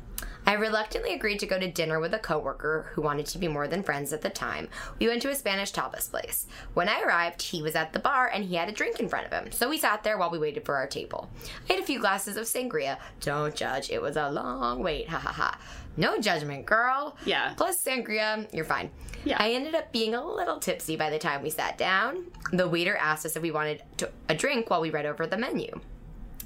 I 0.46 0.54
reluctantly 0.54 1.12
agreed 1.12 1.38
to 1.40 1.46
go 1.46 1.58
to 1.58 1.70
dinner 1.70 2.00
with 2.00 2.14
a 2.14 2.18
coworker 2.18 2.90
who 2.92 3.02
wanted 3.02 3.26
to 3.26 3.38
be 3.38 3.46
more 3.46 3.68
than 3.68 3.82
friends 3.82 4.10
at 4.14 4.22
the 4.22 4.30
time. 4.30 4.68
We 4.98 5.06
went 5.06 5.20
to 5.22 5.28
a 5.28 5.34
Spanish 5.34 5.70
tapas 5.70 6.10
place. 6.10 6.46
When 6.72 6.88
I 6.88 7.02
arrived, 7.02 7.42
he 7.42 7.60
was 7.62 7.76
at 7.76 7.92
the 7.92 7.98
bar 7.98 8.28
and 8.32 8.42
he 8.42 8.54
had 8.54 8.70
a 8.70 8.72
drink 8.72 8.98
in 9.00 9.08
front 9.08 9.26
of 9.26 9.32
him. 9.32 9.52
So 9.52 9.68
we 9.68 9.76
sat 9.76 10.02
there 10.02 10.16
while 10.16 10.30
we 10.30 10.38
waited 10.38 10.64
for 10.64 10.76
our 10.76 10.86
table. 10.86 11.30
I 11.68 11.74
had 11.74 11.82
a 11.82 11.86
few 11.86 12.00
glasses 12.00 12.38
of 12.38 12.46
sangria. 12.46 12.96
Don't 13.20 13.54
judge. 13.54 13.90
It 13.90 14.00
was 14.00 14.16
a 14.16 14.30
long 14.30 14.82
wait. 14.82 15.10
Ha 15.10 15.18
ha 15.18 15.30
ha. 15.30 15.58
No 15.98 16.18
judgment, 16.18 16.64
girl. 16.64 17.18
Yeah. 17.26 17.52
Plus 17.58 17.84
sangria, 17.84 18.48
you're 18.54 18.64
fine. 18.64 18.90
Yeah. 19.24 19.36
I 19.38 19.50
ended 19.50 19.74
up 19.74 19.92
being 19.92 20.14
a 20.14 20.24
little 20.24 20.58
tipsy 20.58 20.96
by 20.96 21.10
the 21.10 21.18
time 21.18 21.42
we 21.42 21.50
sat 21.50 21.76
down. 21.76 22.24
The 22.50 22.66
waiter 22.66 22.96
asked 22.96 23.26
us 23.26 23.36
if 23.36 23.42
we 23.42 23.50
wanted 23.50 23.82
to, 23.98 24.10
a 24.30 24.34
drink 24.34 24.70
while 24.70 24.80
we 24.80 24.88
read 24.88 25.04
over 25.04 25.26
the 25.26 25.36
menu. 25.36 25.80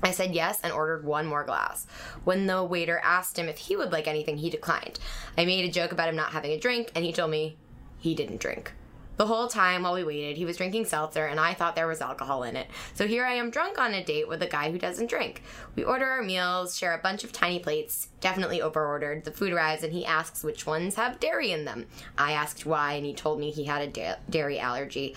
I 0.03 0.11
said 0.11 0.35
yes 0.35 0.61
and 0.63 0.73
ordered 0.73 1.05
one 1.05 1.27
more 1.27 1.45
glass. 1.45 1.87
When 2.25 2.47
the 2.47 2.63
waiter 2.63 3.01
asked 3.03 3.39
him 3.39 3.49
if 3.49 3.59
he 3.59 3.77
would 3.77 3.93
like 3.93 4.07
anything, 4.07 4.39
he 4.39 4.51
declined. 4.51 4.99
I 5.39 5.45
made 5.45 5.65
a 5.65 5.73
joke 5.73 5.93
about 5.93 6.09
him 6.09 6.17
not 6.17 6.33
having 6.33 6.51
a 6.51 6.59
drink, 6.59 6.91
and 6.95 7.05
he 7.05 7.13
told 7.13 7.31
me 7.31 7.57
he 7.99 8.15
didn't 8.15 8.41
drink. 8.41 8.73
The 9.17 9.27
whole 9.27 9.47
time 9.47 9.85
while 9.85 9.95
we 9.95 10.03
waited, 10.03 10.37
he 10.37 10.45
was 10.45 10.57
drinking 10.57 10.87
seltzer, 10.87 11.27
and 11.27 11.39
I 11.39 11.55
thought 11.55 11.77
there 11.77 11.87
was 11.87 12.01
alcohol 12.01 12.43
in 12.43 12.57
it. 12.57 12.67
So 12.95 13.07
here 13.07 13.25
I 13.25 13.35
am 13.35 13.51
drunk 13.51 13.79
on 13.79 13.95
a 13.95 14.03
date 14.03 14.27
with 14.27 14.43
a 14.43 14.49
guy 14.49 14.73
who 14.73 14.79
doesn't 14.79 15.09
drink. 15.09 15.43
We 15.77 15.85
order 15.85 16.05
our 16.05 16.23
meals, 16.23 16.77
share 16.77 16.95
a 16.95 16.99
bunch 16.99 17.23
of 17.23 17.31
tiny 17.31 17.61
plates, 17.61 18.09
definitely 18.21 18.61
overordered. 18.61 19.25
The 19.25 19.31
food 19.31 19.53
arrives, 19.53 19.85
and 19.85 19.93
he 19.93 20.05
asks 20.05 20.43
which 20.43 20.67
ones 20.67 20.97
have 20.97 21.21
dairy 21.21 21.53
in 21.53 21.65
them. 21.65 21.87
I 22.19 22.33
asked 22.33 22.67
why, 22.67 22.95
and 22.95 23.07
he 23.07 23.15
told 23.15 23.39
me 23.39 23.53
he 23.53 23.65
had 23.65 23.83
a 23.83 23.87
da- 23.87 24.19
dairy 24.29 24.59
allergy. 24.59 25.15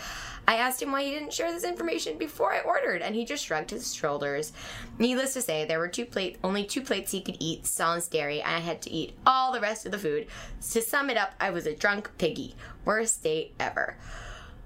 I 0.48 0.56
asked 0.56 0.82
him 0.82 0.94
why 0.94 1.04
he 1.04 1.12
didn't 1.12 1.34
share 1.34 1.52
this 1.52 1.66
information 1.66 2.18
before 2.18 2.54
I 2.54 2.62
ordered, 2.62 3.02
and 3.02 3.14
he 3.14 3.26
just 3.26 3.44
shrugged 3.46 3.70
his 3.72 3.94
shoulders. 3.94 4.54
Needless 4.98 5.34
to 5.34 5.42
say, 5.42 5.66
there 5.66 5.78
were 5.80 5.90
two 5.90 6.06
plate, 6.06 6.38
only 6.44 6.64
two 6.64 6.82
plates 6.82 7.12
he 7.12 7.20
could 7.22 7.36
eat, 7.40 7.66
sans 7.66 8.08
dairy, 8.08 8.42
and 8.42 8.56
I 8.56 8.60
had 8.60 8.82
to 8.84 8.90
eat 8.90 9.14
all 9.26 9.52
the 9.52 9.60
rest 9.60 9.86
of 9.86 9.92
the 9.92 9.98
food. 10.00 10.28
To 10.72 10.82
sum 10.82 11.10
it 11.10 11.18
up, 11.18 11.34
I 11.42 11.50
was 11.50 11.66
a 11.68 11.76
drunk 11.76 12.10
piggy. 12.18 12.56
Worst 12.86 13.24
date 13.24 13.56
ever. 13.60 13.98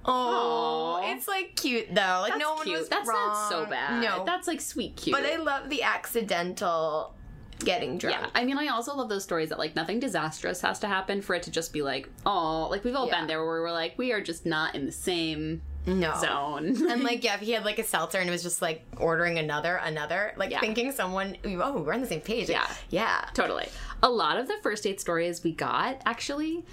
Oh, 0.06 1.00
Aw. 1.04 1.14
it's 1.14 1.28
like 1.28 1.56
cute 1.56 1.88
though. 1.94 2.20
Like 2.22 2.32
That's 2.34 2.40
no 2.40 2.56
one 2.56 2.66
cute. 2.66 2.80
was 2.80 2.90
That's 2.90 3.08
wrong. 3.08 3.28
not 3.30 3.50
so 3.50 3.66
bad. 3.66 4.02
No, 4.04 4.24
that's 4.26 4.48
like 4.48 4.60
sweet 4.62 4.96
cute. 4.96 5.16
but 5.16 5.26
I 5.26 5.38
love 5.38 5.70
the 5.70 5.84
accidental 5.84 7.14
getting 7.60 8.00
drunk. 8.00 8.16
Yeah, 8.20 8.28
I 8.34 8.44
mean, 8.44 8.58
I 8.58 8.68
also 8.70 8.96
love 8.96 9.10
those 9.10 9.24
stories 9.24 9.50
that 9.50 9.60
like 9.60 9.76
nothing 9.76 10.00
disastrous 10.00 10.62
has 10.62 10.80
to 10.80 10.88
happen 10.88 11.22
for 11.22 11.36
it 11.36 11.44
to 11.44 11.52
just 11.52 11.72
be 11.72 11.84
like, 11.84 12.10
oh, 12.26 12.68
like 12.72 12.84
we've 12.84 12.96
all 12.96 13.06
Yeah. 13.08 13.20
been 13.20 13.28
there 13.28 13.46
where 13.46 13.62
we're 13.62 13.72
like, 13.72 13.94
we 13.98 14.12
are 14.12 14.22
just 14.22 14.46
not 14.46 14.74
in 14.74 14.86
the 14.88 14.92
same 14.92 15.62
No. 15.86 16.14
zone. 16.22 16.68
And 16.90 17.04
like, 17.04 17.24
yeah, 17.24 17.36
if 17.36 17.42
he 17.42 17.52
had 17.52 17.66
like 17.66 17.80
a 17.80 17.84
seltzer 17.84 18.20
and 18.20 18.30
it 18.30 18.32
was 18.32 18.44
just 18.44 18.62
like 18.62 18.84
ordering 18.98 19.38
another, 19.40 19.78
another, 19.78 20.34
like 20.38 20.52
Yeah. 20.52 20.60
thinking 20.60 20.92
someone, 20.92 21.38
oh, 21.46 21.82
we're 21.82 21.94
on 21.94 22.02
the 22.02 22.08
same 22.08 22.22
page. 22.22 22.50
Like, 22.50 22.58
Yeah. 22.58 22.68
yeah. 22.90 23.26
totally. 23.34 23.68
A 24.04 24.10
lot 24.10 24.38
of 24.38 24.48
the 24.48 24.56
first 24.62 24.84
date 24.84 25.00
stories 25.02 25.44
we 25.44 25.52
got 25.52 26.02
actually 26.06 26.64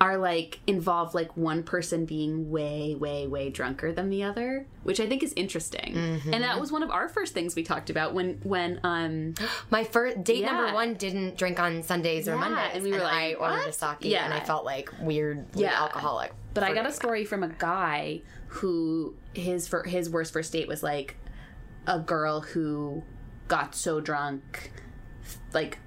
are 0.00 0.16
like 0.16 0.60
involve 0.66 1.14
like 1.14 1.36
one 1.36 1.62
person 1.62 2.06
being 2.06 2.50
way, 2.50 2.94
way, 2.94 3.26
way 3.26 3.50
drunker 3.50 3.92
than 3.92 4.08
the 4.08 4.22
other, 4.22 4.66
which 4.82 4.98
I 4.98 5.06
think 5.06 5.22
is 5.22 5.34
interesting. 5.36 5.94
Mm-hmm. 5.94 6.32
And 6.32 6.42
that 6.42 6.58
was 6.58 6.72
one 6.72 6.82
of 6.82 6.90
our 6.90 7.06
first 7.08 7.34
things 7.34 7.54
we 7.54 7.62
talked 7.62 7.90
about 7.90 8.14
when 8.14 8.40
when 8.42 8.80
um 8.82 9.34
My 9.70 9.84
first 9.84 10.24
date 10.24 10.38
Yeah. 10.38 10.52
number 10.52 10.72
one 10.72 10.94
didn't 10.94 11.36
drink 11.36 11.60
on 11.60 11.82
Sundays 11.82 12.26
or 12.28 12.32
Yeah, 12.32 12.40
Mondays, 12.40 12.70
and 12.74 12.82
we 12.84 12.92
were 12.92 12.98
like 12.98 13.12
I 13.12 13.26
like, 13.28 13.40
ordered 13.40 13.62
a 13.62 13.66
"What?" 13.66 13.74
sake, 13.74 13.96
Yeah. 14.00 14.24
and 14.24 14.32
I 14.32 14.40
felt 14.40 14.64
like 14.64 14.90
weird, 15.00 15.44
Yeah. 15.54 15.74
alcoholic. 15.82 16.32
But 16.54 16.64
I 16.64 16.72
got 16.72 16.86
a 16.86 16.92
story 16.92 17.24
from 17.26 17.42
a 17.42 17.48
guy 17.48 18.22
who 18.48 19.14
his 19.34 19.68
for 19.68 19.82
his 19.84 20.08
worst 20.08 20.32
first 20.32 20.50
date 20.52 20.66
was 20.66 20.82
like 20.82 21.16
a 21.86 21.98
girl 21.98 22.40
who 22.40 23.02
got 23.48 23.74
so 23.74 24.00
drunk, 24.00 24.72
like 25.52 25.78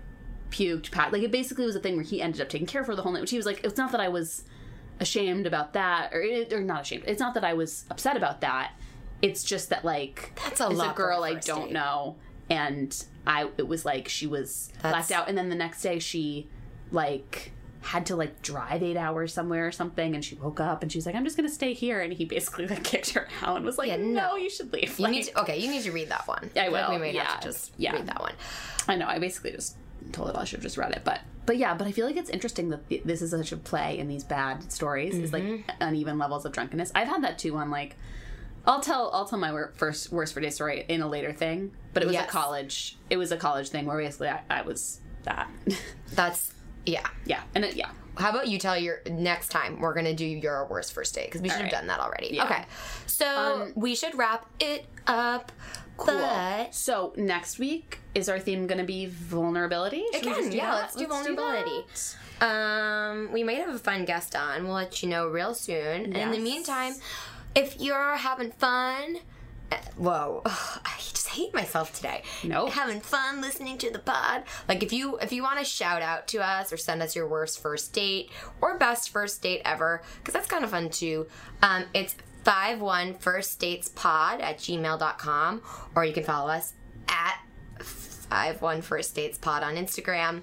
puked, 0.54 0.91
pat. 0.91 1.12
Like 1.12 1.24
it 1.24 1.32
basically 1.32 1.66
was 1.66 1.76
a 1.76 1.80
thing 1.80 1.95
where 1.95 2.06
he 2.06 2.22
ended 2.22 2.39
up 2.41 2.47
taking 2.49 2.68
care 2.68 2.82
of 2.82 2.88
her 2.88 2.95
the 2.95 3.01
whole 3.01 3.12
night. 3.12 3.22
Which 3.22 3.32
he 3.32 3.38
was 3.38 3.45
like, 3.45 3.64
it's 3.64 3.78
not 3.78 3.91
that 3.91 3.99
I 3.99 4.08
was 4.10 4.43
ashamed 4.99 5.45
about 5.47 5.74
that, 5.74 6.14
or 6.14 6.24
or 6.51 6.62
not 6.62 6.82
ashamed. 6.84 7.04
It's 7.08 7.20
not 7.20 7.34
that 7.34 7.43
I 7.43 7.54
was 7.54 7.86
upset 7.89 8.16
about 8.16 8.41
that. 8.41 8.72
It's 9.22 9.43
just 9.43 9.70
that 9.70 9.84
like 9.84 10.32
That's 10.43 10.60
a 10.62 10.68
lot 10.70 10.91
a 10.93 10.97
girl 10.97 11.24
I 11.24 11.36
don't 11.36 11.66
date. 11.66 11.74
know, 11.74 12.16
and 12.49 13.06
I 13.26 13.49
it 13.58 13.68
was 13.68 13.84
like 13.86 14.08
she 14.08 14.28
was 14.28 14.70
That's- 14.82 14.93
left 14.93 15.12
out, 15.12 15.28
and 15.30 15.38
then 15.38 15.49
the 15.49 15.56
next 15.56 15.82
day 15.82 15.99
she 15.99 16.47
like 16.91 17.51
had 17.82 18.06
to 18.06 18.16
like 18.16 18.41
drive 18.41 18.82
eight 18.82 18.95
hours 18.95 19.34
somewhere 19.34 19.68
or 19.68 19.72
something 19.72 20.16
and 20.16 20.24
she 20.24 20.36
woke 20.36 20.62
up 20.62 20.82
and 20.82 20.89
she 20.89 20.97
was 20.97 21.06
like 21.06 21.16
i'm 21.16 21.26
just 21.26 21.36
gonna 21.36 21.49
stay 21.49 21.74
here 21.74 21.99
and 21.99 22.14
he 22.14 22.24
basically 22.24 22.66
like 22.66 22.82
kicked 22.91 23.10
her 23.10 23.28
out 23.41 23.58
and 23.58 23.66
was 23.66 23.78
like 23.78 23.89
Yeah, 23.89 23.97
no, 23.97 24.12
no. 24.30 24.36
you 24.38 24.49
should 24.49 24.72
leave 24.72 24.97
You 24.97 25.04
like, 25.04 25.12
need 25.12 25.24
to, 25.24 25.41
okay, 25.41 25.58
you 25.60 25.70
need 25.70 25.84
to 25.84 25.91
read 25.91 26.08
that 26.08 26.26
one. 26.26 26.49
I 26.56 26.64
feel 26.64 26.72
like 26.72 26.88
will, 26.91 26.99
we 27.01 27.08
have 27.08 27.16
yeah, 27.16 27.36
to 27.36 27.43
just 27.45 27.74
yeah. 27.76 27.91
read 27.91 28.06
that 28.08 28.22
one. 28.22 28.32
i 28.88 28.95
know 28.95 29.06
i 29.08 29.20
basically 29.20 29.51
just 29.51 29.76
told 30.12 30.30
it 30.30 30.36
i 30.36 30.43
should 30.43 30.58
have 30.58 30.64
just 30.64 30.78
read 30.78 30.91
it 30.91 31.01
but 31.04 31.22
but 31.45 31.58
yeah 31.58 31.74
but 31.74 31.88
i 31.88 31.91
feel 31.91 32.06
like 32.06 32.16
it's 32.18 32.30
interesting 32.30 32.70
that 32.70 32.88
th- 32.89 33.04
this 33.04 33.22
is 33.22 33.32
such 33.32 33.51
a 33.51 33.58
play 33.58 33.97
in 33.97 34.08
these 34.08 34.24
bad 34.24 34.72
stories 34.72 35.16
is 35.16 35.32
like 35.34 35.43
Mm-hmm. 35.43 35.70
uneven 35.82 36.18
levels 36.18 36.45
of 36.45 36.51
drunkenness 36.51 36.91
i've 36.95 37.08
had 37.08 37.24
that 37.24 37.38
too 37.39 37.56
on 37.58 37.70
like 37.72 37.95
I'll 38.66 38.80
tell 38.80 39.10
I'll 39.14 39.26
tell 39.26 39.39
my 39.39 39.51
wor- 39.51 39.74
first 39.76 40.10
worst 40.12 40.34
for 40.34 40.39
day 40.39 40.49
story 40.49 40.86
in 40.88 41.01
a 41.01 41.08
later 41.10 41.34
thing, 41.34 41.74
but 41.93 42.01
it 42.01 42.06
was 42.06 42.14
Yes. 42.14 42.30
a 42.30 42.32
college 42.32 42.97
it 43.10 43.18
was 43.18 43.34
a 43.34 43.36
college 43.38 43.68
thing 43.68 43.86
where 43.86 43.97
basically 43.97 44.30
I, 44.30 44.39
I 44.49 44.62
was 44.62 45.01
that 45.24 45.49
That's 46.14 46.54
yeah. 46.86 47.06
yeah 47.26 47.41
and 47.56 47.66
it, 47.66 47.76
yeah 47.76 47.89
How 48.16 48.30
about 48.30 48.47
you 48.47 48.58
tell 48.60 48.78
your 48.78 49.01
next 49.10 49.49
time 49.49 49.82
we're 49.82 49.93
gonna 49.93 50.14
do 50.14 50.26
your 50.26 50.66
worst 50.68 50.93
first 50.93 51.14
date 51.14 51.26
because 51.26 51.41
we 51.41 51.49
should 51.49 51.58
have 51.58 51.64
right. 51.66 51.72
done 51.74 51.88
that 51.88 51.99
already. 51.99 52.30
Yeah. 52.36 52.45
Okay, 52.45 52.64
so 53.06 53.70
we 53.76 53.95
should 53.95 54.18
wrap 54.18 54.45
it 54.62 54.86
up. 55.08 55.51
But 55.97 56.73
So 56.73 57.13
next 57.15 57.59
week 57.59 57.99
is 58.15 58.29
our 58.29 58.39
theme 58.39 58.67
going 58.67 58.79
to 58.79 58.83
be 58.83 59.05
vulnerability? 59.07 60.03
Should 60.13 60.21
Again, 60.23 60.49
do 60.49 60.57
yeah, 60.57 60.71
that? 60.71 60.75
let's 60.81 60.95
do 60.95 61.07
vulnerability. 61.07 61.85
um, 62.41 63.29
we 63.31 63.43
might 63.43 63.57
have 63.57 63.73
a 63.73 63.79
fun 63.79 64.05
guest 64.05 64.35
on. 64.35 64.63
We'll 64.65 64.73
let 64.73 65.01
you 65.03 65.09
know 65.09 65.27
real 65.27 65.53
soon. 65.53 66.05
And 66.05 66.17
in 66.17 66.31
the 66.31 66.39
meantime, 66.39 66.93
if 67.55 67.79
you're 67.79 68.15
having 68.17 68.51
fun, 68.51 69.17
uh, 69.71 69.75
whoa, 69.97 70.41
I 70.45 70.95
just 70.97 71.27
hate 71.29 71.53
myself 71.53 71.93
today. 71.93 72.23
Nope. 72.43 72.71
having 72.71 72.99
fun 72.99 73.41
listening 73.41 73.77
to 73.79 73.89
the 73.91 73.99
pod. 73.99 74.43
Like 74.67 74.83
if 74.83 74.91
you 74.93 75.17
if 75.19 75.31
you 75.31 75.41
want 75.43 75.59
to 75.59 75.65
shout 75.65 76.01
out 76.01 76.27
to 76.29 76.39
us 76.45 76.73
or 76.73 76.77
send 76.77 77.01
us 77.01 77.15
your 77.15 77.27
worst 77.27 77.59
first 77.61 77.93
date 77.93 78.29
or 78.61 78.77
best 78.77 79.09
first 79.09 79.41
date 79.41 79.61
ever, 79.65 80.01
because 80.17 80.33
that's 80.33 80.47
kind 80.47 80.63
of 80.63 80.71
fun 80.71 80.89
too. 80.89 81.27
Um, 81.61 81.85
it's 81.93 82.15
five 82.43 82.81
one 82.81 83.13
first 83.15 83.59
dates 83.59 83.89
pod 83.89 84.41
at 84.41 84.57
gmail.com 84.57 85.61
or 85.95 86.05
you 86.05 86.13
can 86.13 86.23
follow 86.23 86.49
us 86.49 86.73
at 87.07 87.39
five 87.79 88.61
one 88.61 88.81
first 88.81 89.15
dates 89.15 89.37
pod 89.37 89.63
on 89.63 89.75
Instagram. 89.75 90.41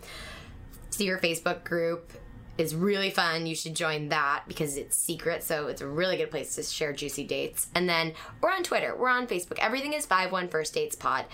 See 0.91 1.05
your 1.05 1.19
Facebook 1.19 1.65
group 1.65 2.13
is 2.59 2.75
really 2.75 3.11
fun. 3.11 3.47
You 3.47 3.55
should 3.55 3.75
join 3.75 4.11
that 4.11 4.43
because 4.47 4.77
it's 4.77 4.95
secret, 4.95 5.43
so 5.43 5.69
it's 5.69 5.81
a 5.81 5.87
really 5.87 6.17
good 6.17 6.31
place 6.31 6.55
to 6.57 6.63
share 6.63 6.93
juicy 6.93 7.25
dates. 7.25 7.69
And 7.75 7.89
then 7.89 8.13
we're 8.41 8.51
on 8.51 8.63
Twitter, 8.63 8.95
we're 8.97 9.09
on 9.09 9.27
Facebook. 9.27 9.59
Everything 9.59 9.95
is 9.95 10.07
five 10.07 10.31
one 10.31 10.49
first 10.49 10.75
dates 10.75 10.95
pod. 10.95 11.25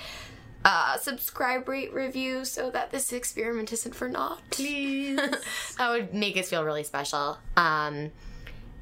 Uh, 0.64 0.96
subscribe, 0.98 1.68
rate, 1.68 1.92
review, 1.92 2.44
so 2.44 2.70
that 2.70 2.90
this 2.90 3.12
experiment 3.12 3.72
isn't 3.72 3.94
for 3.94 4.08
naught. 4.08 4.40
Please. 4.50 5.16
that 5.78 5.90
would 5.90 6.12
make 6.12 6.36
us 6.36 6.50
feel 6.50 6.64
really 6.64 6.82
special. 6.82 7.38
Um, 7.56 8.10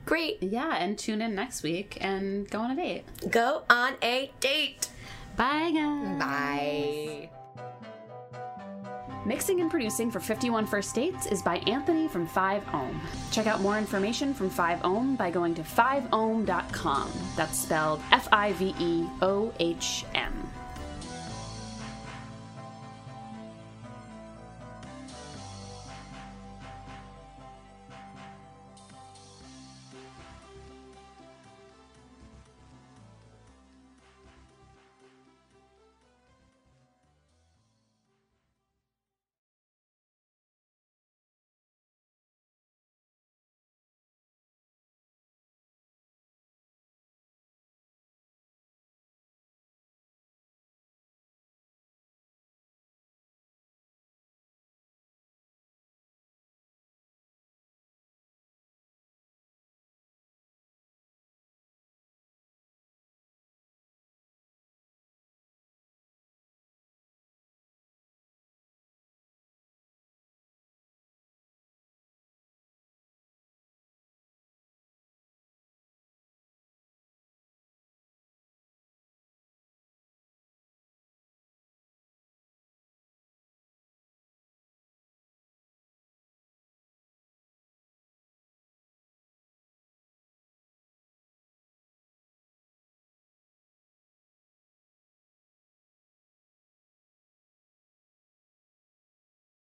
great. 0.04 0.42
yeah, 0.42 0.76
and 0.76 0.98
tune 0.98 1.22
in 1.22 1.34
next 1.34 1.62
week 1.62 1.98
and 2.00 2.48
go 2.50 2.60
on 2.60 2.70
a 2.70 2.76
date. 2.76 3.04
Go 3.30 3.62
on 3.70 3.94
a 4.02 4.30
date. 4.40 4.88
Bye, 5.36 5.72
guys. 5.74 6.18
Bye. 6.18 7.30
Mixing 9.26 9.60
and 9.60 9.70
producing 9.70 10.10
for 10.10 10.20
51 10.20 10.66
First 10.66 10.94
Dates 10.94 11.24
is 11.26 11.40
by 11.40 11.56
Anthony 11.66 12.08
from 12.08 12.26
5 12.26 12.62
Ohm. 12.74 13.00
Check 13.30 13.46
out 13.46 13.62
more 13.62 13.78
information 13.78 14.34
from 14.34 14.50
5 14.50 14.84
Ohm 14.84 15.16
by 15.16 15.30
going 15.30 15.54
to 15.54 15.62
5ohm.com. 15.62 17.10
That's 17.34 17.58
spelled 17.58 18.02
F 18.12 18.28
I 18.32 18.52
V 18.52 18.74
E 18.78 19.06
O 19.22 19.50
H 19.58 20.04
M. 20.14 20.43